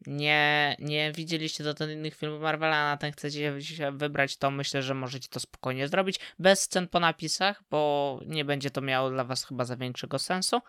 nie, 0.08 0.76
nie 0.80 1.12
widzieliście 1.12 1.64
dotąd 1.64 1.92
innych 1.92 2.16
filmów 2.16 2.42
Marvela, 2.42 2.76
a 2.76 2.86
na 2.86 2.98
ten 2.98 3.12
chcecie 3.12 3.62
się 3.62 3.92
wybrać, 3.92 4.38
to 4.38 4.52
myślę, 4.52 4.82
że 4.82 4.94
możecie 4.94 5.30
to 5.30 5.40
spokojnie 5.40 5.88
zrobić, 5.88 6.20
bez 6.40 6.60
scen 6.60 6.88
po 6.88 7.00
napisach, 7.00 7.64
bo 7.70 8.20
nie 8.26 8.46
będzie 8.46 8.70
to 8.70 8.82
miało 8.82 9.10
dla 9.10 9.24
was 9.24 9.46
chyba 9.46 9.66
za 9.66 9.78
większego 9.78 10.20
sensu. 10.20 10.62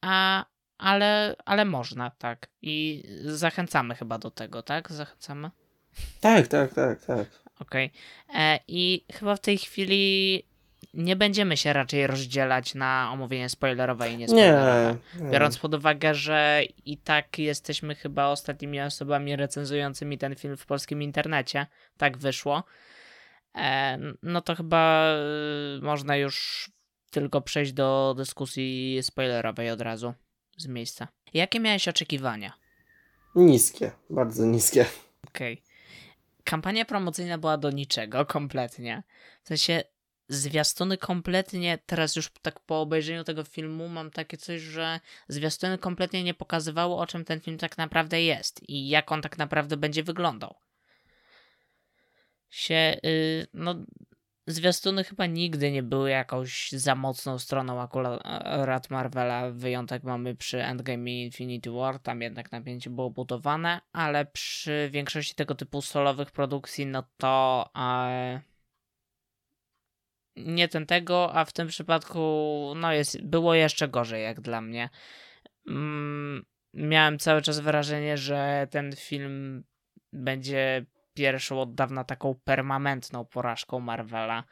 A, 0.00 0.44
ale, 0.78 1.36
ale 1.44 1.64
można, 1.64 2.10
tak. 2.10 2.48
I 2.62 3.04
zachęcamy 3.24 3.94
chyba 3.94 4.18
do 4.18 4.30
tego, 4.30 4.62
tak? 4.62 4.92
Zachęcamy. 4.92 5.50
Tak, 6.20 6.48
tak, 6.48 6.74
tak, 6.74 7.04
tak. 7.04 7.26
Okej. 7.60 7.90
E, 8.34 8.58
I 8.68 9.04
chyba 9.12 9.36
w 9.36 9.40
tej 9.40 9.58
chwili 9.58 10.42
nie 10.94 11.16
będziemy 11.16 11.56
się 11.56 11.72
raczej 11.72 12.06
rozdzielać 12.06 12.74
na 12.74 13.10
omówienie 13.12 13.48
spoilerowe 13.48 14.08
i 14.08 14.12
Nie, 14.12 14.18
niespoilerowe. 14.18 14.96
nie. 15.20 15.30
Biorąc 15.30 15.58
pod 15.58 15.74
uwagę, 15.74 16.14
że 16.14 16.62
i 16.84 16.98
tak 16.98 17.38
jesteśmy 17.38 17.94
chyba 17.94 18.26
ostatnimi 18.26 18.80
osobami 18.80 19.36
recenzującymi 19.36 20.18
ten 20.18 20.36
film 20.36 20.56
w 20.56 20.66
polskim 20.66 21.02
internecie, 21.02 21.66
tak 21.96 22.18
wyszło, 22.18 22.64
e, 23.54 23.98
no 24.22 24.40
to 24.40 24.54
chyba 24.54 25.14
y, 25.78 25.80
można 25.82 26.16
już 26.16 26.70
tylko 27.10 27.40
przejść 27.40 27.72
do 27.72 28.14
dyskusji 28.16 28.98
spoilerowej 29.02 29.70
od 29.70 29.80
razu 29.80 30.14
z 30.56 30.66
miejsca. 30.66 31.08
Jakie 31.34 31.60
miałeś 31.60 31.88
oczekiwania? 31.88 32.52
Niskie, 33.34 33.90
bardzo 34.10 34.46
niskie. 34.46 34.86
Okej. 35.28 35.62
Kampania 36.50 36.84
promocyjna 36.84 37.38
była 37.38 37.58
do 37.58 37.70
niczego, 37.70 38.26
kompletnie. 38.26 39.02
W 39.42 39.48
sensie, 39.48 39.82
zwiastuny 40.28 40.98
kompletnie, 40.98 41.78
teraz 41.86 42.16
już 42.16 42.30
tak 42.42 42.60
po 42.60 42.80
obejrzeniu 42.80 43.24
tego 43.24 43.44
filmu 43.44 43.88
mam 43.88 44.10
takie 44.10 44.36
coś, 44.36 44.60
że 44.60 45.00
zwiastuny 45.28 45.78
kompletnie 45.78 46.24
nie 46.24 46.34
pokazywały, 46.34 46.94
o 46.94 47.06
czym 47.06 47.24
ten 47.24 47.40
film 47.40 47.58
tak 47.58 47.78
naprawdę 47.78 48.22
jest 48.22 48.68
i 48.68 48.88
jak 48.88 49.12
on 49.12 49.22
tak 49.22 49.38
naprawdę 49.38 49.76
będzie 49.76 50.02
wyglądał. 50.02 50.54
Się, 52.50 52.96
y, 53.04 53.46
no, 53.54 53.74
zwiastuny 54.52 55.04
chyba 55.04 55.26
nigdy 55.26 55.72
nie 55.72 55.82
były 55.82 56.10
jakąś 56.10 56.72
za 56.72 56.94
mocną 56.94 57.38
stroną 57.38 57.80
akurat 57.80 58.90
Marvela. 58.90 59.50
Wyjątek 59.50 60.02
mamy 60.02 60.34
przy 60.34 60.64
Endgame 60.64 61.10
i 61.10 61.24
Infinity 61.24 61.70
War, 61.70 61.98
tam 61.98 62.22
jednak 62.22 62.52
napięcie 62.52 62.90
było 62.90 63.10
budowane, 63.10 63.80
ale 63.92 64.26
przy 64.26 64.88
większości 64.92 65.34
tego 65.34 65.54
typu 65.54 65.82
solowych 65.82 66.30
produkcji, 66.30 66.86
no 66.86 67.02
to 67.16 67.70
e, 67.76 68.40
nie 70.36 70.68
ten 70.68 70.86
tego, 70.86 71.34
a 71.34 71.44
w 71.44 71.52
tym 71.52 71.68
przypadku 71.68 72.20
no 72.76 72.92
jest, 72.92 73.22
było 73.22 73.54
jeszcze 73.54 73.88
gorzej 73.88 74.22
jak 74.22 74.40
dla 74.40 74.60
mnie. 74.60 74.88
Mm, 75.66 76.44
miałem 76.74 77.18
cały 77.18 77.42
czas 77.42 77.60
wrażenie, 77.60 78.16
że 78.16 78.66
ten 78.70 78.96
film 78.96 79.64
będzie 80.12 80.86
pierwszą 81.20 81.60
od 81.60 81.74
dawna 81.74 82.04
taką 82.04 82.34
permanentną 82.44 83.24
porażką 83.24 83.80
Marvela. 83.80 84.44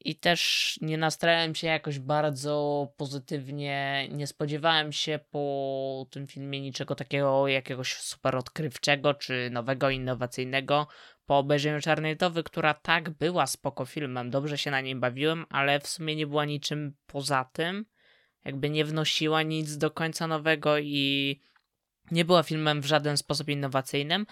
I 0.00 0.16
też 0.16 0.78
nie 0.82 0.98
nastrałem 0.98 1.54
się 1.54 1.66
jakoś 1.66 1.98
bardzo 1.98 2.88
pozytywnie. 2.96 4.08
Nie 4.10 4.26
spodziewałem 4.26 4.92
się 4.92 5.20
po 5.30 6.06
tym 6.10 6.26
filmie 6.26 6.60
niczego 6.60 6.94
takiego, 6.94 7.48
jakiegoś 7.48 7.94
super 7.94 8.36
odkrywczego 8.36 9.14
czy 9.14 9.50
nowego, 9.50 9.90
innowacyjnego. 9.90 10.86
Po 11.26 11.38
obejrzeniu 11.38 11.80
Czarnej 11.80 12.16
Dowy, 12.16 12.42
która 12.42 12.74
tak 12.74 13.10
była 13.10 13.46
spoko 13.46 13.84
filmem, 13.84 14.30
dobrze 14.30 14.58
się 14.58 14.70
na 14.70 14.80
niej 14.80 14.96
bawiłem, 14.96 15.46
ale 15.50 15.80
w 15.80 15.86
sumie 15.86 16.16
nie 16.16 16.26
była 16.26 16.44
niczym 16.44 16.96
poza 17.06 17.44
tym. 17.52 17.86
Jakby 18.44 18.70
nie 18.70 18.84
wnosiła 18.84 19.42
nic 19.42 19.76
do 19.76 19.90
końca 19.90 20.26
nowego 20.26 20.78
i 20.78 21.40
nie 22.10 22.24
była 22.24 22.42
filmem 22.42 22.80
w 22.80 22.86
żaden 22.86 23.16
sposób 23.16 23.48
innowacyjnym. 23.48 24.26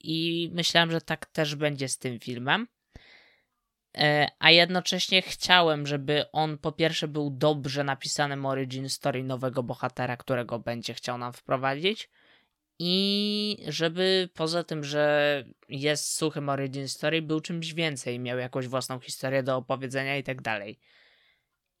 I 0.00 0.50
myślałem, 0.52 0.90
że 0.90 1.00
tak 1.00 1.26
też 1.26 1.54
będzie 1.54 1.88
z 1.88 1.98
tym 1.98 2.20
filmem. 2.20 2.68
E, 3.96 4.26
A 4.38 4.50
jednocześnie 4.50 5.22
chciałem, 5.22 5.86
żeby 5.86 6.30
on 6.32 6.58
po 6.58 6.72
pierwsze 6.72 7.08
był 7.08 7.30
dobrze 7.30 7.84
napisanym 7.84 8.46
origin 8.46 8.88
story 8.88 9.24
nowego 9.24 9.62
bohatera, 9.62 10.16
którego 10.16 10.58
będzie 10.58 10.94
chciał 10.94 11.18
nam 11.18 11.32
wprowadzić. 11.32 12.10
I 12.78 13.56
żeby 13.68 14.28
poza 14.34 14.64
tym, 14.64 14.84
że 14.84 15.44
jest 15.68 16.16
suchym 16.16 16.48
origin 16.48 16.88
story, 16.88 17.22
był 17.22 17.40
czymś 17.40 17.74
więcej, 17.74 18.20
miał 18.20 18.38
jakąś 18.38 18.66
własną 18.66 19.00
historię 19.00 19.42
do 19.42 19.56
opowiedzenia 19.56 20.16
i 20.16 20.22
tak 20.22 20.42
dalej. 20.42 20.78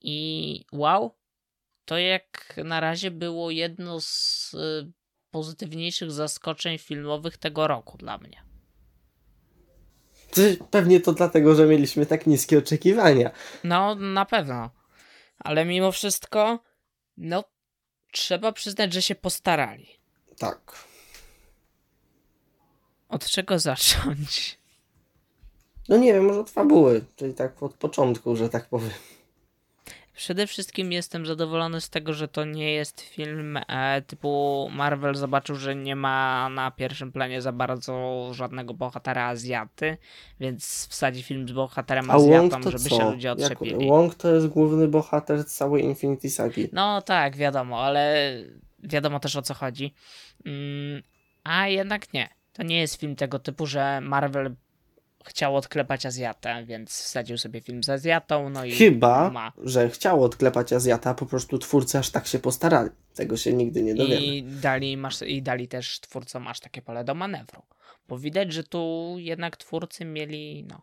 I 0.00 0.64
wow, 0.72 1.18
to 1.84 1.98
jak 1.98 2.56
na 2.64 2.80
razie 2.80 3.10
było 3.10 3.50
jedno 3.50 4.00
z 4.00 4.54
y, 4.54 4.92
pozytywniejszych 5.30 6.12
zaskoczeń 6.12 6.78
filmowych 6.78 7.36
tego 7.36 7.66
roku 7.66 7.98
dla 7.98 8.18
mnie. 8.18 8.42
Pewnie 10.70 11.00
to 11.00 11.12
dlatego, 11.12 11.54
że 11.54 11.66
mieliśmy 11.66 12.06
tak 12.06 12.26
niskie 12.26 12.58
oczekiwania. 12.58 13.30
No, 13.64 13.94
na 13.94 14.24
pewno. 14.24 14.70
Ale 15.38 15.64
mimo 15.64 15.92
wszystko, 15.92 16.58
no, 17.16 17.44
trzeba 18.12 18.52
przyznać, 18.52 18.92
że 18.92 19.02
się 19.02 19.14
postarali. 19.14 19.86
Tak. 20.38 20.86
Od 23.08 23.26
czego 23.30 23.58
zacząć? 23.58 24.58
No 25.88 25.96
nie 25.96 26.12
wiem, 26.12 26.24
może 26.24 26.40
od 26.40 26.50
fabuły, 26.50 27.04
czyli 27.16 27.34
tak 27.34 27.62
od 27.62 27.74
początku, 27.74 28.36
że 28.36 28.48
tak 28.48 28.68
powiem. 28.68 28.90
Przede 30.18 30.46
wszystkim 30.46 30.92
jestem 30.92 31.26
zadowolony 31.26 31.80
z 31.80 31.90
tego, 31.90 32.12
że 32.12 32.28
to 32.28 32.44
nie 32.44 32.72
jest 32.72 33.00
film 33.00 33.56
e, 33.68 34.02
typu 34.02 34.68
Marvel 34.72 35.14
zobaczył, 35.14 35.56
że 35.56 35.76
nie 35.76 35.96
ma 35.96 36.48
na 36.48 36.70
pierwszym 36.70 37.12
planie 37.12 37.42
za 37.42 37.52
bardzo 37.52 38.28
żadnego 38.32 38.74
bohatera 38.74 39.26
Azjaty, 39.26 39.96
więc 40.40 40.88
wsadzi 40.90 41.22
film 41.22 41.48
z 41.48 41.52
bohaterem 41.52 42.10
A 42.10 42.14
Azjatą, 42.14 42.62
żeby 42.62 42.78
co? 42.78 42.96
się 42.96 43.10
ludzie 43.10 43.28
Jak, 43.28 43.38
odczepili. 43.38 43.88
Wong 43.88 44.14
to 44.14 44.34
jest 44.34 44.46
główny 44.46 44.88
bohater 44.88 45.46
całej 45.46 45.84
Infinity 45.84 46.30
Sagi. 46.30 46.68
No 46.72 47.02
tak, 47.02 47.36
wiadomo, 47.36 47.80
ale 47.80 48.32
wiadomo 48.78 49.20
też 49.20 49.36
o 49.36 49.42
co 49.42 49.54
chodzi. 49.54 49.94
Mm, 50.46 51.02
a 51.44 51.68
jednak 51.68 52.12
nie. 52.12 52.28
To 52.52 52.62
nie 52.62 52.80
jest 52.80 53.00
film 53.00 53.16
tego 53.16 53.38
typu, 53.38 53.66
że 53.66 54.00
Marvel 54.00 54.54
chciał 55.24 55.56
odklepać 55.56 56.06
Azjatę, 56.06 56.64
więc 56.64 56.90
wsadził 56.90 57.38
sobie 57.38 57.60
film 57.60 57.82
z 57.82 57.88
Azjatą, 57.88 58.50
no 58.50 58.64
i 58.64 58.72
Chyba, 58.72 59.30
ma. 59.30 59.52
że 59.62 59.90
chciał 59.90 60.24
odklepać 60.24 60.72
Azjata, 60.72 61.14
po 61.14 61.26
prostu 61.26 61.58
twórcy 61.58 61.98
aż 61.98 62.10
tak 62.10 62.26
się 62.26 62.38
postarali. 62.38 62.90
Tego 63.14 63.36
się 63.36 63.52
nigdy 63.52 63.82
nie 63.82 63.94
dowiemy. 63.94 64.20
I 64.20 64.42
dali, 64.42 64.96
masz, 64.96 65.22
I 65.22 65.42
dali 65.42 65.68
też 65.68 66.00
twórcom 66.00 66.48
aż 66.48 66.60
takie 66.60 66.82
pole 66.82 67.04
do 67.04 67.14
manewru. 67.14 67.62
Bo 68.08 68.18
widać, 68.18 68.52
że 68.52 68.64
tu 68.64 69.14
jednak 69.18 69.56
twórcy 69.56 70.04
mieli, 70.04 70.64
no. 70.68 70.82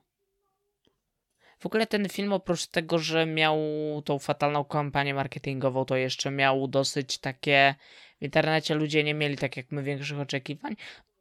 W 1.59 1.65
ogóle 1.65 1.87
ten 1.87 2.09
film 2.09 2.33
oprócz 2.33 2.67
tego, 2.67 2.99
że 2.99 3.25
miał 3.25 3.57
tą 4.05 4.19
fatalną 4.19 4.65
kampanię 4.65 5.13
marketingową, 5.13 5.85
to 5.85 5.95
jeszcze 5.95 6.31
miał 6.31 6.67
dosyć 6.67 7.17
takie... 7.17 7.75
W 8.21 8.23
internecie 8.23 8.75
ludzie 8.75 9.03
nie 9.03 9.13
mieli 9.13 9.37
tak 9.37 9.57
jak 9.57 9.71
my 9.71 9.83
większych 9.83 10.19
oczekiwań. 10.19 10.75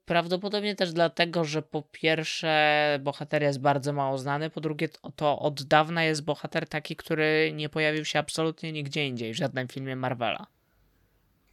Prawdopodobnie 0.06 0.76
też 0.76 0.92
dlatego, 0.92 1.44
że 1.44 1.62
po 1.62 1.82
pierwsze 1.92 2.98
bohater 3.02 3.42
jest 3.42 3.60
bardzo 3.60 3.92
mało 3.92 4.18
znany, 4.18 4.50
po 4.50 4.60
drugie 4.60 4.88
to 5.16 5.38
od 5.38 5.62
dawna 5.62 6.04
jest 6.04 6.24
bohater 6.24 6.68
taki, 6.68 6.96
który 6.96 7.52
nie 7.54 7.68
pojawił 7.68 8.04
się 8.04 8.18
absolutnie 8.18 8.72
nigdzie 8.72 9.06
indziej, 9.06 9.32
w 9.32 9.36
żadnym 9.36 9.68
filmie 9.68 9.96
Marvela. 9.96 10.46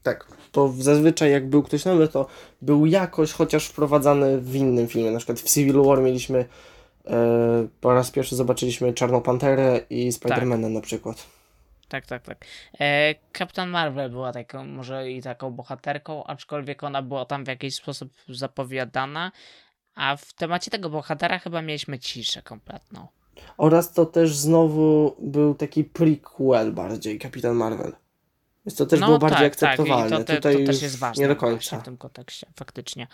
Tak, 0.04 0.28
to 0.52 0.74
zazwyczaj 0.78 1.32
jak 1.32 1.50
był 1.50 1.64
ktoś 1.64 1.86
nowy, 1.86 2.08
to 2.08 2.28
był 2.62 2.86
jakoś 2.86 3.32
chociaż 3.32 3.68
wprowadzany 3.68 4.42
w 4.42 4.56
innym 4.56 4.88
filmie. 4.88 5.12
Na 5.12 5.18
przykład 5.18 5.40
w 5.40 5.54
Civil 5.54 5.84
War 5.84 6.02
mieliśmy 6.02 6.46
e, 7.06 7.68
po 7.82 7.94
raz 7.94 8.12
pierwszy 8.12 8.36
zobaczyliśmy 8.36 8.94
Czarną 8.94 9.22
Panterę 9.22 9.80
i 9.90 10.12
Spidermana 10.12 10.68
tak. 10.68 10.74
na 10.74 10.82
przykład. 10.82 11.28
Tak, 11.92 12.06
tak, 12.06 12.24
tak. 12.24 12.46
E, 12.80 13.16
Kapitan 13.32 13.70
Marvel 13.70 14.10
była 14.10 14.34
taką, 14.34 14.66
może 14.66 15.12
i 15.12 15.22
taką 15.22 15.52
bohaterką, 15.52 16.24
aczkolwiek 16.24 16.84
ona 16.84 17.02
była 17.02 17.26
tam 17.26 17.44
w 17.44 17.48
jakiś 17.48 17.76
sposób 17.76 18.14
zapowiadana, 18.30 19.32
a 19.96 20.16
w 20.16 20.34
temacie 20.34 20.72
tego 20.72 20.90
bohatera 20.90 21.40
chyba 21.40 21.62
mieliśmy 21.62 22.00
ciszę 22.00 22.42
kompletną. 22.42 23.08
Oraz 23.58 23.94
to 23.94 24.06
też 24.06 24.36
znowu 24.36 25.16
był 25.20 25.56
taki 25.56 25.84
prequel 25.84 26.74
bardziej, 26.74 27.20
Kapitan 27.20 27.56
Marvel. 27.56 27.96
Więc 28.66 28.78
to 28.78 28.86
też 28.86 29.00
no, 29.00 29.06
było 29.06 29.20
bardziej 29.20 29.38
tak, 29.38 29.48
akceptowalne. 29.48 30.10
Tak. 30.10 30.20
I 30.20 30.24
to, 30.24 30.28
te, 30.28 30.36
Tutaj 30.36 30.58
to 30.58 30.72
też 30.72 30.82
jest 30.82 31.00
ważne 31.00 31.24
nie 31.24 31.28
do 31.28 31.36
końca. 31.36 31.80
w 31.80 31.84
tym 31.84 31.98
kontekście, 31.98 32.48
faktycznie. 32.56 33.08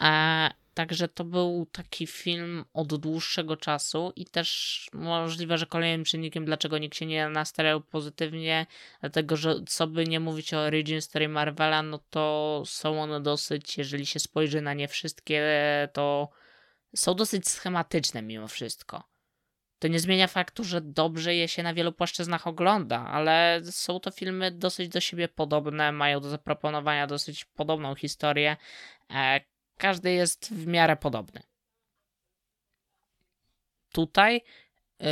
E, 0.00 0.50
także 0.80 1.08
to 1.08 1.24
był 1.24 1.66
taki 1.72 2.06
film 2.06 2.64
od 2.72 2.96
dłuższego 2.96 3.56
czasu 3.56 4.12
i 4.16 4.26
też 4.26 4.88
możliwe, 4.92 5.58
że 5.58 5.66
kolejnym 5.66 6.04
czynnikiem, 6.04 6.44
dlaczego 6.44 6.78
nikt 6.78 6.96
się 6.96 7.06
nie 7.06 7.28
nastawiał 7.28 7.80
pozytywnie, 7.80 8.66
dlatego, 9.00 9.36
że 9.36 9.54
co 9.68 9.86
by 9.86 10.06
nie 10.06 10.20
mówić 10.20 10.54
o 10.54 10.58
origin 10.58 11.00
story 11.02 11.28
Marvela, 11.28 11.82
no 11.82 11.98
to 12.10 12.62
są 12.66 13.02
one 13.02 13.20
dosyć, 13.20 13.78
jeżeli 13.78 14.06
się 14.06 14.20
spojrzy 14.20 14.60
na 14.60 14.74
nie 14.74 14.88
wszystkie, 14.88 15.42
to 15.92 16.28
są 16.96 17.14
dosyć 17.14 17.48
schematyczne 17.48 18.22
mimo 18.22 18.48
wszystko. 18.48 19.02
To 19.78 19.88
nie 19.88 20.00
zmienia 20.00 20.26
faktu, 20.26 20.64
że 20.64 20.80
dobrze 20.80 21.34
je 21.34 21.48
się 21.48 21.62
na 21.62 21.74
wielu 21.74 21.92
płaszczyznach 21.92 22.46
ogląda, 22.46 23.06
ale 23.06 23.60
są 23.64 24.00
to 24.00 24.10
filmy 24.10 24.50
dosyć 24.50 24.88
do 24.88 25.00
siebie 25.00 25.28
podobne, 25.28 25.92
mają 25.92 26.20
do 26.20 26.28
zaproponowania 26.28 27.06
dosyć 27.06 27.44
podobną 27.44 27.94
historię. 27.94 28.56
Każdy 29.80 30.12
jest 30.12 30.54
w 30.54 30.66
miarę 30.66 30.96
podobny. 30.96 31.42
Tutaj 33.92 34.42
y, 35.02 35.06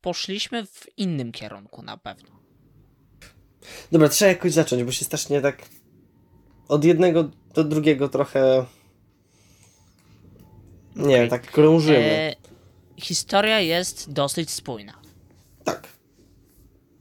poszliśmy 0.00 0.66
w 0.66 0.86
innym 0.96 1.32
kierunku 1.32 1.82
na 1.82 1.96
pewno. 1.96 2.40
Dobra, 3.92 4.08
trzeba 4.08 4.28
jakoś 4.28 4.52
zacząć, 4.52 4.84
bo 4.84 4.92
się 4.92 5.04
strasznie 5.04 5.40
tak 5.40 5.62
od 6.68 6.84
jednego 6.84 7.30
do 7.54 7.64
drugiego 7.64 8.08
trochę. 8.08 8.66
Nie 10.96 11.16
okay. 11.16 11.28
tak 11.28 11.50
krążymy. 11.50 11.98
E, 11.98 12.34
historia 12.96 13.60
jest 13.60 14.12
dosyć 14.12 14.50
spójna. 14.50 15.02
Tak. 15.64 15.88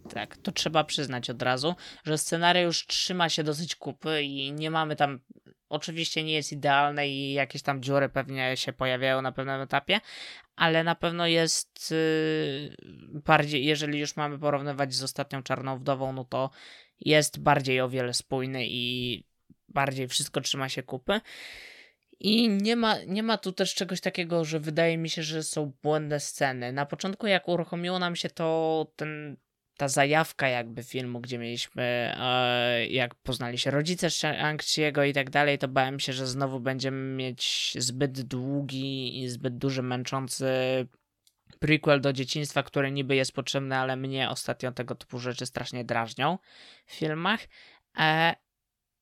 Tak, 0.09 0.37
to 0.37 0.51
trzeba 0.51 0.83
przyznać 0.83 1.29
od 1.29 1.41
razu, 1.41 1.75
że 2.03 2.17
scenariusz 2.17 2.85
trzyma 2.87 3.29
się 3.29 3.43
dosyć 3.43 3.75
kupy 3.75 4.23
i 4.23 4.51
nie 4.51 4.71
mamy 4.71 4.95
tam. 4.95 5.19
Oczywiście 5.69 6.23
nie 6.23 6.33
jest 6.33 6.51
idealne 6.51 7.09
i 7.09 7.33
jakieś 7.33 7.61
tam 7.61 7.81
dziury 7.81 8.09
pewnie 8.09 8.57
się 8.57 8.73
pojawiają 8.73 9.21
na 9.21 9.31
pewnym 9.31 9.61
etapie, 9.61 9.99
ale 10.55 10.83
na 10.83 10.95
pewno 10.95 11.27
jest 11.27 11.91
yy, 11.91 12.75
bardziej, 13.25 13.65
jeżeli 13.65 13.99
już 13.99 14.15
mamy 14.15 14.39
porównywać 14.39 14.93
z 14.93 15.03
ostatnią 15.03 15.43
Czarną 15.43 15.77
Wdową, 15.77 16.13
no 16.13 16.25
to 16.25 16.49
jest 16.99 17.39
bardziej 17.39 17.81
o 17.81 17.89
wiele 17.89 18.13
spójny 18.13 18.65
i 18.67 19.23
bardziej 19.69 20.07
wszystko 20.07 20.41
trzyma 20.41 20.69
się 20.69 20.83
kupy. 20.83 21.21
I 22.19 22.49
nie 22.49 22.75
ma, 22.75 22.95
nie 23.07 23.23
ma 23.23 23.37
tu 23.37 23.51
też 23.51 23.75
czegoś 23.75 24.01
takiego, 24.01 24.45
że 24.45 24.59
wydaje 24.59 24.97
mi 24.97 25.09
się, 25.09 25.23
że 25.23 25.43
są 25.43 25.71
błędne 25.83 26.19
sceny. 26.19 26.73
Na 26.73 26.85
początku, 26.85 27.27
jak 27.27 27.47
uruchomiło 27.47 27.99
nam 27.99 28.15
się 28.15 28.29
to 28.29 28.87
ten, 28.95 29.37
ta 29.79 29.87
zajawka 29.87 30.47
jakby 30.47 30.83
filmu, 30.83 31.19
gdzie 31.19 31.37
mieliśmy, 31.37 31.83
e, 32.17 32.87
jak 32.87 33.15
poznali 33.15 33.57
się 33.57 33.71
rodzice 33.71 34.07
Shang-Chi'ego 34.07 35.07
i 35.07 35.13
tak 35.13 35.29
dalej, 35.29 35.57
to 35.57 35.67
bałem 35.67 35.99
się, 35.99 36.13
że 36.13 36.27
znowu 36.27 36.59
będziemy 36.59 37.15
mieć 37.15 37.73
zbyt 37.79 38.21
długi 38.21 39.21
i 39.21 39.29
zbyt 39.29 39.57
duży, 39.57 39.81
męczący 39.81 40.47
prequel 41.59 42.01
do 42.01 42.13
dzieciństwa, 42.13 42.63
który 42.63 42.91
niby 42.91 43.15
jest 43.15 43.31
potrzebny, 43.31 43.75
ale 43.75 43.95
mnie 43.95 44.29
ostatnio 44.29 44.71
tego 44.71 44.95
typu 44.95 45.19
rzeczy 45.19 45.45
strasznie 45.45 45.83
drażnią 45.83 46.37
w 46.85 46.93
filmach. 46.93 47.39
E, 47.99 48.35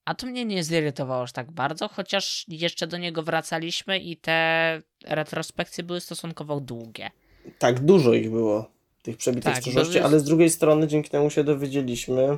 a 0.06 0.16
to 0.16 0.28
mnie 0.28 0.46
nie 0.46 0.64
zirytowało 0.64 1.24
aż 1.24 1.32
tak 1.32 1.52
bardzo, 1.52 1.88
chociaż 1.88 2.46
jeszcze 2.48 2.88
do 2.88 2.98
niego 2.98 3.24
wracaliśmy 3.24 4.00
i 4.00 4.18
te 4.18 4.82
retrospekcje 5.06 5.84
były 5.84 6.02
stosunkowo 6.02 6.60
długie. 6.60 7.12
Tak, 7.60 7.80
dużo 7.80 8.14
ich 8.14 8.30
było, 8.30 8.77
tych 9.02 9.18
przebitych 9.18 9.54
tak, 9.54 9.62
stróżości, 9.62 10.00
ale 10.00 10.20
z 10.20 10.24
drugiej 10.24 10.50
strony 10.50 10.88
dzięki 10.88 11.10
temu 11.10 11.30
się 11.30 11.44
dowiedzieliśmy, 11.44 12.38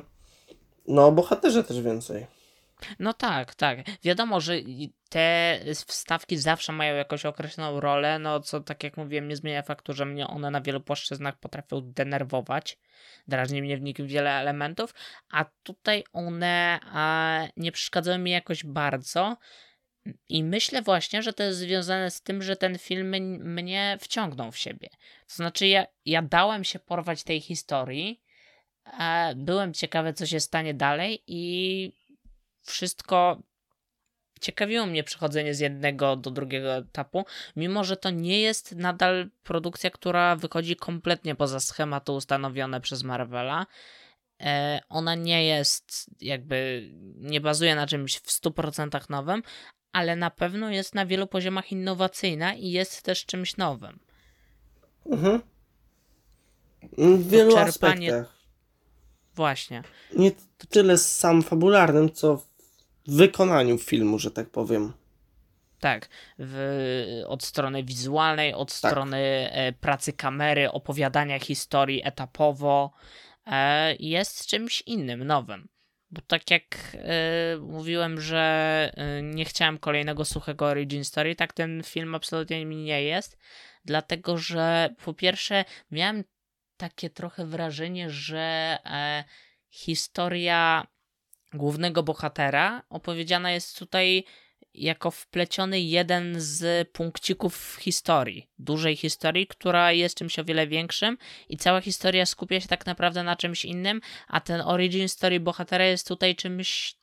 no 0.88 1.06
o 1.06 1.12
bohaterze 1.12 1.64
też 1.64 1.80
więcej. 1.80 2.26
No 2.98 3.14
tak, 3.14 3.54
tak. 3.54 3.78
Wiadomo, 4.04 4.40
że 4.40 4.54
te 5.08 5.58
wstawki 5.86 6.36
zawsze 6.36 6.72
mają 6.72 6.94
jakąś 6.94 7.26
określoną 7.26 7.80
rolę, 7.80 8.18
no 8.18 8.40
co 8.40 8.60
tak 8.60 8.84
jak 8.84 8.96
mówiłem, 8.96 9.28
nie 9.28 9.36
zmienia 9.36 9.62
faktu, 9.62 9.92
że 9.92 10.06
mnie 10.06 10.26
one 10.26 10.50
na 10.50 10.60
wielu 10.60 10.80
płaszczyznach 10.80 11.38
potrafią 11.38 11.80
denerwować. 11.82 12.78
Drażni 13.28 13.62
mnie 13.62 13.76
w 13.76 13.82
nich 13.82 13.96
wiele 14.06 14.30
elementów, 14.30 14.94
a 15.30 15.44
tutaj 15.62 16.04
one 16.12 16.80
a, 16.92 17.40
nie 17.56 17.72
przeszkadzają 17.72 18.18
mi 18.18 18.30
jakoś 18.30 18.64
bardzo. 18.64 19.36
I 20.28 20.44
myślę 20.44 20.82
właśnie, 20.82 21.22
że 21.22 21.32
to 21.32 21.42
jest 21.42 21.58
związane 21.58 22.10
z 22.10 22.22
tym, 22.22 22.42
że 22.42 22.56
ten 22.56 22.78
film 22.78 23.08
mnie 23.54 23.98
wciągnął 24.00 24.52
w 24.52 24.58
siebie. 24.58 24.88
To 25.28 25.34
znaczy, 25.34 25.66
ja, 25.66 25.86
ja 26.04 26.22
dałem 26.22 26.64
się 26.64 26.78
porwać 26.78 27.22
tej 27.22 27.40
historii, 27.40 28.22
byłem 29.36 29.74
ciekawy, 29.74 30.12
co 30.12 30.26
się 30.26 30.40
stanie 30.40 30.74
dalej, 30.74 31.22
i 31.26 31.92
wszystko 32.62 33.42
ciekawiło 34.40 34.86
mnie 34.86 35.04
przechodzenie 35.04 35.54
z 35.54 35.60
jednego 35.60 36.16
do 36.16 36.30
drugiego 36.30 36.76
etapu, 36.76 37.24
mimo 37.56 37.84
że 37.84 37.96
to 37.96 38.10
nie 38.10 38.40
jest 38.40 38.76
nadal 38.76 39.30
produkcja, 39.42 39.90
która 39.90 40.36
wychodzi 40.36 40.76
kompletnie 40.76 41.34
poza 41.34 41.60
schematy 41.60 42.12
ustanowione 42.12 42.80
przez 42.80 43.02
Marvela. 43.02 43.66
E, 44.40 44.80
ona 44.88 45.14
nie 45.14 45.44
jest 45.44 46.10
jakby, 46.20 46.88
nie 47.16 47.40
bazuje 47.40 47.74
na 47.74 47.86
czymś 47.86 48.16
w 48.16 48.26
100% 48.26 49.10
nowym, 49.10 49.42
ale 49.92 50.16
na 50.16 50.30
pewno 50.30 50.70
jest 50.70 50.94
na 50.94 51.06
wielu 51.06 51.26
poziomach 51.26 51.72
innowacyjna 51.72 52.54
i 52.54 52.70
jest 52.70 53.02
też 53.02 53.26
czymś 53.26 53.56
nowym. 53.56 53.98
Mhm. 55.06 55.40
W 56.98 57.28
wielu 57.28 57.54
czerpanie... 57.54 58.08
aspektach. 58.08 58.40
Właśnie. 59.34 59.82
Nie 60.16 60.32
tyle 60.68 60.98
sam 60.98 61.42
fabularnym, 61.42 62.12
co 62.12 62.42
wykonaniu 63.06 63.78
filmu, 63.78 64.18
że 64.18 64.30
tak 64.30 64.50
powiem. 64.50 64.92
Tak, 65.80 66.08
w, 66.38 67.22
od 67.26 67.44
strony 67.44 67.84
wizualnej, 67.84 68.54
od 68.54 68.80
tak. 68.80 68.90
strony 68.90 69.50
e, 69.52 69.72
pracy 69.72 70.12
kamery, 70.12 70.70
opowiadania 70.70 71.38
historii 71.38 72.02
etapowo, 72.04 72.92
e, 73.46 73.94
jest 73.96 74.46
czymś 74.46 74.82
innym, 74.82 75.24
nowym. 75.24 75.68
Bo 76.10 76.20
tak 76.20 76.50
jak 76.50 76.64
e, 76.94 77.56
mówiłem, 77.60 78.20
że 78.20 78.90
e, 78.94 79.22
nie 79.22 79.44
chciałem 79.44 79.78
kolejnego 79.78 80.24
suchego 80.24 80.66
origin 80.66 81.04
story, 81.04 81.36
tak 81.36 81.52
ten 81.52 81.82
film 81.82 82.14
absolutnie 82.14 82.66
mi 82.66 82.76
nie 82.76 83.02
jest, 83.02 83.38
dlatego 83.84 84.38
że 84.38 84.94
po 85.04 85.14
pierwsze 85.14 85.64
miałem 85.90 86.24
takie 86.76 87.10
trochę 87.10 87.46
wrażenie, 87.46 88.10
że 88.10 88.78
e, 88.84 89.24
historia 89.68 90.86
głównego 91.52 92.02
bohatera 92.02 92.82
opowiedziana 92.88 93.52
jest 93.52 93.78
tutaj 93.78 94.24
jako 94.74 95.10
wpleciony 95.10 95.80
jeden 95.80 96.34
z 96.38 96.88
punkcików 96.88 97.76
historii, 97.80 98.48
dużej 98.58 98.96
historii, 98.96 99.46
która 99.46 99.92
jest 99.92 100.16
czymś 100.16 100.38
o 100.38 100.44
wiele 100.44 100.66
większym 100.66 101.18
i 101.48 101.56
cała 101.56 101.80
historia 101.80 102.26
skupia 102.26 102.60
się 102.60 102.68
tak 102.68 102.86
naprawdę 102.86 103.22
na 103.22 103.36
czymś 103.36 103.64
innym, 103.64 104.00
a 104.28 104.40
ten 104.40 104.60
origin 104.60 105.08
story 105.08 105.40
bohatera 105.40 105.84
jest 105.84 106.08
tutaj 106.08 106.36
czymś 106.36 106.96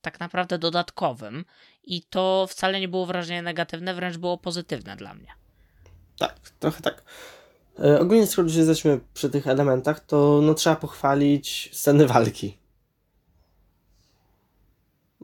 tak 0.00 0.20
naprawdę 0.20 0.58
dodatkowym 0.58 1.44
i 1.82 2.02
to 2.02 2.46
wcale 2.50 2.80
nie 2.80 2.88
było 2.88 3.06
wrażenie 3.06 3.42
negatywne, 3.42 3.94
wręcz 3.94 4.16
było 4.16 4.38
pozytywne 4.38 4.96
dla 4.96 5.14
mnie. 5.14 5.32
Tak, 6.18 6.50
trochę 6.58 6.82
tak. 6.82 7.04
E, 7.78 8.00
ogólnie 8.00 8.26
skoro 8.26 8.48
już 8.48 8.56
jesteśmy 8.56 9.00
przy 9.14 9.30
tych 9.30 9.46
elementach, 9.46 10.00
to 10.00 10.40
no, 10.42 10.54
trzeba 10.54 10.76
pochwalić 10.76 11.70
sceny 11.72 12.06
walki 12.06 12.58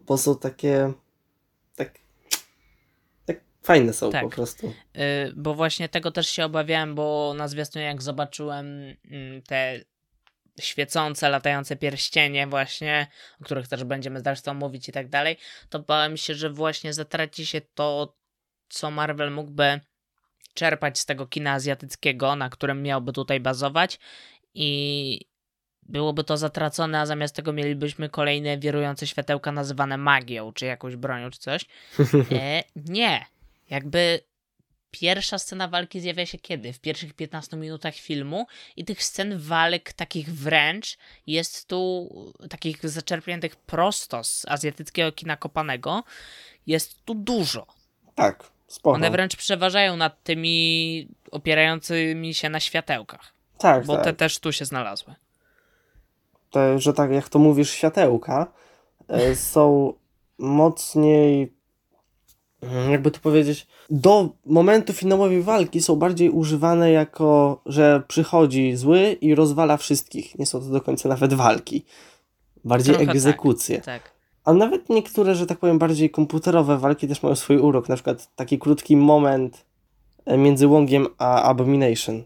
bo 0.07 0.19
są 0.19 0.39
takie 0.39 0.93
tak, 0.93 0.95
tak 0.95 1.04
Fajne 3.65 3.93
są 3.93 4.11
Tak. 4.11 4.23
po 4.23 4.31
prostu. 4.31 4.75
Y, 4.97 5.33
bo 5.37 5.55
właśnie 5.55 5.89
tego 5.89 6.11
też 6.11 6.29
się 6.29 6.45
obawiałem, 6.45 6.95
bo 6.95 7.35
na 7.37 7.49
zwiastunie 7.49 7.85
jak 7.85 8.03
zobaczyłem 8.03 8.67
mm, 9.11 9.43
te 9.43 9.81
świecące, 10.61 11.29
latające 11.29 11.77
pierścienie 11.77 12.47
właśnie, 12.47 13.07
o 13.41 13.45
których 13.45 13.69
też 13.69 13.85
będziemy 13.85 14.21
zresztą 14.21 14.55
mówić 14.55 14.89
i 14.89 14.93
tak 14.93 15.09
dalej, 15.09 15.37
to 15.69 15.79
bałem 15.79 16.17
się, 16.17 16.35
że 16.35 16.51
właśnie 16.51 16.93
zatraci 16.93 17.47
się 17.47 17.61
to, 17.61 18.17
co 18.69 18.91
Marvel 18.91 19.31
mógłby 19.31 19.81
czerpać 20.55 20.99
z 20.99 21.07
tego 21.07 21.27
kina 21.27 21.53
azjatyckiego, 21.53 22.37
na 22.37 22.51
którym 22.51 22.83
miałby 22.83 23.13
tutaj 23.13 23.41
bazować 23.41 23.99
i 24.55 25.21
byłoby 25.83 26.25
to 26.25 26.37
zatracone, 26.37 27.01
a 27.01 27.07
zamiast 27.07 27.37
tego 27.37 27.53
mielibyśmy 27.53 28.09
kolejne 28.09 28.59
wirujące 28.59 29.07
światełka 29.07 29.53
nazywane 29.53 29.99
magią, 29.99 30.53
czy 30.53 30.67
jakąś 30.67 30.97
bronią, 30.97 31.31
czy 31.31 31.39
coś. 31.39 31.65
E, 32.33 32.63
nie. 32.77 33.25
Jakby 33.75 34.21
pierwsza 34.91 35.39
scena 35.39 35.69
walki 35.69 36.01
zjawia 36.01 36.27
się 36.27 36.39
kiedy? 36.39 36.73
W 36.73 36.81
pierwszych 36.81 37.15
15 37.15 37.57
minutach 37.57 37.95
filmu 37.95 38.47
i 38.77 38.85
tych 38.85 39.05
scen 39.05 39.39
walk 39.39 39.93
takich 39.93 40.35
wręcz 40.35 40.99
jest 41.27 41.69
tu 41.69 42.09
takich 42.51 42.89
zaczerpniętych 42.89 43.57
prosto 43.57 44.25
z 44.25 44.47
azjatyckiego 44.49 45.13
kina 45.13 45.37
kopanego 45.37 46.05
jest 46.67 47.05
tu 47.05 47.15
dużo. 47.15 47.67
Tak, 48.15 48.45
spoko. 48.67 48.97
One 48.97 49.11
wręcz 49.11 49.37
przeważają 49.37 49.97
nad 49.97 50.23
tymi 50.23 51.09
opierającymi 51.31 52.35
się 52.35 52.49
na 52.51 52.61
światełkach, 52.61 53.35
tak, 53.59 53.87
bo 53.87 53.97
tak. 53.97 54.05
te 54.05 54.13
też 54.13 54.39
tu 54.39 54.53
się 54.53 54.65
znalazły. 54.65 55.15
te, 56.51 56.79
że 56.79 56.93
tak 56.93 57.11
jak 57.11 57.29
to 57.29 57.39
mówisz, 57.39 57.71
światełka 57.71 58.53
e, 59.09 59.37
są 59.37 59.95
mocniej, 60.39 61.53
jakby 62.91 63.11
to 63.11 63.21
powiedzieć, 63.21 63.67
do 63.91 64.29
momentu 64.47 64.93
finałowej 64.93 65.43
walki 65.43 65.83
są 65.83 65.97
bardziej 65.97 66.31
używane 66.31 66.91
jako, 66.93 67.61
że 67.67 68.03
przychodzi 68.09 68.77
zły 68.77 69.13
i 69.13 69.35
rozwala 69.35 69.77
wszystkich. 69.77 70.39
Nie 70.39 70.47
są 70.47 70.61
to 70.61 70.67
do 70.67 70.81
końca 70.81 71.09
nawet 71.09 71.35
walki. 71.35 71.85
Bardziej 72.65 72.95
Trochę 72.95 73.07
tak. 73.07 73.15
egzekucje. 73.17 73.81
Tak. 73.81 74.15
A 74.45 74.53
nawet 74.53 74.89
niektóre, 74.89 75.35
że 75.35 75.47
tak 75.47 75.59
powiem, 75.59 75.79
bardziej 75.79 76.11
komputerowe 76.11 76.79
walki 76.79 77.09
też 77.09 77.23
mają 77.23 77.35
swój 77.35 77.59
urok. 77.59 77.89
Na 77.89 77.95
przykład 77.95 78.35
taki 78.37 78.59
krótki 78.59 78.97
moment 78.97 79.65
e, 80.27 80.39
między 80.39 80.67
Wongiem 80.67 81.07
a 81.19 81.43
Abomination. 81.43 82.25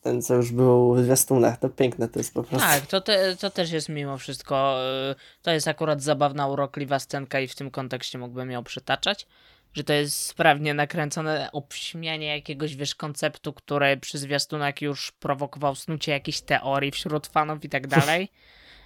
Ten, 0.00 0.22
co 0.22 0.34
już 0.34 0.52
był 0.52 0.94
w 0.94 1.02
zwiastunach. 1.04 1.58
To 1.58 1.68
piękne 1.68 2.08
to 2.08 2.18
jest 2.20 2.34
po 2.34 2.42
prostu. 2.42 2.68
Tak, 2.68 2.86
to, 2.86 3.00
te, 3.00 3.36
to 3.36 3.50
też 3.50 3.70
jest 3.72 3.88
mimo 3.88 4.18
wszystko. 4.18 4.76
y, 5.10 5.14
To 5.42 5.50
jest 5.50 5.68
akurat 5.68 6.02
zabawna, 6.02 6.46
urokliwa 6.48 6.98
scenka 6.98 7.40
i 7.40 7.48
w 7.48 7.54
tym 7.54 7.70
kontekście 7.70 8.18
mógłbym 8.18 8.50
ją 8.50 8.64
przytaczać. 8.64 9.26
Że 9.74 9.84
to 9.84 9.92
jest 9.92 10.26
sprawnie 10.26 10.74
nakręcone 10.74 11.48
obśmianie 11.52 12.26
jakiegoś, 12.26 12.76
wiesz, 12.76 12.94
konceptu, 12.94 13.52
który 13.52 13.96
przy 13.96 14.18
zwiastunach 14.18 14.82
już 14.82 15.12
prowokował 15.12 15.74
snucie 15.74 16.12
jakichś 16.12 16.40
teorii 16.40 16.90
wśród 16.90 17.26
fanów 17.26 17.64
i 17.64 17.68
tak 17.68 17.86
dalej. 17.96 18.28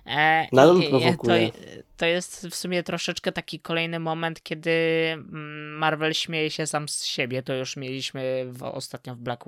E, 0.06 0.46
Nadal 0.52 0.80
i 0.80 0.88
prowokuje. 0.88 1.50
To, 1.50 1.58
to 1.96 2.06
jest 2.06 2.46
w 2.48 2.54
sumie 2.54 2.82
troszeczkę 2.82 3.32
taki 3.32 3.60
kolejny 3.60 3.98
moment, 3.98 4.42
kiedy 4.42 4.70
mm, 5.12 5.78
Marvel 5.78 6.14
śmieje 6.14 6.50
się 6.50 6.66
sam 6.66 6.88
z 6.88 7.04
siebie. 7.04 7.42
To 7.42 7.54
już 7.54 7.76
mieliśmy 7.76 8.46
w, 8.48 8.62
ostatnio 8.62 9.14
w 9.14 9.18
Black 9.18 9.44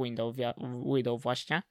Widow 0.95 1.23
właśnie. 1.23 1.63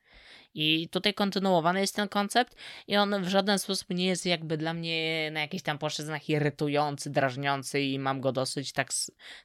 I 0.56 0.90
tutaj 0.90 1.14
kontynuowany 1.14 1.80
jest 1.80 1.96
ten 1.96 2.10
koncept 2.10 2.56
i 2.88 2.98
on 2.98 3.24
w 3.24 3.28
żaden 3.28 3.60
sposób 3.60 3.90
nie 3.90 4.06
jest 4.06 4.26
jakby 4.26 4.58
dla 4.58 4.74
mnie 4.74 5.30
na 5.32 5.40
jakichś 5.40 5.64
tam 5.64 5.78
płaszczyznach 5.78 6.30
irytujący, 6.30 7.10
drażniący 7.10 7.82
i 7.82 8.00
mam 8.00 8.22
go 8.22 8.32
dosyć 8.32 8.72
tak, 8.72 8.90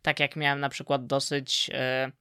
tak 0.02 0.20
jak 0.20 0.36
miałem 0.36 0.60
na 0.60 0.68
przykład 0.68 1.06
dosyć 1.06 1.70
e, 1.74 2.12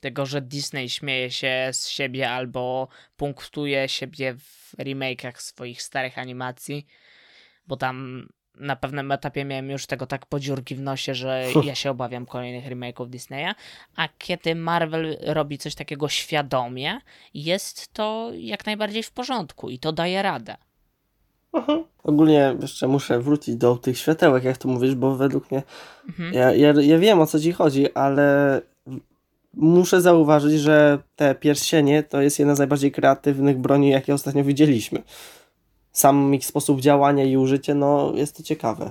tego, 0.00 0.26
że 0.26 0.42
Disney 0.42 0.90
śmieje 0.90 1.30
się 1.30 1.68
z 1.72 1.88
siebie 1.88 2.30
albo 2.30 2.88
punktuje 3.16 3.88
siebie 3.88 4.34
w 4.34 4.74
remake'ach 4.78 5.40
swoich 5.40 5.82
starych 5.82 6.18
animacji, 6.18 6.86
bo 7.66 7.76
tam 7.76 8.26
na 8.54 8.76
pewnym 8.76 9.12
etapie 9.12 9.44
miałem 9.44 9.70
już 9.70 9.86
tego 9.86 10.06
tak 10.06 10.26
podziurki 10.26 10.74
w 10.74 10.80
nosie, 10.80 11.14
że 11.14 11.44
ja 11.64 11.74
się 11.74 11.90
obawiam 11.90 12.26
kolejnych 12.26 12.64
remake'ów 12.64 13.08
Disneya, 13.08 13.54
a 13.96 14.08
kiedy 14.18 14.54
Marvel 14.54 15.16
robi 15.20 15.58
coś 15.58 15.74
takiego 15.74 16.08
świadomie, 16.08 17.00
jest 17.34 17.92
to 17.92 18.30
jak 18.34 18.66
najbardziej 18.66 19.02
w 19.02 19.10
porządku 19.10 19.70
i 19.70 19.78
to 19.78 19.92
daje 19.92 20.22
radę. 20.22 20.56
Mhm. 21.52 21.84
Ogólnie 22.02 22.56
jeszcze 22.60 22.88
muszę 22.88 23.20
wrócić 23.20 23.56
do 23.56 23.76
tych 23.76 23.98
światełek, 23.98 24.44
jak 24.44 24.58
to 24.58 24.68
mówisz, 24.68 24.94
bo 24.94 25.16
według 25.16 25.50
mnie. 25.50 25.62
Mhm. 26.08 26.34
Ja, 26.34 26.52
ja, 26.52 26.72
ja 26.80 26.98
wiem 26.98 27.20
o 27.20 27.26
co 27.26 27.40
ci 27.40 27.52
chodzi, 27.52 27.92
ale 27.92 28.60
muszę 29.54 30.00
zauważyć, 30.00 30.60
że 30.60 30.98
te 31.16 31.34
pierścienie 31.34 32.02
to 32.02 32.22
jest 32.22 32.38
jedna 32.38 32.54
z 32.54 32.58
najbardziej 32.58 32.92
kreatywnych 32.92 33.58
broni, 33.58 33.90
jakie 33.90 34.14
ostatnio 34.14 34.44
widzieliśmy. 34.44 35.02
Sam 35.92 36.34
ich 36.34 36.46
sposób 36.46 36.80
działania 36.80 37.24
i 37.24 37.36
użycie, 37.36 37.74
no 37.74 38.12
jest 38.14 38.36
to 38.36 38.42
ciekawe. 38.42 38.90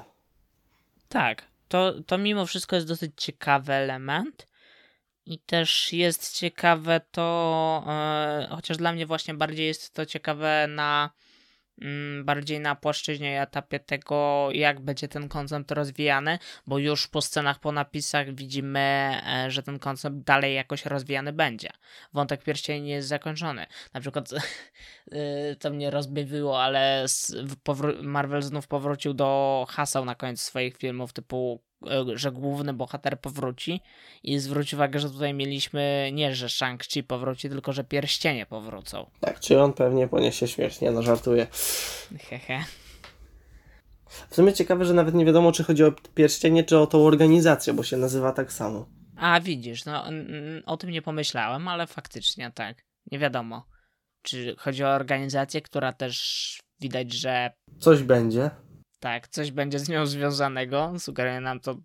Tak, 1.09 1.43
to, 1.67 1.93
to 2.07 2.17
mimo 2.17 2.45
wszystko 2.45 2.75
jest 2.75 2.87
dosyć 2.87 3.11
ciekawy 3.17 3.73
element. 3.73 4.47
I 5.25 5.39
też 5.39 5.93
jest 5.93 6.37
ciekawe 6.37 7.01
to, 7.11 7.83
e, 7.87 8.47
chociaż 8.51 8.77
dla 8.77 8.91
mnie 8.91 9.05
właśnie 9.05 9.33
bardziej 9.33 9.67
jest 9.67 9.93
to 9.93 10.05
ciekawe 10.05 10.67
na 10.69 11.09
bardziej 12.23 12.59
na 12.59 12.75
płaszczyźnie 12.75 13.41
etapie 13.41 13.79
tego, 13.79 14.49
jak 14.51 14.79
będzie 14.79 15.07
ten 15.07 15.29
koncept 15.29 15.71
rozwijany, 15.71 16.39
bo 16.67 16.77
już 16.77 17.07
po 17.07 17.21
scenach, 17.21 17.59
po 17.59 17.71
napisach 17.71 18.35
widzimy, 18.35 18.79
e, 19.27 19.51
że 19.51 19.63
ten 19.63 19.79
koncept 19.79 20.15
dalej 20.17 20.55
jakoś 20.55 20.85
rozwijany 20.85 21.33
będzie. 21.33 21.69
Wątek 22.13 22.43
pierścieni 22.43 22.89
jest 22.89 23.07
zakończony. 23.07 23.65
Na 23.93 24.01
przykład 24.01 24.31
y, 24.31 24.37
to 25.61 25.69
mnie 25.69 25.89
rozbawiło, 25.89 26.63
ale 26.63 27.05
Marvel 28.01 28.41
znów 28.41 28.67
powrócił 28.67 29.13
do 29.13 29.65
haseł 29.69 30.05
na 30.05 30.15
koniec 30.15 30.41
swoich 30.41 30.77
filmów, 30.77 31.13
typu 31.13 31.70
że 32.15 32.31
główny 32.31 32.73
bohater 32.73 33.19
powróci 33.19 33.81
i 34.23 34.39
zwróć 34.39 34.73
uwagę, 34.73 34.99
że 34.99 35.09
tutaj 35.09 35.33
mieliśmy 35.33 36.09
nie, 36.13 36.35
że 36.35 36.47
Shang-Chi 36.47 37.03
powróci, 37.03 37.49
tylko 37.49 37.73
że 37.73 37.83
pierścienie 37.83 38.45
powrócą. 38.45 39.09
Tak, 39.19 39.39
czy 39.39 39.61
on 39.61 39.73
pewnie 39.73 40.07
poniesie 40.07 40.47
śmierć? 40.47 40.81
Nie 40.81 40.91
no, 40.91 41.01
żartuję. 41.01 41.47
Hehe. 42.29 42.63
W 44.29 44.35
sumie 44.35 44.53
ciekawe, 44.53 44.85
że 44.85 44.93
nawet 44.93 45.15
nie 45.15 45.25
wiadomo, 45.25 45.51
czy 45.51 45.63
chodzi 45.63 45.83
o 45.83 45.91
pierścienie, 46.15 46.63
czy 46.63 46.77
o 46.77 46.87
tą 46.87 47.05
organizację, 47.05 47.73
bo 47.73 47.83
się 47.83 47.97
nazywa 47.97 48.31
tak 48.31 48.53
samo. 48.53 48.85
A 49.17 49.39
widzisz, 49.39 49.85
no 49.85 50.03
o 50.65 50.77
tym 50.77 50.89
nie 50.89 51.01
pomyślałem, 51.01 51.67
ale 51.67 51.87
faktycznie 51.87 52.51
tak. 52.55 52.83
Nie 53.11 53.19
wiadomo. 53.19 53.65
Czy 54.21 54.55
chodzi 54.57 54.83
o 54.83 54.89
organizację, 54.89 55.61
która 55.61 55.93
też 55.93 56.59
widać, 56.79 57.13
że 57.13 57.51
Coś 57.79 58.03
będzie. 58.03 58.49
Tak, 59.01 59.27
coś 59.27 59.51
będzie 59.51 59.79
z 59.79 59.89
nią 59.89 60.05
związanego. 60.05 60.93
Sugeruje 60.99 61.39
nam 61.39 61.59
to 61.59 61.75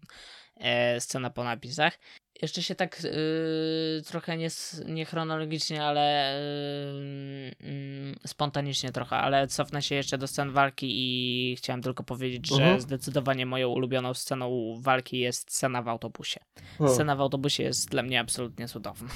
e, 0.57 1.01
scena 1.01 1.31
po 1.31 1.45
napisach. 1.45 1.99
Jeszcze 2.43 2.63
się 2.63 2.75
tak 2.75 3.05
y, 3.05 4.03
trochę 4.07 4.37
nie, 4.37 4.49
nie 4.87 5.05
chronologicznie, 5.05 5.85
ale 5.85 6.35
y, 6.39 7.57
mm, 7.61 8.17
spontanicznie 8.27 8.93
trochę, 8.93 9.17
ale 9.17 9.47
cofnę 9.49 9.83
się 9.83 9.95
jeszcze 9.95 10.19
do 10.19 10.27
scen 10.27 10.53
walki 10.53 10.87
i 10.91 11.57
chciałem 11.57 11.83
tylko 11.83 12.03
powiedzieć, 12.03 12.49
że 12.49 12.55
Mhm. 12.63 12.81
zdecydowanie 12.81 13.47
moją 13.47 13.69
ulubioną 13.69 14.15
sceną 14.15 14.75
walki 14.81 15.19
jest 15.19 15.53
scena 15.53 15.83
w 15.83 15.89
autobusie. 15.89 16.41
Hmm. 16.79 16.95
Scena 16.95 17.17
w 17.17 17.21
autobusie 17.21 17.63
jest 17.63 17.91
dla 17.91 18.03
mnie 18.03 18.21
absolutnie 18.21 18.69
cudowna. 18.69 19.09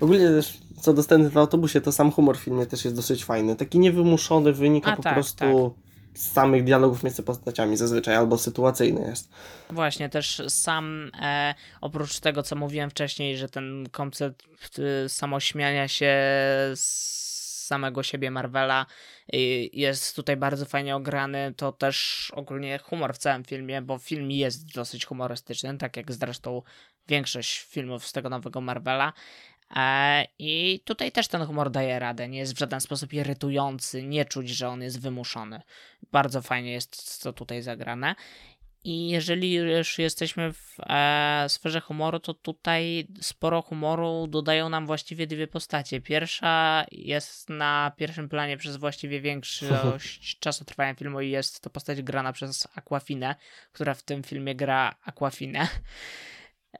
Ogólnie 0.00 0.28
też 0.28 0.58
co 0.80 0.92
do 0.92 1.02
sceny 1.02 1.30
w 1.30 1.36
autobusie, 1.36 1.80
to 1.80 1.92
sam 1.92 2.12
humor 2.12 2.38
w 2.38 2.40
filmie 2.40 2.66
też 2.66 2.84
jest 2.84 2.96
dosyć 2.96 3.24
fajny. 3.24 3.56
Taki 3.56 3.78
niewymuszony, 3.78 4.52
wynika 4.52 4.92
A, 4.92 4.96
po 4.96 5.02
tak, 5.02 5.14
prostu 5.14 5.74
z 6.14 6.32
samych 6.32 6.64
dialogów 6.64 7.02
między 7.02 7.22
postaciami 7.22 7.76
zazwyczaj, 7.76 8.16
albo 8.16 8.38
sytuacyjny 8.38 9.00
jest. 9.00 9.30
Właśnie, 9.70 10.08
też 10.08 10.42
sam, 10.48 11.10
e, 11.22 11.54
oprócz 11.80 12.20
tego, 12.20 12.42
co 12.42 12.56
mówiłem 12.56 12.90
wcześniej, 12.90 13.36
że 13.36 13.48
ten 13.48 13.88
koncept 13.92 14.78
e, 14.78 15.08
samośmiania 15.08 15.88
się 15.88 16.14
z 16.74 17.22
samego 17.72 18.02
siebie 18.02 18.30
Marvela 18.30 18.86
y, 19.34 19.38
jest 19.72 20.16
tutaj 20.16 20.36
bardzo 20.36 20.66
fajnie 20.66 20.96
ograny, 20.96 21.54
to 21.56 21.72
też 21.72 22.30
ogólnie 22.34 22.78
humor 22.78 23.14
w 23.14 23.18
całym 23.18 23.44
filmie, 23.44 23.82
bo 23.82 23.98
film 23.98 24.30
jest 24.30 24.74
dosyć 24.74 25.06
humorystyczny, 25.06 25.78
tak 25.78 25.96
jak 25.96 26.12
zresztą 26.12 26.62
większość 27.08 27.60
filmów 27.60 28.06
z 28.06 28.12
tego 28.12 28.28
nowego 28.28 28.60
Marvela. 28.60 29.12
E, 29.76 30.24
I 30.38 30.80
tutaj 30.84 31.12
też 31.12 31.28
ten 31.28 31.46
humor 31.46 31.70
daje 31.70 31.98
radę, 31.98 32.28
nie 32.28 32.38
jest 32.38 32.54
w 32.54 32.58
żaden 32.58 32.80
sposób 32.80 33.12
irytujący, 33.12 34.02
nie 34.02 34.24
czuć, 34.24 34.48
że 34.48 34.68
on 34.68 34.82
jest 34.82 35.00
wymuszony. 35.00 35.62
Bardzo 36.12 36.42
fajnie 36.42 36.72
jest 36.72 37.22
to 37.22 37.32
tutaj 37.32 37.62
zagrane. 37.62 38.14
I 38.84 39.08
jeżeli 39.08 39.52
już 39.54 39.98
jesteśmy 39.98 40.52
w 40.52 40.76
e, 40.80 41.46
sferze 41.48 41.80
humoru, 41.80 42.20
to 42.20 42.34
tutaj 42.34 43.06
sporo 43.20 43.62
humoru 43.62 44.26
dodają 44.26 44.68
nam 44.68 44.86
właściwie 44.86 45.26
dwie 45.26 45.46
postacie. 45.46 46.00
Pierwsza 46.00 46.84
jest 46.92 47.48
na 47.48 47.92
pierwszym 47.96 48.28
planie 48.28 48.56
przez 48.56 48.76
właściwie 48.76 49.20
większość 49.20 50.38
czasu 50.40 50.64
trwania 50.64 50.94
filmu 50.94 51.20
i 51.20 51.30
jest 51.30 51.60
to 51.60 51.70
postać 51.70 52.02
grana 52.02 52.32
przez 52.32 52.68
Aquafinę, 52.74 53.34
która 53.72 53.94
w 53.94 54.02
tym 54.02 54.22
filmie 54.22 54.54
gra 54.54 54.94
Aquafinę. 55.04 55.68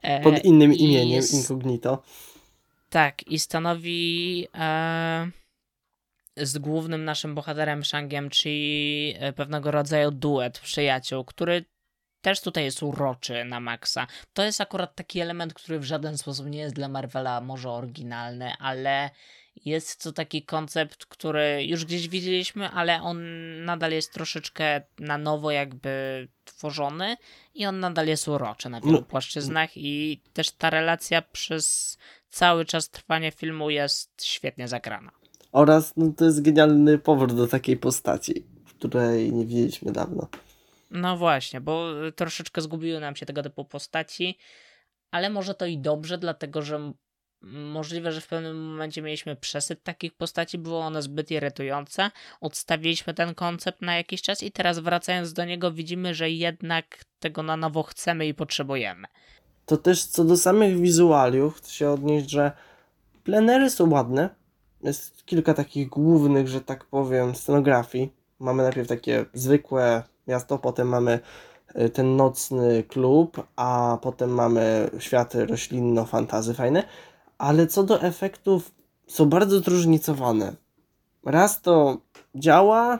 E, 0.01 0.21
Pod 0.21 0.45
innym 0.45 0.73
imieniem, 0.73 1.15
jest- 1.15 1.33
incognito. 1.33 2.03
Tak, 2.93 3.27
i 3.27 3.39
stanowi 3.39 4.47
e, 4.55 5.31
z 6.37 6.57
głównym 6.57 7.05
naszym 7.05 7.35
bohaterem 7.35 7.83
Shangiem 7.85 8.29
Chi 8.29 9.13
e, 9.19 9.33
pewnego 9.33 9.71
rodzaju 9.71 10.11
duet 10.11 10.59
przyjaciół, 10.59 11.25
który 11.25 11.65
też 12.21 12.41
tutaj 12.41 12.63
jest 12.63 12.83
uroczy 12.83 13.45
na 13.45 13.59
maksa. 13.59 14.07
To 14.33 14.43
jest 14.43 14.61
akurat 14.61 14.95
taki 14.95 15.19
element, 15.19 15.53
który 15.53 15.79
w 15.79 15.83
żaden 15.83 16.17
sposób 16.17 16.47
nie 16.47 16.59
jest 16.59 16.75
dla 16.75 16.87
Marvela 16.87 17.41
może 17.41 17.69
oryginalny, 17.71 18.53
ale 18.59 19.09
jest 19.65 20.03
to 20.03 20.11
taki 20.11 20.43
koncept, 20.43 21.05
który 21.05 21.65
już 21.65 21.85
gdzieś 21.85 22.07
widzieliśmy, 22.07 22.69
ale 22.69 23.01
on 23.01 23.19
nadal 23.65 23.91
jest 23.91 24.13
troszeczkę 24.13 24.81
na 24.99 25.17
nowo 25.17 25.51
jakby 25.51 26.27
tworzony 26.43 27.17
i 27.53 27.65
on 27.65 27.79
nadal 27.79 28.07
jest 28.07 28.27
uroczy 28.27 28.69
na 28.69 28.81
wielu 28.81 28.93
No. 28.93 29.01
płaszczyznach 29.01 29.77
i 29.77 30.21
też 30.33 30.51
ta 30.51 30.69
relacja 30.69 31.21
przez 31.21 31.97
cały 32.33 32.65
czas 32.65 32.89
trwania 32.89 33.31
filmu 33.31 33.69
jest 33.69 34.25
świetnie 34.25 34.67
zagrana. 34.67 35.11
Oraz 35.51 35.93
no, 35.97 36.13
to 36.17 36.25
jest 36.25 36.41
genialny 36.41 36.97
powrót 36.97 37.35
do 37.35 37.47
takiej 37.47 37.77
postaci, 37.77 38.45
której 38.79 39.33
nie 39.33 39.45
widzieliśmy 39.45 39.91
dawno. 39.91 40.27
No 40.91 41.17
właśnie, 41.17 41.61
bo 41.61 42.05
y, 42.07 42.11
troszeczkę 42.11 42.61
zgubiły 42.61 42.99
nam 42.99 43.15
się 43.15 43.25
tego 43.25 43.43
typu 43.43 43.65
postaci, 43.65 44.37
ale 45.11 45.29
może 45.29 45.55
to 45.55 45.65
i 45.65 45.77
dobrze, 45.77 46.17
dlatego 46.17 46.61
że 46.61 46.93
możliwe, 47.43 48.11
że 48.11 48.21
w 48.21 48.27
pewnym 48.27 48.65
momencie 48.65 49.01
mieliśmy 49.01 49.35
przesyt 49.35 49.83
takich 49.83 50.13
postaci, 50.13 50.57
było 50.57 50.79
one 50.79 51.01
zbyt 51.01 51.31
irytujące, 51.31 52.11
odstawiliśmy 52.41 53.13
ten 53.13 53.35
koncept 53.35 53.81
na 53.81 53.95
jakiś 53.95 54.21
czas 54.21 54.43
i 54.43 54.51
teraz 54.51 54.79
wracając 54.79 55.33
do 55.33 55.45
niego 55.45 55.71
widzimy, 55.71 56.15
że 56.15 56.29
jednak 56.29 57.05
tego 57.19 57.43
na 57.43 57.57
nowo 57.57 57.83
chcemy 57.83 58.27
i 58.27 58.33
potrzebujemy. 58.33 59.07
To 59.65 59.77
też 59.77 60.05
co 60.05 60.23
do 60.23 60.37
samych 60.37 60.79
wizualiów, 60.79 61.55
chcę 61.55 61.71
się 61.71 61.89
odnieść, 61.89 62.29
że 62.29 62.51
plenery 63.23 63.69
są 63.69 63.89
ładne. 63.89 64.29
Jest 64.83 65.25
kilka 65.25 65.53
takich 65.53 65.89
głównych, 65.89 66.47
że 66.47 66.61
tak 66.61 66.85
powiem, 66.85 67.35
scenografii. 67.35 68.13
Mamy 68.39 68.63
najpierw 68.63 68.87
takie 68.87 69.25
zwykłe 69.33 70.03
miasto, 70.27 70.57
potem 70.57 70.87
mamy 70.87 71.19
y, 71.75 71.89
ten 71.89 72.15
nocny 72.15 72.83
klub, 72.83 73.47
a 73.55 73.97
potem 74.01 74.29
mamy 74.29 74.89
światy 74.99 75.45
roślinno-fantazy 75.45 76.53
fajne. 76.53 76.83
Ale 77.37 77.67
co 77.67 77.83
do 77.83 78.01
efektów, 78.01 78.71
są 79.07 79.25
bardzo 79.25 79.59
zróżnicowane. 79.59 80.53
Raz 81.25 81.61
to 81.61 81.97
działa, 82.35 82.99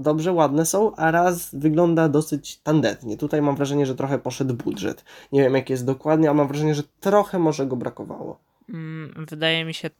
dobrze, 0.00 0.32
ładne 0.32 0.66
są, 0.66 0.96
a 0.96 1.10
raz 1.10 1.54
wygląda 1.54 2.08
dosyć 2.08 2.58
tandetnie. 2.58 3.16
Tutaj 3.16 3.42
mam 3.42 3.56
wrażenie, 3.56 3.86
że 3.86 3.94
trochę 3.94 4.18
poszedł 4.18 4.54
budżet. 4.54 5.04
Nie 5.32 5.42
wiem, 5.42 5.54
jaki 5.54 5.72
jest 5.72 5.86
dokładnie, 5.86 6.28
ale 6.28 6.36
mam 6.36 6.48
wrażenie, 6.48 6.74
że 6.74 6.82
trochę 7.00 7.38
może 7.38 7.66
go 7.66 7.76
brakowało. 7.76 8.38
Mm, 8.68 9.26
Wydaje 9.28 9.64
mi 9.64 9.74
się, 9.74 9.90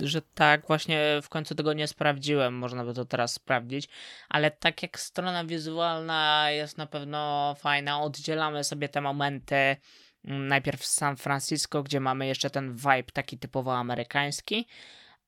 że 0.00 0.22
tak, 0.34 0.66
właśnie 0.66 1.20
w 1.22 1.28
końcu 1.28 1.54
tego 1.54 1.72
nie 1.72 1.86
sprawdziłem, 1.86 2.54
można 2.54 2.84
by 2.84 2.94
to 2.94 3.04
teraz 3.04 3.32
sprawdzić, 3.32 3.88
ale 4.28 4.50
tak 4.50 4.82
jak 4.82 5.00
strona 5.00 5.44
wizualna 5.44 6.50
jest 6.50 6.78
na 6.78 6.86
pewno 6.86 7.54
fajna, 7.58 8.02
oddzielamy 8.02 8.64
sobie 8.64 8.88
te 8.88 9.00
momenty 9.00 9.76
mm, 10.24 10.48
najpierw 10.48 10.84
z 10.84 10.92
San 10.92 11.16
Francisco, 11.16 11.82
gdzie 11.82 12.00
mamy 12.00 12.26
jeszcze 12.26 12.50
ten 12.50 12.76
vibe 12.76 13.12
taki 13.12 13.38
typowo 13.38 13.76
amerykański. 13.76 14.66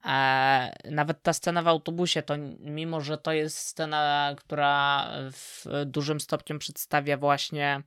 E, 0.05 0.73
nawet 0.91 1.23
ta 1.23 1.33
scena 1.33 1.63
w 1.63 1.69
autobusie, 1.69 2.23
to 2.23 2.35
mimo, 2.61 3.01
że 3.01 3.19
to 3.19 3.33
jest 3.33 3.59
scena, 3.59 4.35
która 4.37 5.09
w 5.33 5.67
dużym 5.87 6.21
stopniu 6.21 6.59
przedstawia 6.59 7.17
właśnie 7.17 7.83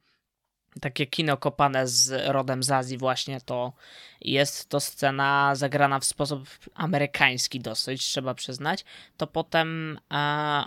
takie 0.81 1.05
kino 1.05 1.37
kopane 1.37 1.87
z 1.87 2.27
rodem 2.31 2.63
z 2.63 2.71
Azji 2.71 2.97
właśnie, 2.97 3.41
to 3.41 3.73
jest 4.21 4.69
to 4.69 4.79
scena 4.79 5.55
zagrana 5.55 5.99
w 5.99 6.05
sposób 6.05 6.47
amerykański 6.73 7.59
dosyć, 7.59 8.03
trzeba 8.03 8.33
przyznać, 8.33 8.85
to 9.17 9.27
potem 9.27 9.99
e, 10.13 10.63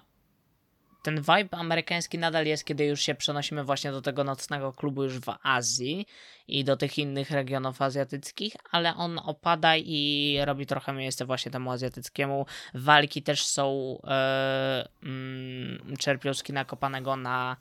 ten 1.03 1.17
vibe 1.21 1.49
amerykański 1.59 2.19
nadal 2.19 2.47
jest, 2.47 2.65
kiedy 2.65 2.85
już 2.87 3.01
się 3.01 3.15
przenosimy 3.15 3.65
właśnie 3.65 3.93
do 3.93 4.03
tego 4.03 4.25
nocnego 4.25 4.73
klubu 4.73 5.03
już 5.05 5.19
w 5.19 5.35
Azji 5.43 6.07
i 6.49 6.65
do 6.65 6.77
tych 6.77 6.99
innych 6.99 7.31
regionów 7.31 7.83
azjatyckich, 7.83 8.53
ale 8.71 8.95
on 8.95 9.19
opada 9.25 9.77
i 9.77 10.37
robi 10.45 10.67
trochę 10.67 10.93
miejsce 10.93 11.25
właśnie 11.27 11.53
temu 11.53 11.71
azjatyckiemu. 11.71 12.47
Walki 12.75 13.23
też 13.23 13.45
są 13.47 13.99
e, 14.05 14.89
mm, 15.03 15.97
czerpią 15.99 16.35
z 16.35 16.43
kina 16.43 16.65
kopanego 16.65 17.17
na 17.17 17.57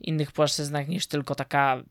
innych 0.00 0.32
płaszczyznach 0.32 0.88
niż 0.88 1.06
tylko 1.06 1.34
taka 1.34 1.82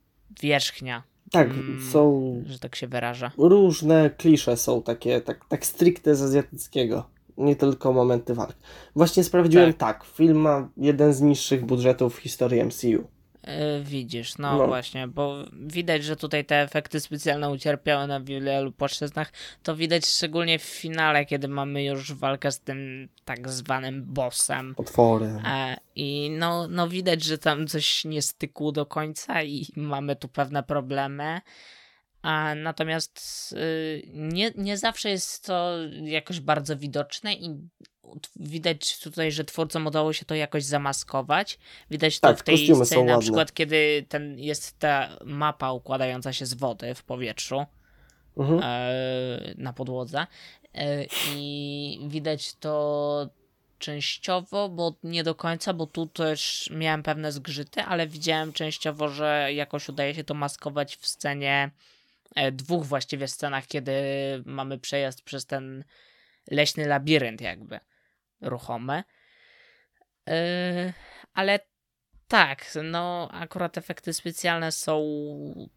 wierzchnia, 0.41 1.03
Tak, 1.31 1.47
Mm. 1.49 1.89
są 1.91 2.33
że 2.47 2.59
tak 2.59 2.75
się 2.75 2.87
wyraża. 2.87 3.31
różne 3.37 4.09
klisze 4.09 4.57
są 4.57 4.83
takie, 4.83 5.21
tak, 5.21 5.45
tak 5.49 5.65
stricte 5.65 6.15
z 6.15 6.21
azjatyckiego. 6.21 7.09
Nie 7.37 7.55
tylko 7.55 7.93
momenty 7.93 8.33
walk. 8.33 8.55
Właśnie 8.95 9.23
sprawdziłem 9.23 9.73
tak. 9.73 10.03
film 10.03 10.37
ma 10.37 10.69
jeden 10.77 11.13
z 11.13 11.21
niższych 11.21 11.65
budżetów 11.65 12.15
w 12.15 12.19
historii 12.19 12.63
MCU. 12.63 12.87
Yy, 12.87 13.83
widzisz, 13.83 14.37
no, 14.37 14.57
No. 14.57 14.67
właśnie, 14.67 15.07
bo 15.07 15.35
widać, 15.53 16.03
że 16.03 16.15
tutaj 16.15 16.45
te 16.45 16.61
efekty 16.61 16.99
specjalne 16.99 17.49
ucierpiały 17.49 18.07
na 18.07 18.19
wielu 18.19 18.71
płaszczyznach. 18.71 19.31
To 19.63 19.75
widać 19.75 20.05
szczególnie 20.05 20.59
w 20.59 20.63
finale, 20.63 21.25
kiedy 21.25 21.47
mamy 21.47 21.83
już 21.83 22.13
walkę 22.13 22.51
z 22.51 22.59
tym 22.59 23.09
tak 23.25 23.49
zwanym 23.49 24.03
bossem. 24.05 24.73
Otwory. 24.77 25.25
E, 25.45 25.77
I 25.95 26.29
no, 26.39 26.67
no 26.67 26.89
widać, 26.89 27.23
że 27.23 27.37
tam 27.37 27.67
coś 27.67 28.05
nie 28.05 28.21
stykło 28.21 28.71
do 28.71 28.85
końca 28.85 29.43
i 29.43 29.67
mamy 29.75 30.15
tu 30.15 30.27
pewne 30.27 30.63
problemy. 30.63 31.41
A 32.25 32.55
natomiast 32.55 33.53
y, 33.57 34.03
nie, 34.13 34.51
nie 34.55 34.77
zawsze 34.77 35.09
jest 35.09 35.45
to 35.45 35.71
jakoś 36.03 36.39
bardzo 36.39 36.77
widoczne 36.77 37.33
i 37.33 37.69
widać 38.35 38.99
tutaj, 38.99 39.31
że 39.31 39.43
twórcom 39.43 39.87
udało 39.87 40.13
się 40.13 40.25
to 40.25 40.35
jakoś 40.35 40.63
zamaskować. 40.63 41.59
Widać 41.91 42.19
to 42.19 42.27
Tak, 42.27 42.39
w 42.39 42.43
tej 42.43 42.57
scenie 42.85 43.03
na 43.03 43.11
ładne. 43.11 43.21
przykład, 43.21 43.53
kiedy 43.53 44.05
ten, 44.09 44.39
jest 44.39 44.79
ta 44.79 45.09
mapa 45.25 45.71
układająca 45.71 46.33
się 46.33 46.45
z 46.45 46.53
wody 46.53 46.95
w 46.95 47.03
powietrzu 47.03 47.65
Mhm. 48.37 48.59
e, 48.63 49.53
na 49.57 49.73
podłodze 49.73 50.27
e, 50.73 51.05
i 51.35 51.99
widać 52.07 52.55
to 52.55 53.29
częściowo, 53.79 54.69
bo 54.69 54.95
nie 55.03 55.23
do 55.23 55.35
końca, 55.35 55.73
bo 55.73 55.87
tu 55.87 56.05
też 56.07 56.69
miałem 56.73 57.03
pewne 57.03 57.31
zgrzyty, 57.31 57.81
ale 57.81 58.07
widziałem 58.07 58.53
częściowo, 58.53 59.09
że 59.09 59.49
jakoś 59.53 59.89
udaje 59.89 60.15
się 60.15 60.23
to 60.23 60.33
maskować 60.33 60.95
w 60.95 61.07
scenie, 61.07 61.71
dwóch 62.51 62.85
właściwie 62.85 63.27
scenach, 63.27 63.67
kiedy 63.67 63.93
mamy 64.45 64.79
przejazd 64.79 65.21
przez 65.21 65.45
ten 65.45 65.83
leśny 66.51 66.87
labirynt 66.87 67.41
jakby 67.41 67.79
ruchomy. 68.41 69.03
E, 70.29 70.93
ale 71.33 71.59
tak, 72.27 72.65
no 72.83 73.29
akurat 73.31 73.77
efekty 73.77 74.13
specjalne 74.13 74.71
są 74.71 75.03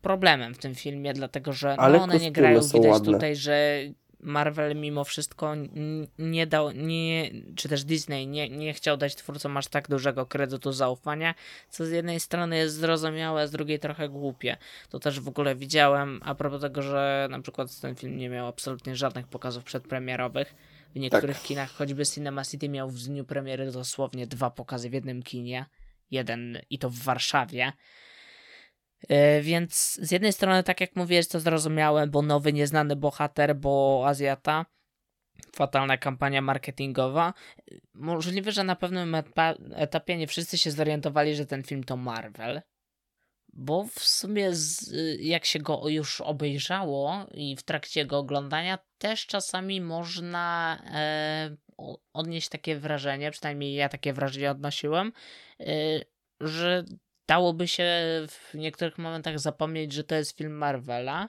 problemem 0.03 0.55
w 0.55 0.59
tym 0.59 0.75
filmie, 0.75 1.13
dlatego 1.13 1.53
że 1.53 1.77
no, 1.79 2.03
one 2.03 2.19
nie 2.19 2.33
grają. 2.33 2.61
Widać 2.61 2.91
ładne. 2.91 3.13
tutaj, 3.13 3.37
że 3.37 3.81
Marvel 4.21 4.77
mimo 4.77 5.05
wszystko 5.05 5.55
nie 6.19 6.47
dał, 6.47 6.71
nie, 6.71 7.31
czy 7.57 7.69
też 7.69 7.85
Disney 7.85 8.27
nie, 8.27 8.49
nie 8.49 8.75
chciał 8.75 8.97
dać 8.97 9.15
twórcom 9.15 9.57
aż 9.57 9.67
tak 9.67 9.89
dużego 9.89 10.27
kredytu 10.27 10.73
zaufania, 10.73 11.35
co 11.71 11.87
z 11.87 11.91
jednej 11.91 12.21
strony 12.21 12.57
jest 12.57 12.77
zrozumiałe, 12.77 13.43
a 13.43 13.47
z 13.47 13.51
drugiej 13.51 13.79
trochę 13.79 14.09
głupie. 14.09 14.57
To 14.91 14.99
też 14.99 15.21
w 15.21 15.29
ogóle 15.29 15.57
widziałem, 15.57 16.21
a 16.25 16.35
propos 16.35 16.61
tego, 16.61 16.83
że 16.83 17.29
na 17.31 17.41
przykład 17.41 17.81
ten 17.81 17.97
film 17.97 18.17
nie 18.17 18.29
miał 18.29 18.47
absolutnie 18.47 18.97
żadnych 18.97 19.27
pokazów 19.27 19.65
przedpremierowych. 19.65 20.55
W 20.95 20.99
niektórych 20.99 21.37
Tak. 21.37 21.47
kinach, 21.47 21.71
choćby 21.71 22.07
Cinema 22.07 22.45
City 22.45 22.69
miał 22.69 22.91
w 22.91 22.99
dniu 22.99 23.25
premiery 23.25 23.73
dosłownie 23.73 24.27
dwa 24.27 24.51
pokazy 24.51 24.91
w 24.91 24.93
jednym 24.93 25.23
kinie. 25.23 25.67
Jeden 26.11 26.59
i 26.71 26.79
to 26.79 26.91
w 26.91 26.99
Warszawie. 26.99 27.73
E, 29.09 29.41
Więc 29.41 29.99
z 30.03 30.11
jednej 30.11 30.33
strony, 30.33 30.63
tak 30.63 30.81
jak 30.81 30.97
mówię, 30.97 31.17
jest 31.17 31.33
to 31.33 31.41
zrozumiałe, 31.41 32.07
bo 32.07 32.23
nowy, 32.23 32.53
nieznany 32.53 32.97
bohater, 32.97 33.57
bo 33.57 34.05
Azjata. 34.07 34.67
Fatalna 35.57 35.97
kampania 35.97 36.43
marketingowa. 36.43 37.35
Możliwe, 37.95 38.53
że 38.53 38.65
na 38.65 38.77
pewnym 38.77 39.15
eta- 39.15 39.55
etapie 39.75 40.17
nie 40.17 40.27
wszyscy 40.27 40.59
się 40.59 40.71
zorientowali, 40.71 41.35
że 41.35 41.47
ten 41.47 41.63
film 41.63 41.85
to 41.85 41.97
Marvel. 41.97 42.63
Bo 43.53 43.85
w 43.85 43.99
sumie, 43.99 44.55
z, 44.55 44.93
jak 45.21 45.45
się 45.45 45.59
go 45.59 45.89
już 45.89 46.21
obejrzało 46.21 47.27
i 47.35 47.57
w 47.57 47.63
trakcie 47.63 48.01
jego 48.01 48.19
oglądania, 48.19 48.79
też 48.99 49.27
czasami 49.27 49.81
można 49.81 50.79
e, 50.95 51.57
odnieść 52.13 52.49
takie 52.49 52.77
wrażenie, 52.77 53.31
przynajmniej 53.31 53.75
ja 53.75 53.89
takie 53.89 54.13
wrażenie 54.13 54.51
odnosiłem, 54.51 55.13
e, 55.61 55.65
że 56.41 56.85
dałoby 57.29 57.69
się 57.69 57.87
w 58.29 58.55
niektórych 58.55 58.99
momentach 58.99 59.39
zapomnieć, 59.39 59.93
że 59.93 60.05
to 60.05 60.15
jest 60.15 60.37
film 60.37 60.53
Marvela. 60.53 61.29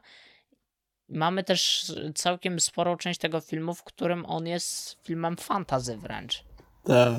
Mamy 1.10 1.44
też 1.44 1.92
całkiem 2.16 2.60
sporą 2.60 2.98
część 2.98 3.20
tego 3.20 3.40
filmu, 3.40 3.74
w 3.74 3.84
którym 3.84 4.26
on 4.26 4.48
jest 4.48 4.98
filmem 5.04 5.38
fantazy 5.38 5.98
wręcz. 5.98 6.44
Tak. 6.84 7.14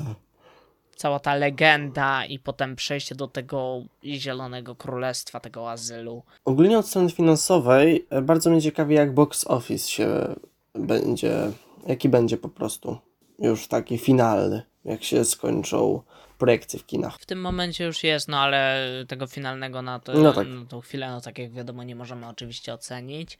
cała 0.95 1.19
ta 1.19 1.35
legenda 1.35 2.25
i 2.25 2.39
potem 2.39 2.75
przejście 2.75 3.15
do 3.15 3.27
tego 3.27 3.81
zielonego 4.03 4.75
królestwa, 4.75 5.39
tego 5.39 5.71
azylu. 5.71 6.23
Ogólnie 6.45 6.79
od 6.79 6.87
strony 6.87 7.09
finansowej 7.09 8.07
e, 8.09 8.21
bardzo 8.21 8.49
mnie 8.49 8.61
ciekawi, 8.61 8.95
jak 8.95 9.13
box 9.13 9.47
office 9.47 9.89
się 9.89 10.35
będzie, 10.75 11.51
jaki 11.87 12.09
będzie 12.09 12.37
po 12.37 12.49
prostu 12.49 12.97
już 13.39 13.67
taki 13.67 13.97
finalny, 13.97 14.61
jak 14.85 15.03
się 15.03 15.25
skończą 15.25 16.01
projekcje 16.41 16.79
w 16.79 16.85
kinach. 16.85 17.17
W 17.19 17.25
tym 17.25 17.41
momencie 17.41 17.85
już 17.85 18.03
jest, 18.03 18.27
no 18.27 18.39
ale 18.39 18.87
tego 19.07 19.27
finalnego 19.27 19.81
na 19.81 19.99
to, 19.99 20.13
No 20.13 20.33
tak. 20.33 20.47
na 20.47 20.65
tą 20.65 20.81
chwilę, 20.81 21.11
no 21.11 21.21
tak 21.21 21.39
jak 21.39 21.51
wiadomo, 21.51 21.83
nie 21.83 21.95
możemy 21.95 22.27
oczywiście 22.27 22.73
ocenić. 22.73 23.39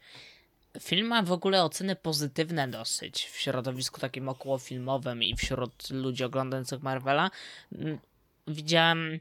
Film 0.79 1.07
ma 1.07 1.23
w 1.23 1.31
ogóle 1.31 1.63
oceny 1.63 1.95
pozytywne 1.95 2.67
dosyć 2.67 3.25
w 3.25 3.37
środowisku 3.37 3.99
takim 4.01 4.29
okołofilmowym 4.29 5.23
i 5.23 5.35
wśród 5.35 5.89
ludzi 5.89 6.23
oglądających 6.23 6.81
Marvela. 6.83 7.31
Mm, 7.75 7.97
Widziałem, 8.47 9.19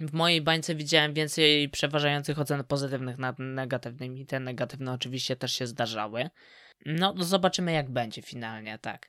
w 0.00 0.12
mojej 0.12 0.40
bańce 0.42 0.74
widziałem 0.74 1.14
więcej 1.14 1.68
przeważających 1.68 2.38
ocen 2.38 2.64
pozytywnych 2.64 3.18
nad 3.18 3.36
negatywnymi. 3.38 4.26
Te 4.26 4.40
negatywne 4.40 4.92
oczywiście 4.92 5.36
też 5.36 5.52
się 5.52 5.66
zdarzały. 5.66 6.30
No, 6.86 7.14
zobaczymy 7.20 7.72
jak 7.72 7.90
będzie 7.90 8.22
finalnie, 8.22 8.78
tak. 8.78 9.08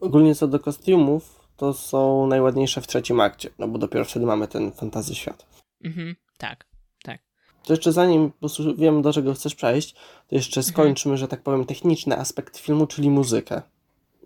Ogólnie 0.00 0.34
co 0.34 0.48
do 0.48 0.58
kostiumów, 0.60 1.39
to 1.60 1.72
są 1.74 2.26
najładniejsze 2.26 2.80
w 2.80 2.86
trzecim 2.86 3.20
akcie, 3.20 3.50
no 3.58 3.68
bo 3.68 3.78
dopiero 3.78 4.04
wtedy 4.04 4.26
mamy 4.26 4.48
ten 4.48 4.72
fantazy 4.72 5.14
świat. 5.14 5.46
Mhm, 5.84 6.16
tak, 6.38 6.66
tak. 7.02 7.20
To 7.64 7.72
jeszcze 7.72 7.92
zanim 7.92 8.32
wiem, 8.76 9.02
do 9.02 9.12
czego 9.12 9.34
chcesz 9.34 9.54
przejść, 9.54 9.92
to 10.28 10.34
jeszcze 10.34 10.60
Mhm. 10.60 10.72
skończmy, 10.74 11.16
że 11.16 11.28
tak 11.28 11.42
powiem, 11.42 11.64
techniczny 11.64 12.18
aspekt 12.18 12.58
filmu, 12.58 12.86
czyli 12.86 13.10
muzykę. 13.10 13.62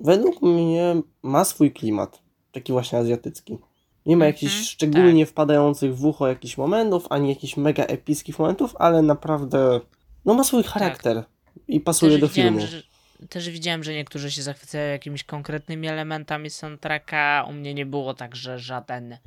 Według 0.00 0.42
mnie 0.42 1.02
ma 1.22 1.44
swój 1.44 1.72
klimat, 1.72 2.22
taki 2.52 2.72
właśnie 2.72 2.98
azjatycki. 2.98 3.58
Nie 4.06 4.16
ma 4.16 4.26
jakichś 4.26 4.52
Mhm, 4.52 4.64
szczególnie 4.64 5.26
wpadających 5.26 5.96
w 5.96 6.04
ucho 6.04 6.26
jakichś 6.26 6.56
momentów, 6.56 7.06
ani 7.10 7.28
jakichś 7.28 7.56
mega 7.56 7.84
epickich 7.84 8.38
momentów, 8.38 8.76
ale 8.78 9.02
naprawdę, 9.02 9.80
no 10.24 10.34
ma 10.34 10.44
swój 10.44 10.62
charakter 10.62 11.24
i 11.68 11.80
pasuje 11.80 12.12
Tak. 12.12 12.20
Też 12.20 12.28
do 12.30 12.34
filmu. 12.34 12.60
że, 12.60 12.82
też 13.28 13.50
widziałem, 13.50 13.84
że 13.84 13.94
niektórzy 13.94 14.30
się 14.30 14.42
zachwycają 14.42 14.92
jakimiś 14.92 15.24
konkretnymi 15.24 15.88
elementami 15.88 16.50
soundtracka. 16.50 17.44
U 17.48 17.52
mnie 17.52 17.74
nie 17.74 17.86
było 17.86 18.14
tak, 18.14 18.36
że 18.36 18.58
żaden 18.58 19.18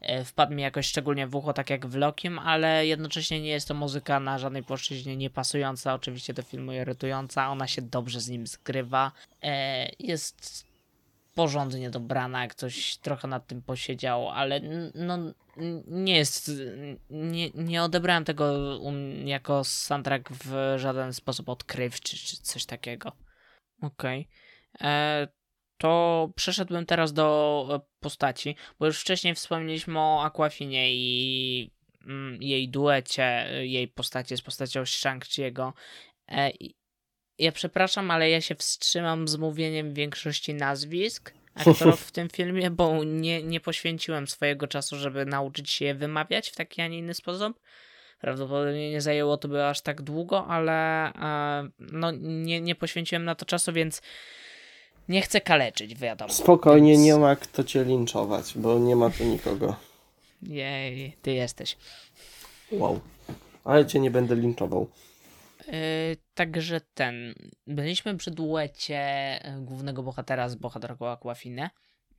e, 0.00 0.24
wpadł 0.24 0.54
mi 0.54 0.62
jakoś 0.62 0.86
szczególnie 0.86 1.26
w 1.26 1.36
ucho, 1.36 1.52
tak 1.52 1.70
jak 1.70 1.86
w 1.86 1.94
Lokim, 1.94 2.38
ale 2.38 2.86
jednocześnie 2.86 3.40
nie 3.40 3.50
jest 3.50 3.68
to 3.68 3.74
muzyka 3.74 4.20
na 4.20 4.38
żadnej 4.38 4.62
płaszczyźnie 4.62 5.16
nie 5.16 5.30
pasująca, 5.30 5.94
oczywiście 5.94 6.34
do 6.34 6.42
filmu 6.42 6.72
irytująca. 6.72 7.50
Ona 7.50 7.66
się 7.66 7.82
dobrze 7.82 8.20
z 8.20 8.28
nim 8.28 8.46
zgrywa. 8.46 9.12
E, 9.42 9.90
jest 9.98 10.70
porządnie 11.34 11.90
dobrana, 11.90 12.48
ktoś 12.48 12.96
trochę 12.96 13.28
nad 13.28 13.46
tym 13.46 13.62
posiedział, 13.62 14.28
ale 14.28 14.60
no 14.94 15.18
nie 15.86 16.16
jest, 16.16 16.50
nie, 17.10 17.50
nie 17.50 17.82
odebrałem 17.82 18.24
tego 18.24 18.54
jako 19.24 19.64
soundtrack 19.64 20.30
w 20.30 20.74
żaden 20.76 21.12
sposób 21.12 21.48
odkrywczy 21.48 22.16
czy 22.16 22.36
coś 22.36 22.64
takiego. 22.64 23.12
Okej. 23.82 24.28
E, 24.80 25.28
To 25.78 26.30
przeszedłbym 26.36 26.86
teraz 26.86 27.12
do 27.12 27.68
e, 27.72 27.80
postaci, 28.00 28.56
bo 28.78 28.86
już 28.86 29.00
wcześniej 29.00 29.34
wspomnieliśmy 29.34 29.98
o 29.98 30.24
Aquafinie 30.24 30.94
i 30.94 31.70
mm, 32.06 32.42
jej 32.42 32.68
duecie, 32.68 33.46
jej 33.60 33.88
postaci 33.88 34.36
z 34.36 34.42
postacią 34.42 34.82
Shang-Chi'ego. 34.82 35.72
E, 36.28 36.50
Ja 37.38 37.52
przepraszam, 37.52 38.10
ale 38.10 38.30
ja 38.30 38.40
się 38.40 38.54
wstrzymam 38.54 39.28
z 39.28 39.36
mówieniem 39.36 39.94
większości 39.94 40.54
nazwisk 40.54 41.34
aktorów 41.54 42.00
w 42.00 42.12
tym 42.16 42.28
filmie, 42.28 42.70
bo 42.70 43.04
nie, 43.04 43.42
nie 43.42 43.60
poświęciłem 43.60 44.28
swojego 44.28 44.66
czasu, 44.66 44.96
żeby 44.96 45.26
nauczyć 45.26 45.70
się 45.70 45.84
je 45.84 45.94
wymawiać 45.94 46.48
w 46.50 46.56
taki, 46.56 46.82
a 46.82 46.88
nie 46.88 46.98
inny 46.98 47.14
sposób. 47.14 47.60
Prawdopodobnie 48.20 48.90
nie 48.90 49.00
zajęło 49.00 49.36
to 49.36 49.48
by 49.48 49.66
aż 49.66 49.80
tak 49.80 50.02
długo, 50.02 50.46
ale 50.46 51.06
e, 51.14 51.68
no, 51.78 52.10
nie, 52.20 52.60
nie 52.60 52.74
poświęciłem 52.74 53.24
na 53.24 53.34
to 53.34 53.44
czasu, 53.44 53.72
więc 53.72 54.02
nie 55.08 55.22
chcę 55.22 55.40
kaleczyć, 55.40 55.94
wiadomo. 55.94 56.32
Spokojnie, 56.32 56.92
Więc- 56.92 57.04
nie 57.04 57.16
ma 57.16 57.36
kto 57.36 57.64
cię 57.64 57.84
linczować, 57.84 58.52
bo 58.56 58.78
nie 58.78 58.96
ma 58.96 59.10
tu 59.10 59.24
nikogo. 59.24 59.76
Jej, 60.42 61.16
ty 61.22 61.32
jesteś. 61.32 61.76
Wow. 62.72 63.00
Ale 63.64 63.86
cię 63.86 64.00
nie 64.00 64.10
będę 64.10 64.36
linczował. 64.36 64.88
Yy, 65.66 65.72
także 66.34 66.80
ten. 66.94 67.34
Byliśmy 67.66 68.16
przy 68.16 68.30
duecie 68.30 68.98
e, 68.98 69.60
głównego 69.60 70.02
bohatera 70.02 70.48
z 70.48 70.54
bohaterką 70.54 71.08
Aquafine. 71.08 71.70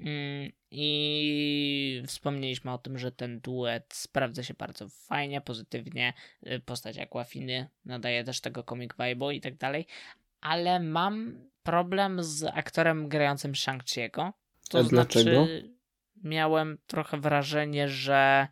Mm, 0.02 0.52
I 0.72 2.04
wspomnieliśmy 2.08 2.72
o 2.72 2.78
tym, 2.78 2.98
że 2.98 3.12
ten 3.12 3.40
duet 3.40 3.94
sprawdza 3.94 4.44
się 4.44 4.54
bardzo 4.54 4.90
fajnie, 4.90 5.42
pozytywnie. 5.42 6.14
Y, 6.48 6.60
Postać 6.60 6.98
Aquafiny 6.98 7.68
nadaje 7.86 8.24
też 8.24 8.42
tego 8.42 8.64
comic 8.64 8.92
vibe'u 8.94 9.34
i 9.34 9.42
tak 9.42 9.56
dalej. 9.58 9.88
Ale 10.42 10.80
mam 10.80 11.36
problem 11.64 12.24
z 12.24 12.44
aktorem 12.44 13.10
grającym 13.10 13.52
Shang-Chi'ego. 13.52 14.32
To 14.70 14.78
A 14.80 14.84
znaczy, 14.84 15.24
dlaczego? 15.24 15.48
miałem 16.24 16.78
trochę 16.88 17.18
wrażenie, 17.20 17.90
że 17.90 18.48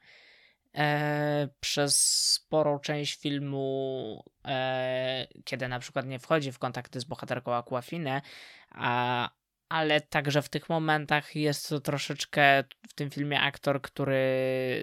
e, 0.76 1.50
przez 1.60 2.02
sporą 2.34 2.80
część 2.80 3.20
filmu, 3.22 4.24
e, 4.46 5.28
kiedy 5.46 5.68
na 5.68 5.80
przykład 5.80 6.06
nie 6.06 6.20
wchodzi 6.20 6.52
w 6.52 6.60
kontakty 6.60 7.00
z 7.00 7.04
bohaterką 7.04 7.54
Aquafine, 7.54 8.22
a, 8.70 9.30
ale 9.70 10.02
także 10.02 10.42
w 10.42 10.50
tych 10.50 10.70
momentach 10.70 11.36
jest 11.36 11.70
to 11.70 11.80
troszeczkę 11.80 12.64
w 12.90 12.94
tym 12.94 13.10
filmie 13.10 13.42
aktor, 13.42 13.82
który 13.82 14.22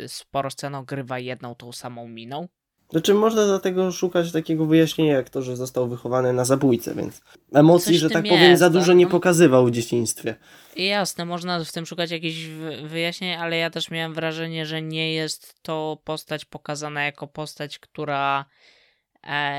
sporo 0.07 0.51
scen 0.51 0.74
ogrywa 0.74 1.18
jedną 1.18 1.55
tą 1.55 1.72
samą 1.72 2.09
miną. 2.09 2.49
Znaczy, 2.91 3.14
można 3.14 3.47
dlatego 3.47 3.93
szukać 3.93 4.32
takiego 4.32 4.66
wyjaśnienia, 4.66 5.12
jak 5.14 5.30
to, 5.30 5.43
że 5.43 5.57
został 5.57 5.89
wychowany 5.89 6.32
na 6.32 6.45
zabójcy, 6.45 6.95
więc 6.95 7.20
emocji, 7.55 7.93
Coś 7.93 8.01
że 8.01 8.11
tak 8.11 8.22
powiem, 8.24 8.51
jest, 8.51 8.61
za 8.61 8.70
dużo 8.70 8.87
tak, 8.87 8.97
nie 8.97 9.05
no. 9.05 9.11
pokazywał 9.11 9.66
w 9.66 9.70
dzieciństwie. 9.70 10.37
Jasne, 10.76 11.24
można 11.24 11.64
w 11.64 11.72
tym 11.72 11.87
szukać 11.87 12.11
jakichś 12.11 12.45
wy- 12.45 12.89
wyjaśnień, 12.89 13.34
ale 13.34 13.57
ja 13.57 13.70
też 13.70 13.91
miałem 13.91 14.14
wrażenie, 14.14 14.66
że 14.66 14.82
nie 14.82 15.14
jest 15.14 15.62
to 15.62 15.99
postać 16.05 16.45
pokazana 16.45 17.05
jako 17.05 17.26
postać, 17.26 17.78
która 17.78 18.45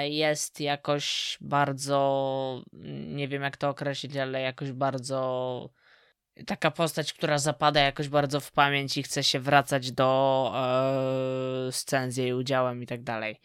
jest 0.10 0.60
jakoś 0.60 1.38
bardzo, 1.42 2.62
nie 3.08 3.28
wiem 3.28 3.42
jak 3.42 3.58
to 3.58 3.70
określić, 3.70 4.18
ale 4.18 4.42
jakoś 4.42 4.72
bardzo 4.72 5.70
taka 6.46 6.72
postać, 6.72 7.14
która 7.14 7.38
zapada 7.38 7.80
jakoś 7.82 8.08
bardzo 8.10 8.40
w 8.40 8.52
pamięć 8.52 8.98
i 8.98 9.04
chce 9.04 9.24
się 9.24 9.40
wracać 9.40 9.92
do 9.92 10.52
e, 11.68 11.72
scen 11.72 12.12
z 12.12 12.18
jej 12.18 12.34
udziałem 12.34 12.84
i 12.84 12.88
tak 12.88 13.04
dalej. 13.04 13.40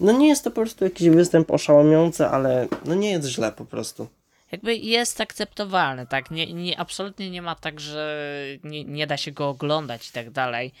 No 0.00 0.12
nie 0.12 0.28
jest 0.28 0.44
to 0.44 0.50
po 0.50 0.54
prostu 0.54 0.84
jakiś 0.84 1.08
występ 1.08 1.50
oszałamiający, 1.50 2.26
ale 2.26 2.68
no 2.84 2.94
nie 2.94 3.10
jest 3.10 3.28
źle 3.28 3.52
po 3.52 3.64
prostu. 3.64 4.08
jakby 4.52 4.76
jest 4.76 5.20
akceptowalny, 5.20 6.06
tak? 6.06 6.30
Nie, 6.30 6.52
nie, 6.52 6.80
absolutnie 6.80 7.30
nie 7.30 7.42
ma 7.42 7.54
tak, 7.54 7.80
że 7.80 8.26
nie, 8.64 8.84
nie 8.84 9.06
da 9.06 9.16
się 9.16 9.32
go 9.32 9.48
oglądać 9.48 10.08
i 10.08 10.12
tak 10.12 10.30
dalej. 10.30 10.72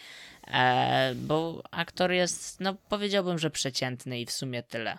E, 0.46 1.14
bo 1.14 1.62
aktor 1.70 2.12
jest, 2.12 2.60
no 2.60 2.74
powiedziałbym, 2.88 3.38
że 3.38 3.50
przeciętny 3.50 4.20
i 4.20 4.26
w 4.26 4.32
sumie 4.32 4.62
tyle. 4.62 4.98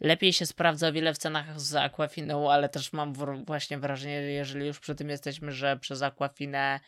Lepiej 0.00 0.32
się 0.32 0.46
sprawdza 0.46 0.88
o 0.88 0.92
wiele 0.92 1.14
w 1.14 1.16
scenach 1.16 1.60
z 1.60 1.74
Aquafiną, 1.74 2.50
ale 2.50 2.68
też 2.68 2.92
mam 2.92 3.12
właśnie 3.44 3.78
wrażenie, 3.78 4.14
jeżeli 4.14 4.66
już 4.66 4.80
przy 4.80 4.94
tym 4.94 5.08
jesteśmy, 5.08 5.52
że 5.52 5.76
przez 5.76 6.02
Aquafinę 6.02 6.80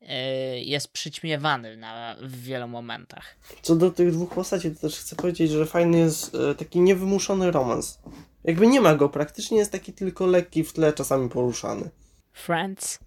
e, 0.00 0.60
jest 0.60 0.92
przyćmiewany 0.92 1.76
na, 1.76 2.16
w 2.22 2.42
wielu 2.42 2.68
momentach. 2.68 3.36
Co 3.62 3.76
do 3.76 3.90
tych 3.90 4.12
dwóch 4.12 4.34
postaci, 4.34 4.70
to 4.70 4.80
też 4.80 4.98
chcę 4.98 5.16
powiedzieć, 5.16 5.50
że 5.50 5.66
fajny 5.66 5.98
jest 5.98 6.34
e, 6.34 6.54
taki 6.54 6.80
niewymuszony 6.80 7.50
romans. 7.50 7.98
Jakby 8.44 8.66
nie 8.66 8.80
ma 8.80 8.94
go, 8.94 9.08
praktycznie 9.08 9.58
jest 9.58 9.72
taki 9.72 9.92
tylko 9.92 10.26
lekki 10.26 10.64
w 10.64 10.72
tle, 10.72 10.92
czasami 10.92 11.28
poruszany. 11.28 11.90
Friends? 12.32 12.98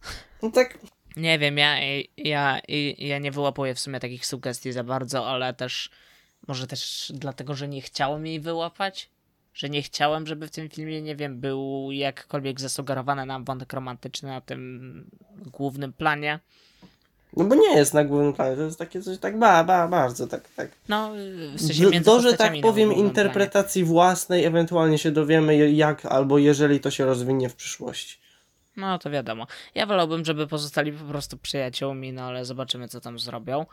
No 0.42 0.52
tak, 0.52 0.80
Nie 1.18 1.40
wiem, 1.40 1.58
ja, 1.58 1.76
ja, 2.18 2.60
ja 2.98 3.20
nie 3.20 3.32
wyłapuję 3.32 3.76
w 3.76 3.80
sumie 3.80 4.00
takich 4.00 4.26
sugestii 4.26 4.72
za 4.72 4.84
bardzo, 4.84 5.28
ale 5.28 5.54
też 5.54 5.90
może 6.48 6.68
też 6.68 7.12
dlatego, 7.16 7.56
że 7.56 7.68
nie 7.68 7.82
chciałem 7.82 8.26
jej 8.26 8.40
wyłapać, 8.40 9.10
że 9.54 9.70
nie 9.70 9.82
chciałem, 9.82 10.28
żeby 10.28 10.48
w 10.48 10.52
tym 10.52 10.70
filmie, 10.70 11.02
nie 11.02 11.16
wiem, 11.16 11.40
był 11.40 11.90
jakkolwiek 11.92 12.60
zasugerowany 12.60 13.26
nam 13.26 13.44
wątek 13.46 13.74
romantyczny 13.74 14.30
na 14.30 14.42
tym 14.42 15.10
głównym 15.52 15.94
planie. 15.94 16.40
no 17.38 17.44
bo 17.44 17.56
nie 17.56 17.76
jest 17.76 17.94
na 17.94 18.04
głównym 18.04 18.34
planie, 18.34 18.56
to 18.56 18.62
jest 18.62 18.80
takie 18.80 19.02
coś 19.02 19.18
tak 19.18 19.40
ba, 19.40 19.64
ba, 19.64 19.88
bardzo 19.88 20.28
tak, 20.28 20.50
tak. 20.56 20.72
No, 20.90 21.12
w 21.56 21.62
sensie 21.62 22.02
Do, 22.02 22.22
że 22.22 22.34
tak 22.34 22.54
powiem, 22.62 22.94
interpretacji 22.94 23.84
własnej, 23.84 24.46
ewentualnie 24.46 24.98
się 24.98 25.12
dowiemy 25.12 25.72
jak, 25.72 26.06
albo 26.06 26.38
jeżeli 26.38 26.80
to 26.80 26.92
się 26.92 27.06
rozwinie 27.06 27.50
w 27.50 27.56
przyszłości. 27.56 28.27
No, 28.78 29.00
to 29.00 29.10
wiadomo. 29.10 29.48
Ja 29.76 29.86
wolałbym, 29.86 30.26
żeby 30.26 30.48
pozostali 30.48 30.92
po 30.92 31.06
prostu 31.06 31.38
przyjaciółmi, 31.38 32.14
no 32.14 32.24
ale 32.24 32.46
zobaczymy, 32.46 32.88
co 32.88 33.02
tam 33.02 33.20
zrobią. 33.20 33.66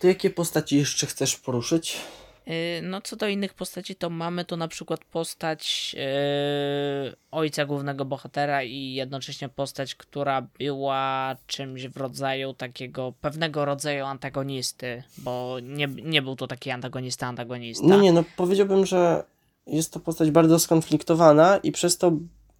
To 0.00 0.06
jakie 0.06 0.30
postaci 0.30 0.76
jeszcze 0.76 1.06
chcesz 1.06 1.36
poruszyć? 1.36 2.00
Y, 2.48 2.82
no, 2.82 3.00
co 3.00 3.16
do 3.16 3.28
innych 3.28 3.54
postaci, 3.54 3.96
to 3.96 4.10
mamy 4.10 4.44
tu 4.44 4.56
na 4.56 4.68
przykład 4.68 5.04
postać 5.04 5.94
yy, 5.94 7.16
ojca 7.30 7.64
głównego 7.66 8.04
bohatera 8.04 8.62
i 8.62 8.92
jednocześnie 8.92 9.48
postać, 9.48 9.94
która 9.94 10.42
była 10.58 11.36
czymś 11.46 11.86
w 11.86 11.96
rodzaju 11.96 12.54
takiego 12.54 13.12
pewnego 13.20 13.64
rodzaju 13.64 14.04
antagonisty, 14.04 15.02
bo 15.18 15.56
nie, 15.62 15.86
nie 15.86 16.22
był 16.22 16.36
to 16.36 16.46
taki 16.46 16.70
antagonista, 16.70 17.26
antagonista. 17.26 17.86
No 17.86 18.00
nie, 18.00 18.12
no 18.12 18.24
powiedziałbym, 18.36 18.86
że 18.86 19.24
jest 19.66 19.92
to 19.92 20.00
postać 20.00 20.30
bardzo 20.30 20.58
skonfliktowana 20.58 21.56
i 21.56 21.72
przez 21.72 21.98
to 21.98 22.12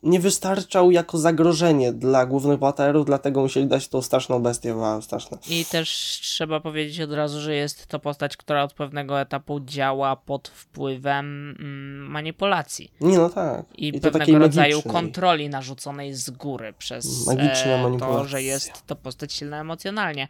nie 0.03 0.21
wystarczał 0.21 0.91
jako 0.91 1.19
zagrożenie 1.19 1.93
dla 1.93 2.27
głównych 2.27 2.59
bohaterów, 2.59 3.07
dlatego 3.07 3.41
musieli 3.41 3.67
dać 3.67 3.89
tą 3.89 4.03
straszną 4.03 4.43
bestię, 4.43 4.75
wow, 4.75 5.03
straszne. 5.03 5.39
I 5.49 5.65
też 5.65 5.91
trzeba 6.23 6.61
powiedzieć 6.61 7.01
od 7.01 7.13
razu, 7.13 7.41
że 7.41 7.55
jest 7.55 7.87
to 7.87 7.99
postać, 7.99 8.37
która 8.37 8.63
od 8.63 8.75
pewnego 8.75 9.21
etapu 9.21 9.61
działa 9.61 10.17
pod 10.17 10.49
wpływem 10.49 11.55
mm, 11.59 12.11
manipulacji. 12.11 12.93
Nie, 13.01 13.19
no 13.19 13.31
tak. 13.31 13.67
I, 13.77 13.89
I 13.89 14.01
pewnego 14.01 14.39
rodzaju 14.39 14.77
magicznej. 14.77 14.95
kontroli 14.95 15.49
narzuconej 15.49 16.15
z 16.15 16.31
góry 16.31 16.73
przez 16.79 17.27
Magiczna 17.27 17.89
e, 17.89 17.99
to, 17.99 18.25
że 18.25 18.43
jest 18.43 18.87
to 18.87 18.97
postać 18.97 19.33
silna 19.33 19.61
emocjonalnie. 19.61 20.29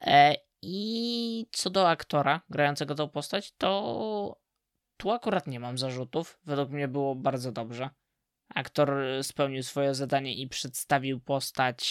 E, 0.00 0.34
I 0.62 1.46
co 1.52 1.70
do 1.70 1.88
aktora 1.88 2.40
grającego 2.50 2.94
tą 2.94 3.08
postać, 3.08 3.52
to 3.58 4.44
tu 4.96 5.10
akurat 5.10 5.46
nie 5.46 5.60
mam 5.60 5.78
zarzutów. 5.78 6.38
Według 6.44 6.70
mnie 6.70 6.88
było 6.88 7.14
bardzo 7.14 7.52
dobrze. 7.52 7.90
Aktor 8.48 8.94
spełnił 9.22 9.62
swoje 9.62 9.94
zadanie 9.94 10.34
i 10.34 10.48
przedstawił 10.48 11.20
postać 11.20 11.84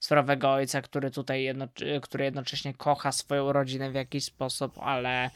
surowego 0.00 0.52
ojca, 0.52 0.82
który 0.82 1.10
tutaj 1.10 1.42
jedno, 1.42 1.68
który 2.02 2.24
jednocześnie 2.24 2.74
kocha 2.74 3.12
swoją 3.12 3.52
rodzinę 3.52 3.90
w 3.90 3.94
jakiś 3.94 4.24
sposób, 4.24 4.78
ale 4.78 5.30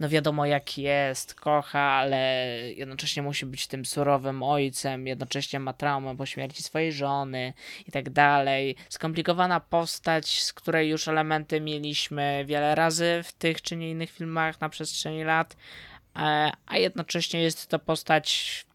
no 0.00 0.08
wiadomo 0.08 0.46
jak 0.46 0.78
jest, 0.78 1.34
kocha, 1.34 1.80
ale 1.80 2.18
jednocześnie 2.76 3.22
musi 3.22 3.46
być 3.46 3.66
tym 3.66 3.84
surowym 3.84 4.42
ojcem, 4.42 5.06
jednocześnie 5.06 5.60
ma 5.60 5.72
traumę 5.72 6.16
po 6.16 6.26
śmierci 6.26 6.62
swojej 6.62 6.92
żony 6.92 7.52
i 7.86 7.92
tak 7.92 8.10
dalej. 8.10 8.76
Skomplikowana 8.88 9.60
postać, 9.60 10.42
z 10.42 10.52
której 10.52 10.88
już 10.88 11.08
elementy 11.08 11.60
mieliśmy 11.60 12.44
wiele 12.46 12.74
razy 12.74 13.20
w 13.24 13.32
tych 13.32 13.62
czy 13.62 13.76
nie 13.76 13.90
innych 13.90 14.10
filmach 14.10 14.60
na 14.60 14.68
przestrzeni 14.68 15.24
lat, 15.24 15.56
e, 16.16 16.52
a 16.66 16.76
jednocześnie 16.78 17.42
jest 17.42 17.66
to 17.66 17.78
postać 17.78 18.69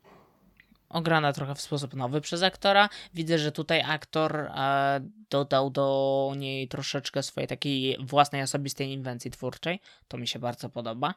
ograna 0.89 1.33
trochę 1.33 1.55
w 1.55 1.61
sposób 1.61 1.93
nowy 1.93 2.21
przez 2.21 2.43
aktora. 2.43 2.89
Widzę, 3.13 3.39
że 3.39 3.51
tutaj 3.51 3.81
aktor 3.81 4.35
e, 4.35 5.01
dodał 5.29 5.69
do 5.69 6.33
niej 6.37 6.67
troszeczkę 6.67 7.23
swojej 7.23 7.47
takiej 7.47 7.97
własnej 7.99 8.41
osobistej 8.41 8.91
inwencji 8.91 9.31
twórczej. 9.31 9.79
To 10.07 10.17
mi 10.17 10.27
się 10.27 10.39
bardzo 10.39 10.69
podoba. 10.69 11.13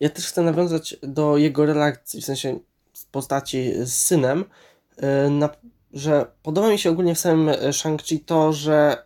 Ja 0.00 0.08
też 0.08 0.26
chcę 0.26 0.42
nawiązać 0.42 0.96
do 1.02 1.36
jego 1.36 1.66
relacji, 1.66 2.22
w 2.22 2.24
sensie 2.24 2.58
z 2.92 3.04
postaci 3.04 3.72
z 3.86 3.92
synem, 3.92 4.44
yy, 4.96 5.30
na, 5.30 5.50
że 5.92 6.26
podoba 6.42 6.70
mi 6.70 6.78
się 6.78 6.90
ogólnie 6.90 7.14
w 7.14 7.18
samym 7.18 7.48
e, 7.48 7.72
Shang-Chi 7.72 8.18
to, 8.24 8.52
że 8.52 9.04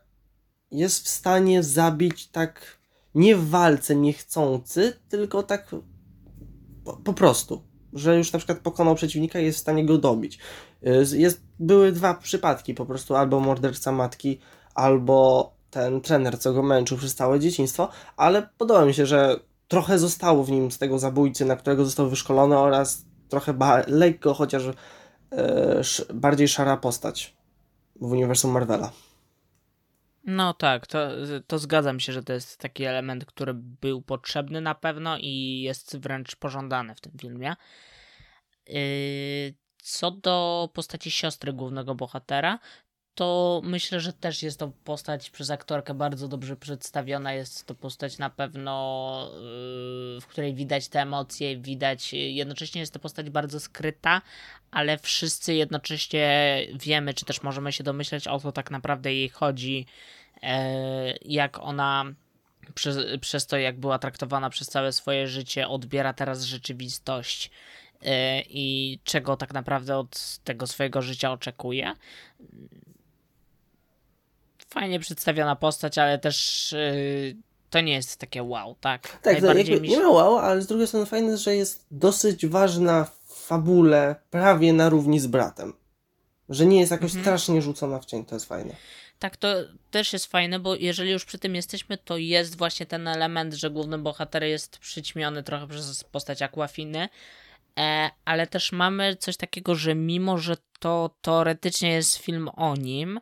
jest 0.70 1.05
w 1.05 1.09
stanie 1.09 1.62
zabić 1.62 2.26
tak 2.26 2.78
nie 3.14 3.37
w 3.37 3.49
walce 3.49 3.97
niechcący, 3.97 5.01
tylko 5.09 5.43
tak 5.43 5.74
po, 6.85 6.97
po 6.97 7.12
prostu. 7.12 7.73
Że 7.95 8.16
już 8.16 8.32
na 8.32 8.38
przykład 8.38 8.59
pokonał 8.59 8.95
przeciwnika 8.95 9.40
i 9.40 9.45
jest 9.45 9.59
w 9.59 9.61
stanie 9.61 9.86
go 9.86 9.99
dobić. 9.99 10.38
Yy, 10.82 11.07
Jest, 11.12 11.42
były 11.59 11.92
dwa 11.92 12.14
przypadki 12.14 12.74
po 12.74 12.86
prostu, 12.86 13.16
albo 13.16 13.40
morderca 13.40 13.92
matki, 13.92 14.38
albo 14.74 15.51
ten 15.70 16.01
trener, 16.01 16.38
co 16.38 16.53
go 16.53 16.62
męczył 16.62 16.99
przez 16.99 17.14
całe 17.14 17.40
dzieciństwo, 17.40 17.88
ale 18.16 18.49
podoba 18.59 18.84
mi 18.84 18.95
się, 18.95 19.07
że 19.07 19.40
trochę 19.68 19.99
zostało 19.99 20.45
w 20.45 20.51
nim 20.51 20.70
z 20.70 20.78
tego 20.78 20.99
zabójcy, 20.99 21.45
na 21.45 21.57
którego 21.57 21.84
został 21.84 22.09
wyszkolony 22.09 22.59
oraz 22.59 23.05
trochę 23.28 23.55
lekko, 23.86 24.34
chociaż 24.34 24.62
e, 25.32 25.82
bardziej 26.14 26.49
szara 26.49 26.76
postać 26.76 27.36
w 28.01 28.12
uniwersum 28.12 28.51
Marvela. 28.51 28.90
No 30.26 30.54
tak, 30.54 30.86
to, 30.86 31.08
to 31.46 31.58
zgadzam 31.58 32.00
się, 32.00 32.12
że 32.12 32.22
to 32.22 32.32
jest 32.32 32.58
taki 32.58 32.84
element, 32.84 33.24
który 33.24 33.54
był 33.54 34.02
potrzebny 34.02 34.60
na 34.60 34.74
pewno 34.74 35.18
i 35.18 35.60
jest 35.60 35.98
wręcz 35.98 36.36
pożądany 36.36 36.94
w 36.94 37.00
tym 37.00 37.12
filmie. 37.20 37.56
Yy, 38.68 39.54
co 39.82 40.10
do 40.10 40.68
postaci 40.74 41.10
siostry 41.10 41.52
głównego 41.52 41.94
bohatera, 41.94 42.58
to 43.14 43.60
myślę, 43.64 44.00
że 44.00 44.12
też 44.12 44.42
jest 44.42 44.58
to 44.58 44.72
postać 44.84 45.30
przez 45.30 45.50
aktorkę 45.50 45.94
bardzo 45.94 46.28
dobrze 46.28 46.56
przedstawiona. 46.56 47.32
Jest 47.32 47.66
to 47.66 47.74
postać 47.74 48.18
na 48.18 48.30
pewno, 48.30 49.30
yy, 50.14 50.20
w 50.20 50.26
której 50.26 50.54
widać 50.54 50.88
te 50.88 51.00
emocje, 51.00 51.56
widać. 51.56 52.12
Jednocześnie 52.12 52.80
jest 52.80 52.92
to 52.92 52.98
postać 52.98 53.30
bardzo 53.30 53.60
skryta, 53.60 54.22
ale 54.70 54.98
wszyscy 54.98 55.54
jednocześnie 55.54 56.58
wiemy, 56.74 57.14
czy 57.14 57.24
też 57.24 57.42
możemy 57.42 57.72
się 57.72 57.84
domyśleć 57.84 58.28
o 58.28 58.40
co 58.40 58.52
tak 58.52 58.70
naprawdę 58.70 59.14
jej 59.14 59.28
chodzi, 59.28 59.86
e, 60.42 61.14
jak 61.24 61.58
ona 61.58 62.04
przez, 62.74 62.98
przez 63.20 63.46
to, 63.46 63.56
jak 63.56 63.80
była 63.80 63.98
traktowana 63.98 64.50
przez 64.50 64.68
całe 64.68 64.92
swoje 64.92 65.28
życie, 65.28 65.68
odbiera 65.68 66.12
teraz 66.12 66.42
rzeczywistość 66.42 67.50
e, 68.02 68.40
i 68.42 68.98
czego 69.04 69.36
tak 69.36 69.52
naprawdę 69.52 69.96
od 69.96 70.38
tego 70.44 70.66
swojego 70.66 71.02
życia 71.02 71.32
oczekuje. 71.32 71.94
Fajnie 74.74 75.00
przedstawiona 75.00 75.56
postać, 75.56 75.98
ale 75.98 76.18
też 76.18 76.72
e, 76.72 76.92
to 77.70 77.80
nie 77.80 77.92
jest 77.92 78.16
takie 78.16 78.42
wow, 78.42 78.76
tak? 78.80 79.02
Tak, 79.22 79.24
Najbardziej 79.24 79.64
jakby 79.72 79.80
mi 79.80 79.88
nie 79.88 79.96
się- 79.96 80.02
ma 80.02 80.08
wow, 80.10 80.38
ale 80.38 80.62
z 80.62 80.66
drugiej 80.66 80.86
strony 80.86 81.06
fajne, 81.06 81.36
że 81.36 81.56
jest 81.56 81.86
dosyć 81.90 82.46
ważna 82.46 83.04
w 83.04 83.34
fabule, 83.46 84.16
prawie 84.30 84.72
na 84.72 84.88
równi 84.88 85.20
z 85.20 85.26
bratem. 85.26 85.72
Że 86.48 86.66
nie 86.66 86.80
jest 86.80 86.92
jakoś 86.92 87.10
Mhm. 87.10 87.24
strasznie 87.24 87.62
rzucona 87.62 87.98
w 88.00 88.04
cień, 88.04 88.24
to 88.24 88.34
jest 88.36 88.46
fajne. 88.48 88.74
Tak, 89.18 89.36
to 89.36 89.48
też 89.90 90.12
jest 90.12 90.26
fajne, 90.26 90.58
bo 90.58 90.74
jeżeli 90.74 91.10
już 91.10 91.24
przy 91.24 91.38
tym 91.38 91.54
jesteśmy, 91.54 91.98
to 91.98 92.16
jest 92.16 92.58
właśnie 92.58 92.86
ten 92.86 93.08
element, 93.08 93.54
że 93.54 93.70
główny 93.70 93.98
bohater 93.98 94.42
jest 94.44 94.78
przyćmiony 94.78 95.42
trochę 95.42 95.68
przez 95.68 96.04
postać 96.04 96.42
Aquafiny, 96.42 97.08
e, 97.78 98.10
ale 98.24 98.46
też 98.46 98.72
mamy 98.72 99.16
coś 99.16 99.36
takiego, 99.36 99.74
że 99.74 99.94
mimo, 99.94 100.38
że 100.38 100.56
to 100.78 101.10
teoretycznie 101.22 101.92
jest 101.92 102.16
film 102.16 102.48
o 102.56 102.76
nim, 102.76 103.20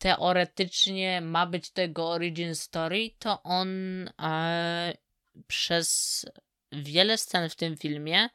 teoretycznie 0.00 1.20
ma 1.20 1.46
być 1.46 1.70
tego 1.70 2.10
origin 2.10 2.54
story, 2.54 3.10
to 3.18 3.42
on 3.42 3.68
e, 4.22 4.94
przez 5.46 6.26
wiele 6.72 7.18
scen 7.18 7.48
w 7.48 7.56
tym 7.56 7.76
filmie, 7.76 8.28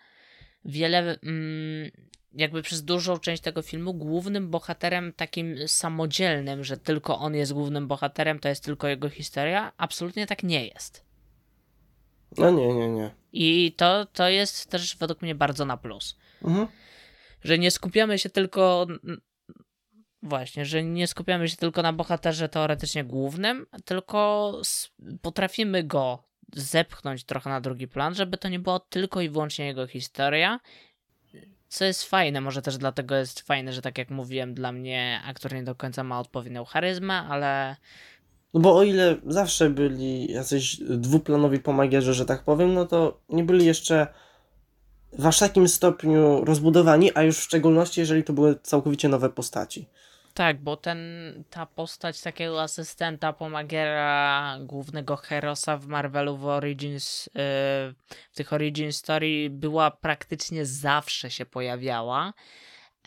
wiele 0.66 1.20
mm, 1.24 1.92
jakby 2.34 2.62
przez 2.62 2.84
dużą 2.84 3.20
część 3.20 3.42
tego 3.42 3.62
filmu 3.62 3.94
głównym 3.94 4.50
bohaterem 4.50 5.14
takim 5.14 5.68
samodzielnym, 5.68 6.64
że 6.64 6.78
tylko 6.78 7.20
on 7.20 7.36
jest 7.36 7.54
głównym 7.54 7.88
bohaterem, 7.88 8.40
to 8.40 8.50
jest 8.50 8.64
tylko 8.64 8.88
jego 8.88 9.10
historia, 9.10 9.72
absolutnie 9.78 10.28
tak 10.28 10.44
nie 10.44 10.68
jest. 10.68 11.06
No 12.38 12.52
nie, 12.52 12.74
nie, 12.74 12.90
nie. 12.90 13.12
I 13.34 13.74
to, 13.78 14.06
to 14.06 14.30
jest 14.30 14.70
też 14.70 14.98
według 14.98 15.22
mnie 15.22 15.36
bardzo 15.36 15.66
na 15.66 15.78
plus. 15.78 16.18
Mhm. 16.44 16.68
Że 17.44 17.58
nie 17.58 17.72
skupiamy 17.72 18.20
się 18.20 18.30
tylko. 18.30 18.88
Właśnie, 20.24 20.66
że 20.66 20.84
nie 20.84 21.08
skupiamy 21.08 21.50
się 21.50 21.58
tylko 21.58 21.82
na 21.82 21.94
bohaterze 21.94 22.50
teoretycznie 22.50 23.04
głównym, 23.04 23.66
tylko 23.86 24.52
potrafimy 25.22 25.84
go 25.84 26.24
zepchnąć 26.54 27.24
trochę 27.24 27.50
na 27.50 27.62
drugi 27.62 27.88
plan, 27.88 28.16
żeby 28.16 28.38
to 28.38 28.50
nie 28.50 28.60
było 28.60 28.80
tylko 28.80 29.22
i 29.22 29.30
wyłącznie 29.30 29.66
jego 29.66 29.88
historia. 29.88 30.60
Co 31.68 31.86
jest 31.86 32.04
fajne, 32.04 32.42
może 32.42 32.62
też 32.62 32.78
dlatego 32.78 33.16
jest 33.16 33.42
fajne, 33.42 33.74
że 33.74 33.82
tak 33.82 33.98
jak 33.98 34.10
mówiłem, 34.10 34.54
dla 34.54 34.72
mnie 34.72 35.22
aktor 35.26 35.54
nie 35.54 35.64
do 35.64 35.76
końca 35.76 36.04
ma 36.04 36.20
odpowiednią 36.20 36.66
charyzmę, 36.66 37.14
ale 37.14 37.76
No 38.54 38.62
bo 38.62 38.78
o 38.78 38.84
ile 38.84 39.16
zawsze 39.28 39.70
byli 39.70 40.32
jacyś 40.32 40.78
dwuplanowi 40.78 41.60
pomagierzy, 41.60 42.14
że 42.14 42.26
tak 42.26 42.44
powiem, 42.44 42.74
no 42.74 42.86
to 42.86 43.20
nie 43.30 43.44
byli 43.44 43.66
jeszcze 43.66 44.08
w 45.20 45.26
aż 45.26 45.40
takim 45.40 45.68
stopniu 45.68 46.46
rozbudowani, 46.46 47.12
a 47.16 47.24
już 47.24 47.38
w 47.38 47.44
szczególności, 47.44 48.00
jeżeli 48.00 48.24
to 48.24 48.34
były 48.34 48.56
całkowicie 48.64 49.10
nowe 49.10 49.30
postaci. 49.30 49.88
Tak, 50.36 50.62
bo 50.62 50.78
ten, 50.78 51.00
ta 51.50 51.66
postać 51.66 52.22
takiego 52.22 52.62
asystenta, 52.62 53.34
pomagiera 53.34 54.58
głównego 54.62 55.16
Herosa 55.16 55.78
w 55.78 55.88
Marvelu 55.88 56.38
w 56.38 56.46
Origins, 56.46 57.26
yy, 57.26 57.34
w 58.32 58.36
tych 58.36 58.54
Origin 58.54 58.92
Story 58.92 59.50
była 59.50 59.92
praktycznie 59.92 60.66
zawsze 60.66 61.32
się 61.32 61.46
pojawiała 61.46 62.34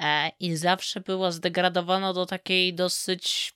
e, 0.01 0.31
i 0.41 0.57
zawsze 0.57 1.01
była 1.01 1.31
zdegradowana 1.31 2.13
do 2.13 2.27
takiej 2.27 2.75
dosyć 2.75 3.55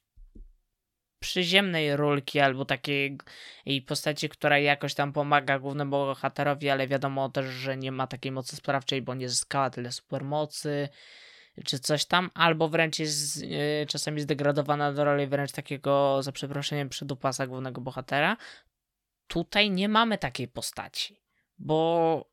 przyziemnej 1.21 1.97
rulki 1.97 2.41
albo 2.41 2.65
takiej 2.65 3.19
postaci, 3.87 4.29
która 4.29 4.59
jakoś 4.59 4.95
tam 4.95 5.13
pomaga 5.13 5.59
głównemu 5.59 5.91
bohaterowi, 5.91 6.71
ale 6.71 6.89
wiadomo 6.89 7.29
też, 7.29 7.47
że 7.47 7.77
nie 7.77 7.93
ma 7.93 8.07
takiej 8.07 8.33
mocy 8.33 8.57
sprawczej, 8.57 9.03
bo 9.03 9.15
nie 9.15 9.29
zyskała 9.29 9.71
tyle 9.71 9.93
supermocy 9.93 10.89
czy 11.65 11.79
coś 11.79 12.05
tam, 12.05 12.31
albo 12.35 12.69
wręcz 12.69 12.99
jest 12.99 13.43
yy, 13.43 13.87
czasami 13.89 14.21
zdegradowana 14.21 14.93
do 14.93 15.05
roli 15.05 15.27
wręcz 15.27 15.53
takiego, 15.53 16.23
za 16.23 16.33
przeproszeniem, 16.33 16.89
przydupasa 16.89 17.47
głównego 17.47 17.81
bohatera, 17.81 18.37
tutaj 19.27 19.71
nie 19.71 19.89
mamy 19.89 20.19
takiej 20.19 20.49
postaci, 20.49 21.21
bo 21.59 22.33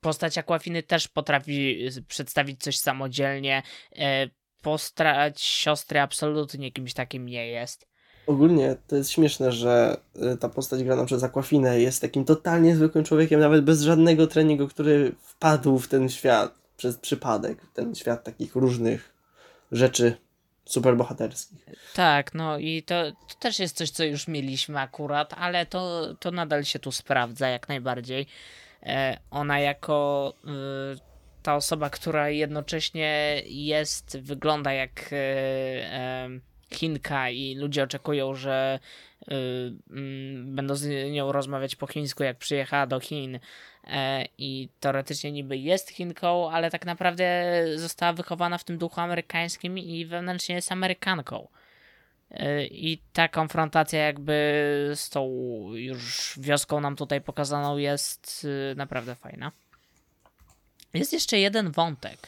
postać 0.00 0.38
Aquafiny 0.38 0.82
też 0.82 1.08
potrafi 1.08 1.88
przedstawić 2.08 2.62
coś 2.62 2.76
samodzielnie. 2.76 3.62
E, 3.96 4.28
postać 4.62 5.42
siostry 5.42 6.00
absolutnie 6.00 6.72
kimś 6.72 6.94
takim 6.94 7.26
nie 7.26 7.48
jest. 7.48 7.88
Ogólnie 8.26 8.76
to 8.86 8.96
jest 8.96 9.10
śmieszne, 9.10 9.52
że 9.52 10.00
ta 10.40 10.48
postać 10.48 10.84
grana 10.84 11.04
przez 11.04 11.22
Aquafinę 11.22 11.80
jest 11.80 12.00
takim 12.00 12.24
totalnie 12.24 12.76
zwykłym 12.76 13.04
człowiekiem, 13.04 13.40
nawet 13.40 13.64
bez 13.64 13.82
żadnego 13.82 14.26
treningu, 14.26 14.68
który 14.68 15.12
wpadł 15.20 15.78
w 15.78 15.88
ten 15.88 16.08
świat 16.08 16.57
przez 16.78 16.98
przypadek. 16.98 17.58
Ten 17.74 17.94
świat 17.94 18.24
takich 18.24 18.54
różnych 18.54 19.14
rzeczy 19.72 20.16
superbohaterskich. 20.64 21.66
Tak, 21.94 22.34
no 22.34 22.58
i 22.58 22.82
to, 22.82 23.12
to 23.12 23.34
też 23.38 23.58
jest 23.58 23.76
coś, 23.76 23.90
co 23.90 24.04
już 24.04 24.28
mieliśmy 24.28 24.80
akurat, 24.80 25.34
ale 25.36 25.66
to, 25.66 26.14
to 26.20 26.30
nadal 26.30 26.64
się 26.64 26.78
tu 26.78 26.92
sprawdza 26.92 27.48
jak 27.48 27.68
najbardziej. 27.68 28.26
E, 28.82 29.18
ona 29.30 29.60
jako 29.60 30.32
y, 30.94 30.98
ta 31.42 31.54
osoba, 31.54 31.90
która 31.90 32.28
jednocześnie 32.28 33.42
jest, 33.46 34.18
wygląda 34.18 34.72
jak 34.72 35.12
y, 35.12 36.40
Chinka 36.72 37.30
i 37.30 37.54
ludzie 37.54 37.82
oczekują, 37.82 38.34
że 38.34 38.78
y, 39.22 39.34
mm, 39.90 40.54
będą 40.54 40.74
z 40.74 41.12
nią 41.12 41.32
rozmawiać 41.32 41.76
po 41.76 41.86
chińsku, 41.86 42.22
jak 42.22 42.36
przyjechała 42.36 42.86
do 42.86 43.00
Chin 43.00 43.38
e, 43.84 44.24
i 44.38 44.68
teoretycznie 44.80 45.32
niby 45.32 45.56
jest 45.56 45.90
Chinką, 45.90 46.50
ale 46.50 46.70
tak 46.70 46.86
naprawdę 46.86 47.64
została 47.76 48.12
wychowana 48.12 48.58
w 48.58 48.64
tym 48.64 48.78
duchu 48.78 49.00
amerykańskim 49.00 49.78
i 49.78 50.06
wewnętrznie 50.06 50.54
jest 50.54 50.72
Amerykanką. 50.72 51.48
E, 52.30 52.64
I 52.64 53.02
ta 53.12 53.28
konfrontacja 53.28 54.06
jakby 54.06 54.32
z 54.94 55.10
tą 55.10 55.30
już 55.74 56.34
wioską 56.38 56.80
nam 56.80 56.96
tutaj 56.96 57.20
pokazaną 57.20 57.76
jest 57.76 58.46
y, 58.72 58.74
naprawdę 58.76 59.14
fajna. 59.14 59.52
Jest 60.94 61.12
jeszcze 61.12 61.38
jeden 61.38 61.70
wątek, 61.70 62.18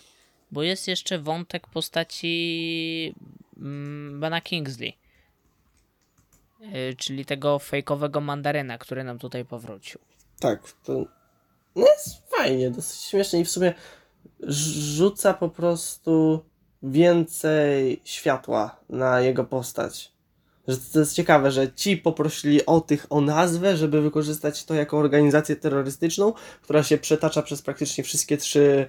bo 0.52 0.62
jest 0.62 0.88
jeszcze 0.88 1.18
wątek 1.18 1.66
postaci 1.66 3.14
mm, 3.56 4.20
Bena 4.20 4.40
Kingsley, 4.40 4.96
y, 6.62 6.96
czyli 6.96 7.24
tego 7.24 7.58
fejkowego 7.58 8.20
mandaryna, 8.20 8.78
który 8.78 9.04
nam 9.04 9.18
tutaj 9.18 9.44
powrócił. 9.44 10.00
Tak, 10.40 10.72
to 10.84 11.04
no 11.76 11.86
jest 11.86 12.30
fajnie, 12.36 12.70
dosyć 12.70 13.00
śmiesznie 13.00 13.40
i 13.40 13.44
w 13.44 13.50
sumie 13.50 13.74
rzuca 14.42 15.34
po 15.34 15.48
prostu 15.48 16.44
więcej 16.82 18.00
światła 18.04 18.80
na 18.88 19.20
jego 19.20 19.44
postać. 19.44 20.12
Że 20.68 20.76
to 20.76 20.98
jest 20.98 21.14
ciekawe, 21.14 21.50
że 21.50 21.72
ci 21.72 21.96
poprosili 21.96 22.66
o 22.66 22.80
tych 22.80 23.06
o 23.10 23.20
nazwę, 23.20 23.76
żeby 23.76 24.00
wykorzystać 24.00 24.64
to 24.64 24.74
jako 24.74 24.98
organizację 24.98 25.56
terrorystyczną, 25.56 26.32
która 26.62 26.82
się 26.82 26.98
przetacza 26.98 27.42
przez 27.42 27.62
praktycznie 27.62 28.04
wszystkie 28.04 28.36
trzy 28.36 28.88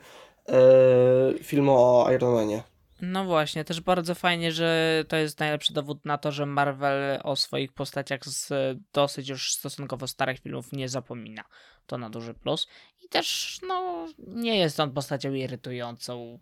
e, 0.49 1.43
filmy 1.43 1.71
o 1.71 2.07
Ironmanie. 2.15 2.63
No 3.01 3.25
właśnie, 3.25 3.65
też 3.65 3.81
bardzo 3.81 4.15
fajnie, 4.15 4.51
że 4.51 5.03
to 5.07 5.15
jest 5.15 5.39
najlepszy 5.39 5.73
dowód 5.73 6.05
na 6.05 6.17
to, 6.17 6.31
że 6.31 6.45
Marvel 6.45 7.19
o 7.23 7.35
swoich 7.35 7.73
postaciach 7.73 8.25
z 8.25 8.49
dosyć 8.93 9.29
już 9.29 9.53
stosunkowo 9.53 10.07
starych 10.07 10.39
filmów 10.39 10.71
nie 10.71 10.89
zapomina. 10.89 11.43
To 11.87 11.97
na 11.97 12.09
duży 12.09 12.33
plus. 12.33 12.67
I 13.05 13.09
też, 13.09 13.59
no, 13.67 14.07
nie 14.27 14.57
jest 14.57 14.79
on 14.79 14.91
postacią 14.91 15.33
irytującą 15.33 16.39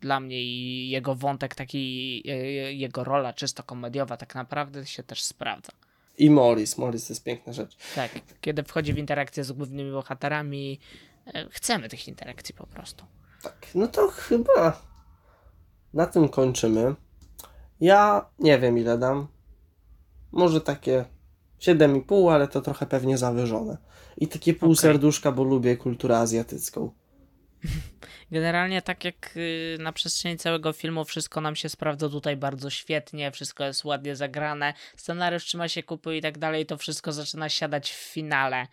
dla 0.00 0.20
mnie 0.20 0.42
i 0.42 0.90
jego 0.90 1.14
wątek, 1.14 1.54
taki 1.54 2.22
e, 2.28 2.32
jego 2.72 3.04
rola 3.04 3.32
czysto 3.32 3.62
komediowa 3.62 4.16
tak 4.16 4.34
naprawdę 4.34 4.86
się 4.86 5.02
też 5.02 5.22
sprawdza. 5.22 5.72
I 6.18 6.30
Morris, 6.30 6.78
Morris 6.78 7.06
to 7.06 7.12
jest 7.12 7.24
piękna 7.24 7.52
rzecz. 7.52 7.76
Tak, 7.94 8.10
kiedy 8.40 8.62
wchodzi 8.62 8.92
w 8.92 8.98
interakcję 8.98 9.44
z 9.44 9.52
głównymi 9.52 9.92
bohaterami, 9.92 10.80
e, 11.26 11.48
chcemy 11.50 11.88
tych 11.88 12.08
interakcji 12.08 12.54
po 12.54 12.66
prostu. 12.66 13.04
Tak, 13.42 13.66
no 13.74 13.88
to 13.88 14.08
chyba 14.08 14.82
na 15.94 16.06
tym 16.06 16.28
kończymy. 16.28 16.94
Ja 17.80 18.30
nie 18.38 18.58
wiem 18.58 18.78
ile 18.78 18.98
dam. 18.98 19.28
Może 20.32 20.60
takie 20.60 21.04
7,5, 21.60 22.32
ale 22.32 22.48
to 22.48 22.60
trochę 22.60 22.86
pewnie 22.86 23.18
zawyżone. 23.18 23.76
I 24.16 24.28
takie 24.28 24.54
pół 24.54 24.70
okay. 24.70 24.82
serduszka, 24.82 25.32
bo 25.32 25.44
lubię 25.44 25.76
kulturę 25.76 26.18
azjatycką. 26.18 26.90
Generalnie 28.30 28.82
tak 28.82 29.04
jak 29.04 29.36
y, 29.36 29.76
na 29.80 29.92
przestrzeni 29.92 30.38
całego 30.38 30.72
filmu 30.72 31.04
wszystko 31.04 31.40
nam 31.40 31.56
się 31.56 31.68
sprawdza 31.68 32.08
tutaj 32.08 32.36
bardzo 32.36 32.70
świetnie, 32.70 33.30
wszystko 33.30 33.64
jest 33.64 33.84
ładnie 33.84 34.16
zagrane, 34.16 34.74
scenariusz 34.96 35.44
trzyma 35.44 35.68
się 35.68 35.82
kupy 35.82 36.16
i 36.16 36.22
tak 36.22 36.38
dalej, 36.38 36.66
to 36.66 36.76
wszystko 36.76 37.12
zaczyna 37.12 37.48
siadać 37.48 37.90
w 37.90 38.12
finale, 38.12 38.66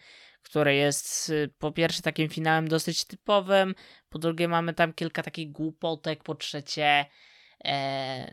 które 0.49 0.75
jest 0.75 1.29
y, 1.29 1.49
po 1.59 1.71
pierwsze 1.71 2.01
takim 2.01 2.29
finałem 2.29 2.67
dosyć 2.67 3.05
typowym, 3.05 3.75
po 4.09 4.19
drugie 4.19 4.47
mamy 4.47 4.73
tam 4.73 4.93
kilka 4.93 5.23
takich 5.23 5.51
głupotek, 5.51 6.23
po 6.23 6.35
trzecie 6.35 7.05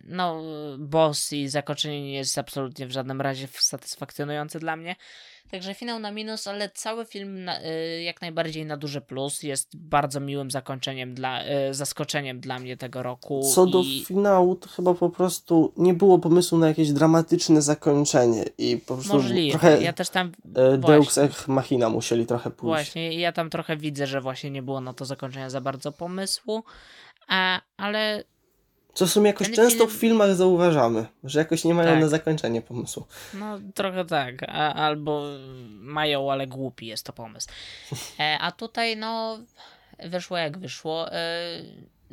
no 0.05 0.43
boss 0.79 1.33
i 1.33 1.49
zakończenie 1.49 2.03
nie 2.03 2.15
jest 2.15 2.39
absolutnie 2.39 2.87
w 2.87 2.91
żadnym 2.91 3.21
razie 3.21 3.49
satysfakcjonujące 3.53 4.61
dla 4.61 4.77
mnie. 4.77 4.97
Także 5.51 5.75
finał 5.75 5.99
na 5.99 6.11
minus, 6.11 6.47
ale 6.47 6.71
cały 6.71 7.05
film 7.05 7.45
na, 7.45 7.63
y, 7.63 8.03
jak 8.03 8.21
najbardziej 8.21 8.67
na 8.67 8.77
duży 8.77 9.01
plus. 9.01 9.43
Jest 9.43 9.77
bardzo 9.77 10.21
miłym 10.21 10.51
zakończeniem 10.51 11.15
dla, 11.15 11.45
y, 11.45 11.75
zaskoczeniem 11.75 12.41
dla 12.41 12.59
mnie 12.59 12.77
tego 12.77 13.03
roku. 13.03 13.43
Co 13.55 13.67
i... 13.67 13.71
do 13.71 13.83
finału, 14.07 14.57
to 14.57 14.69
chyba 14.69 14.95
po 14.95 15.11
prostu 15.11 15.73
nie 15.77 15.95
było 15.95 16.19
pomysłu 16.19 16.59
na 16.59 16.69
jakieś 16.69 16.93
dramatyczne 16.93 17.63
zakończenie 17.63 18.45
i 18.59 18.77
po 18.77 18.95
prostu 18.95 19.13
Możliwe. 19.13 19.59
trochę 19.59 19.83
ja 19.83 19.93
też 19.93 20.11
tam 20.11 20.33
e, 20.55 20.79
Deus 20.79 21.19
Ex 21.19 21.49
Machina 21.49 21.89
musieli 21.89 22.27
trochę 22.27 22.51
pójść. 22.51 22.85
Właśnie, 22.85 23.21
ja 23.21 23.33
tam 23.33 23.51
trochę 23.51 23.77
widzę, 23.77 24.07
że 24.07 24.21
właśnie 24.21 24.51
nie 24.51 24.63
było 24.63 24.81
na 24.81 24.95
to 24.95 25.05
zakończenia 25.05 25.51
za 25.51 25.61
bardzo 25.61 25.93
pomysłu, 25.93 26.65
a, 27.29 27.61
ale 27.77 28.25
co 28.95 29.07
w 29.07 29.11
sumie 29.11 29.27
jakoś 29.27 29.47
Ten 29.47 29.57
często 29.57 29.87
film... 29.87 29.91
w 29.91 30.01
filmach 30.01 30.35
zauważamy, 30.35 31.07
że 31.25 31.39
jakoś 31.39 31.65
nie 31.65 31.75
mają 31.75 31.91
tak. 31.91 32.01
na 32.01 32.09
zakończenie 32.09 32.63
pomysłu. 32.63 33.07
No 33.35 33.59
trochę 33.75 34.05
tak, 34.05 34.43
a, 34.49 34.75
albo 34.75 35.23
mają, 35.71 36.33
ale 36.33 36.47
głupi 36.47 36.87
jest 36.87 37.07
to 37.07 37.13
pomysł. 37.13 37.49
E, 38.21 38.39
a 38.41 38.53
tutaj 38.53 38.97
no 38.97 39.39
wyszło 39.99 40.37
jak 40.37 40.59
wyszło. 40.59 41.13
E, 41.13 41.63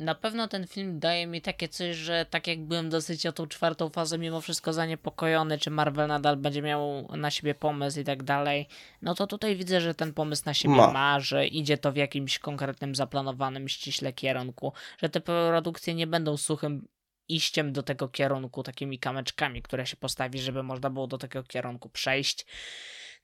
na 0.02 0.14
pewno 0.14 0.48
ten 0.48 0.66
film 0.66 0.98
daje 0.98 1.26
mi 1.26 1.42
takie 1.42 1.68
coś, 1.68 1.96
że 1.96 2.26
tak 2.30 2.46
jak 2.46 2.64
byłem 2.64 2.90
dosyć 2.90 3.26
o 3.26 3.32
tą 3.32 3.46
czwartą 3.46 3.88
fazę 3.88 4.18
mimo 4.18 4.40
wszystko 4.40 4.72
zaniepokojony, 4.72 5.58
czy 5.58 5.70
Marvel 5.70 6.08
nadal 6.08 6.36
będzie 6.36 6.62
miał 6.62 7.08
na 7.16 7.30
siebie 7.30 7.54
pomysł 7.54 8.00
i 8.00 8.04
tak 8.04 8.22
dalej, 8.22 8.68
no 9.02 9.14
to 9.14 9.26
tutaj 9.26 9.56
widzę, 9.56 9.80
że 9.80 9.94
ten 9.94 10.14
pomysł 10.14 10.42
na 10.46 10.54
siebie 10.54 10.74
ma, 10.74 10.92
ma 10.92 11.20
że 11.20 11.46
idzie 11.46 11.78
to 11.78 11.92
w 11.92 11.96
jakimś 11.96 12.38
konkretnym, 12.38 12.94
zaplanowanym 12.94 13.68
ściśle 13.68 14.12
kierunku, 14.12 14.72
że 15.02 15.08
te 15.08 15.20
produkcje 15.20 15.94
nie 15.94 16.06
będą 16.06 16.36
suchym 16.36 16.88
iściem 17.28 17.72
do 17.72 17.82
tego 17.82 18.08
kierunku, 18.08 18.62
takimi 18.62 18.98
kameczkami, 18.98 19.62
które 19.62 19.86
się 19.86 19.96
postawi, 19.96 20.38
żeby 20.38 20.62
można 20.62 20.90
było 20.90 21.06
do 21.06 21.18
tego 21.18 21.42
kierunku 21.42 21.88
przejść, 21.88 22.46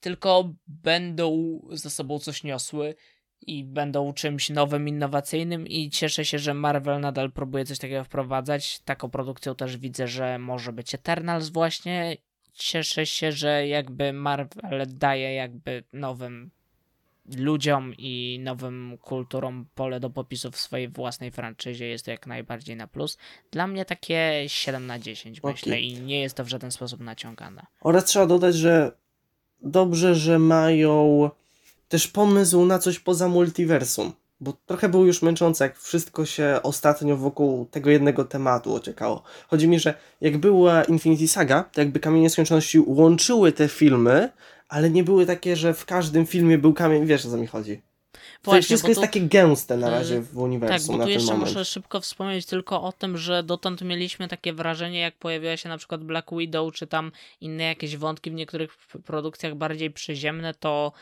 tylko 0.00 0.54
będą 0.66 1.60
ze 1.70 1.90
sobą 1.90 2.18
coś 2.18 2.44
niosły 2.44 2.94
i 3.46 3.64
będą 3.64 4.12
czymś 4.12 4.50
nowym, 4.50 4.88
innowacyjnym 4.88 5.66
i 5.66 5.90
cieszę 5.90 6.24
się, 6.24 6.38
że 6.38 6.54
Marvel 6.54 7.00
nadal 7.00 7.32
próbuje 7.32 7.64
coś 7.64 7.78
takiego 7.78 8.04
wprowadzać. 8.04 8.80
Taką 8.80 9.10
produkcją 9.10 9.54
też 9.54 9.76
widzę, 9.76 10.08
że 10.08 10.38
może 10.38 10.72
być 10.72 10.94
Eternals 10.94 11.48
właśnie. 11.48 12.16
Cieszę 12.52 13.06
się, 13.06 13.32
że 13.32 13.68
jakby 13.68 14.12
Marvel 14.12 14.86
daje 14.88 15.34
jakby 15.34 15.84
nowym 15.92 16.50
ludziom 17.36 17.94
i 17.98 18.40
nowym 18.42 18.98
kulturom 19.00 19.66
pole 19.74 20.00
do 20.00 20.10
popisu 20.10 20.50
w 20.50 20.56
swojej 20.56 20.88
własnej 20.88 21.30
franczyzie 21.30 21.86
jest 21.86 22.04
to 22.04 22.10
jak 22.10 22.26
najbardziej 22.26 22.76
na 22.76 22.86
plus. 22.86 23.18
Dla 23.50 23.66
mnie 23.66 23.84
takie 23.84 24.44
7 24.46 24.86
na 24.86 24.98
10 24.98 25.38
okay. 25.38 25.52
myślę 25.52 25.80
i 25.80 26.00
nie 26.00 26.20
jest 26.20 26.36
to 26.36 26.44
w 26.44 26.48
żaden 26.48 26.70
sposób 26.70 27.00
naciągane. 27.00 27.66
Oraz 27.80 28.04
trzeba 28.04 28.26
dodać, 28.26 28.54
że 28.54 28.92
dobrze, 29.62 30.14
że 30.14 30.38
mają 30.38 31.30
też 31.88 32.08
pomysł 32.08 32.64
na 32.64 32.78
coś 32.78 32.98
poza 32.98 33.28
multiversum. 33.28 34.12
Bo 34.40 34.52
trochę 34.66 34.88
było 34.88 35.04
już 35.04 35.22
męczące, 35.22 35.64
jak 35.64 35.78
wszystko 35.78 36.26
się 36.26 36.60
ostatnio 36.62 37.16
wokół 37.16 37.66
tego 37.70 37.90
jednego 37.90 38.24
tematu 38.24 38.74
ociekało. 38.74 39.22
Chodzi 39.48 39.68
mi, 39.68 39.80
że 39.80 39.94
jak 40.20 40.38
była 40.38 40.84
Infinity 40.84 41.28
Saga, 41.28 41.64
to 41.72 41.80
jakby 41.80 42.00
Kamienie 42.00 42.30
Skończoności 42.30 42.78
łączyły 42.86 43.52
te 43.52 43.68
filmy, 43.68 44.32
ale 44.68 44.90
nie 44.90 45.04
były 45.04 45.26
takie, 45.26 45.56
że 45.56 45.74
w 45.74 45.84
każdym 45.84 46.26
filmie 46.26 46.58
był 46.58 46.74
kamień, 46.74 47.06
wiesz 47.06 47.26
o 47.26 47.30
co 47.30 47.36
mi 47.36 47.46
chodzi. 47.46 47.82
Właśnie, 48.44 48.62
wszystko 48.62 48.88
jest 48.88 49.00
tu, 49.00 49.06
takie 49.06 49.20
gęste 49.20 49.76
na 49.76 49.90
razie 49.90 50.14
y, 50.14 50.22
w 50.22 50.38
uniwersum. 50.38 50.88
Tak, 50.88 50.98
bo 50.98 51.04
tu 51.04 51.10
jeszcze 51.10 51.32
moment. 51.32 51.48
muszę 51.48 51.64
szybko 51.64 52.00
wspomnieć 52.00 52.46
tylko 52.46 52.82
o 52.82 52.92
tym, 52.92 53.18
że 53.18 53.42
dotąd 53.42 53.82
mieliśmy 53.82 54.28
takie 54.28 54.52
wrażenie, 54.52 55.00
jak 55.00 55.16
pojawiła 55.16 55.56
się 55.56 55.68
na 55.68 55.78
przykład 55.78 56.04
Black 56.04 56.30
Widow, 56.32 56.74
czy 56.74 56.86
tam 56.86 57.12
inne 57.40 57.64
jakieś 57.64 57.96
wątki 57.96 58.30
w 58.30 58.34
niektórych 58.34 58.76
produkcjach 59.04 59.54
bardziej 59.54 59.90
przyziemne, 59.90 60.54
to 60.54 60.92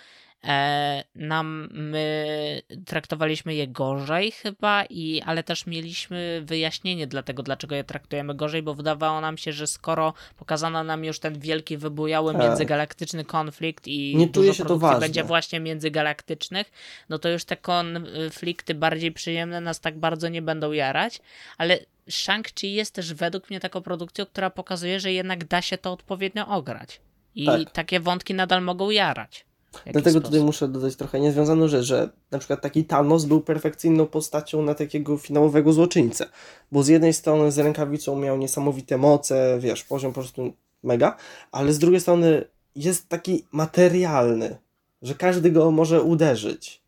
nam 1.15 1.69
my 1.73 2.63
traktowaliśmy 2.87 3.55
je 3.55 3.69
gorzej 3.69 4.31
chyba, 4.33 4.85
i, 4.85 5.23
ale 5.27 5.43
też 5.43 5.67
mieliśmy 5.67 6.43
wyjaśnienie 6.45 7.07
dla 7.07 7.23
tego, 7.23 7.43
dlaczego 7.43 7.75
je 7.75 7.85
traktujemy 7.85 8.35
gorzej, 8.35 8.63
bo 8.63 8.75
wydawało 8.75 9.21
nam 9.21 9.39
się, 9.39 9.53
że 9.53 9.67
skoro 9.67 10.15
pokazano 10.37 10.85
nam 10.85 11.05
już 11.05 11.19
ten 11.19 11.39
wielki, 11.39 11.77
wybujały 11.77 12.33
Tak. 12.33 12.43
międzygalaktyczny 12.43 13.25
konflikt 13.25 13.87
i 13.89 14.17
Nie 14.17 14.27
dużo 14.27 14.33
czuje 14.41 14.55
się 14.55 14.65
to 14.65 14.79
ważne. 14.79 15.01
będzie 15.01 15.25
właśnie 15.25 15.61
międzygalaktycznych, 15.61 16.73
no 17.09 17.19
to 17.19 17.29
już 17.29 17.45
te 17.45 17.57
konflikty 17.57 18.75
bardziej 18.75 19.13
przyjemne 19.13 19.61
nas 19.61 19.81
tak 19.81 19.99
bardzo 19.99 20.29
nie 20.29 20.43
będą 20.43 20.73
jarać, 20.73 21.21
ale 21.59 21.79
Shang-Chi 22.11 22.67
jest 22.67 22.95
też 22.95 23.15
według 23.15 23.51
mnie 23.51 23.61
taką 23.61 23.81
produkcją, 23.83 24.27
która 24.27 24.51
pokazuje, 24.51 25.01
że 25.01 25.13
jednak 25.13 25.45
da 25.45 25.63
się 25.63 25.79
to 25.79 25.93
odpowiednio 25.93 26.49
ograć. 26.49 27.01
I 27.35 27.47
Tak. 27.47 27.71
takie 27.71 28.01
wątki 28.01 28.35
nadal 28.35 28.63
mogą 28.63 28.91
jarać. 28.91 29.46
Dlatego 29.85 30.21
tutaj 30.21 30.31
sposób. 30.31 30.47
muszę 30.47 30.69
dodać 30.69 30.97
trochę 30.97 31.21
niezwiązaną 31.21 31.69
rzecz, 31.69 31.85
że 31.85 32.09
na 32.31 32.39
przykład 32.39 32.61
taki 32.61 32.85
Thanos 32.85 33.25
był 33.25 33.41
perfekcyjną 33.41 34.07
postacią 34.07 34.63
na 34.63 34.75
takiego 34.75 35.17
finałowego 35.17 35.73
złoczyńcę. 35.73 36.27
Bo 36.73 36.83
z 36.83 36.89
jednej 36.89 37.13
strony 37.13 37.53
z 37.53 37.59
rękawicą 37.59 38.17
miał 38.17 38.39
niesamowite 38.39 38.99
moce, 38.99 39.59
wiesz, 39.61 39.85
poziom 39.85 40.13
po 40.13 40.21
prostu 40.21 40.53
mega, 40.83 41.17
ale 41.53 41.73
z 41.73 41.79
drugiej 41.79 42.01
strony 42.01 42.45
jest 42.77 43.09
taki 43.09 43.45
materialny, 43.53 44.59
że 45.03 45.15
każdy 45.15 45.51
go 45.51 45.71
może 45.71 46.03
uderzyć. 46.03 46.86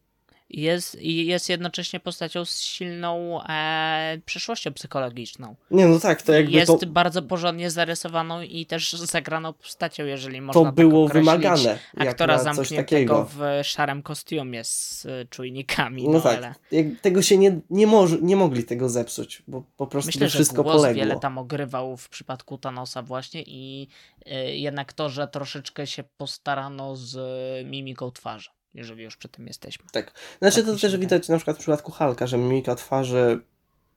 Jest, 0.51 1.03
jest 1.03 1.49
jednocześnie 1.49 2.01
postacią 2.01 2.45
z 2.45 2.61
silną 2.61 3.43
e, 3.43 4.19
przeszłością 4.25 4.73
psychologiczną. 4.73 5.57
Nie, 5.71 5.87
no 5.87 6.01
tak, 6.01 6.23
to 6.23 6.33
jakby 6.33 6.53
jest 6.53 6.73
to, 6.81 6.87
bardzo 6.87 7.23
porządnie 7.23 7.71
zarysowaną 7.71 8.43
i 8.43 8.67
też 8.67 8.93
zagraną 8.93 9.53
postacią, 9.53 10.05
jeżeli 10.05 10.41
można 10.41 10.61
to 10.61 10.67
tak 10.67 10.75
było 10.75 11.09
wymagane. 11.09 11.79
Aktora 11.97 12.39
zamkniętego 12.39 13.29
w 13.37 13.41
szarym 13.63 14.03
kostiumie 14.03 14.65
z 14.65 15.07
e, 15.07 15.25
czujnikami. 15.25 16.09
No 16.09 16.19
No, 16.19 16.25
tak, 16.25 16.37
ale 16.37 16.55
tego 17.03 17.23
się 17.23 17.39
nie, 17.39 17.61
nie, 17.71 17.87
nie 18.23 18.37
mogli 18.37 18.65
tego 18.65 18.89
zepsuć, 18.89 19.43
bo 19.49 19.63
po 19.77 19.87
prostu 19.87 20.09
myślę, 20.09 20.29
wszystko 20.29 20.63
głos 20.63 20.77
poległo. 20.77 21.03
wiele 21.03 21.21
tam 21.21 21.39
ogrywał 21.39 21.97
w 21.97 22.09
przypadku 22.09 22.59
Thanosa 22.59 23.03
właśnie 23.03 23.43
i 23.47 23.89
e, 24.27 24.57
jednak 24.57 24.93
to, 24.93 25.09
że 25.09 25.29
troszeczkę 25.29 25.87
się 25.87 26.05
postarano 26.17 26.97
z 26.97 27.17
e, 27.17 27.65
mimiką 27.65 28.11
twarzy, 28.11 28.51
jeżeli 28.79 29.05
już 29.05 29.17
przy 29.17 29.29
tym 29.29 29.47
jesteśmy. 29.47 29.85
Znaczy 30.39 30.63
Tak 30.63 30.75
to 30.75 30.81
też 30.81 30.97
widać 30.97 31.29
na 31.29 31.37
przykład 31.37 31.57
w 31.57 31.61
przypadku 31.61 31.93
Halka, 31.93 32.27
że 32.27 32.39
mimika 32.39 32.75
twarzy 32.75 33.41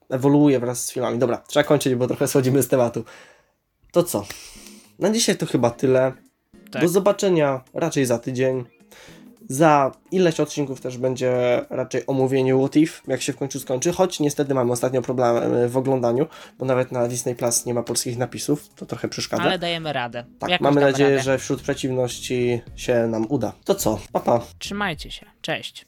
ewoluuje 0.10 0.60
wraz 0.60 0.86
z 0.86 0.92
filmami. 0.92 1.20
Dobra, 1.20 1.38
trzeba 1.38 1.64
kończyć, 1.64 1.96
bo 1.96 2.08
trochę 2.08 2.28
schodzimy 2.28 2.64
z 2.64 2.68
tematu. 2.68 3.06
To 3.92 4.04
co? 4.04 4.26
Na 5.00 5.10
dzisiaj 5.10 5.38
to 5.38 5.46
chyba 5.46 5.70
tyle. 5.70 6.14
Tak. 6.72 6.82
Do 6.82 6.88
zobaczenia 6.88 7.64
raczej 7.74 8.06
za 8.06 8.20
tydzień. 8.20 8.66
Za 9.52 9.92
ileś 10.12 10.40
odcinków 10.40 10.82
też 10.82 10.98
będzie 10.98 11.62
raczej 11.70 12.04
omówienie 12.08 12.56
What 12.56 12.76
If, 12.76 13.02
jak 13.08 13.22
się 13.22 13.34
w 13.34 13.38
końcu 13.38 13.60
skończy, 13.60 13.92
choć 13.94 14.20
niestety 14.20 14.54
mamy 14.54 14.72
ostatnio 14.72 15.02
problemy 15.02 15.70
w 15.70 15.78
oglądaniu, 15.78 16.28
bo 16.60 16.66
nawet 16.66 16.92
na 16.92 17.08
Disney 17.08 17.36
Plus 17.36 17.66
nie 17.66 17.74
ma 17.74 17.84
polskich 17.84 18.18
napisów, 18.18 18.70
to 18.76 18.86
trochę 18.86 19.08
przeszkadza. 19.08 19.44
Ale 19.44 19.60
dajemy 19.60 19.94
radę. 19.94 20.26
tak, 20.40 20.50
Jakoś 20.50 20.64
mamy 20.64 20.82
nadzieję, 20.82 21.10
radę. 21.10 21.24
że 21.24 21.38
wśród 21.38 21.62
przeciwności 21.62 22.62
się 22.76 23.08
nam 23.08 23.26
uda. 23.30 23.54
To 23.66 23.76
co? 23.76 24.00
Pa, 24.12 24.20
pa. 24.20 24.42
Trzymajcie 24.60 25.12
się. 25.12 25.26
Cześć. 25.42 25.86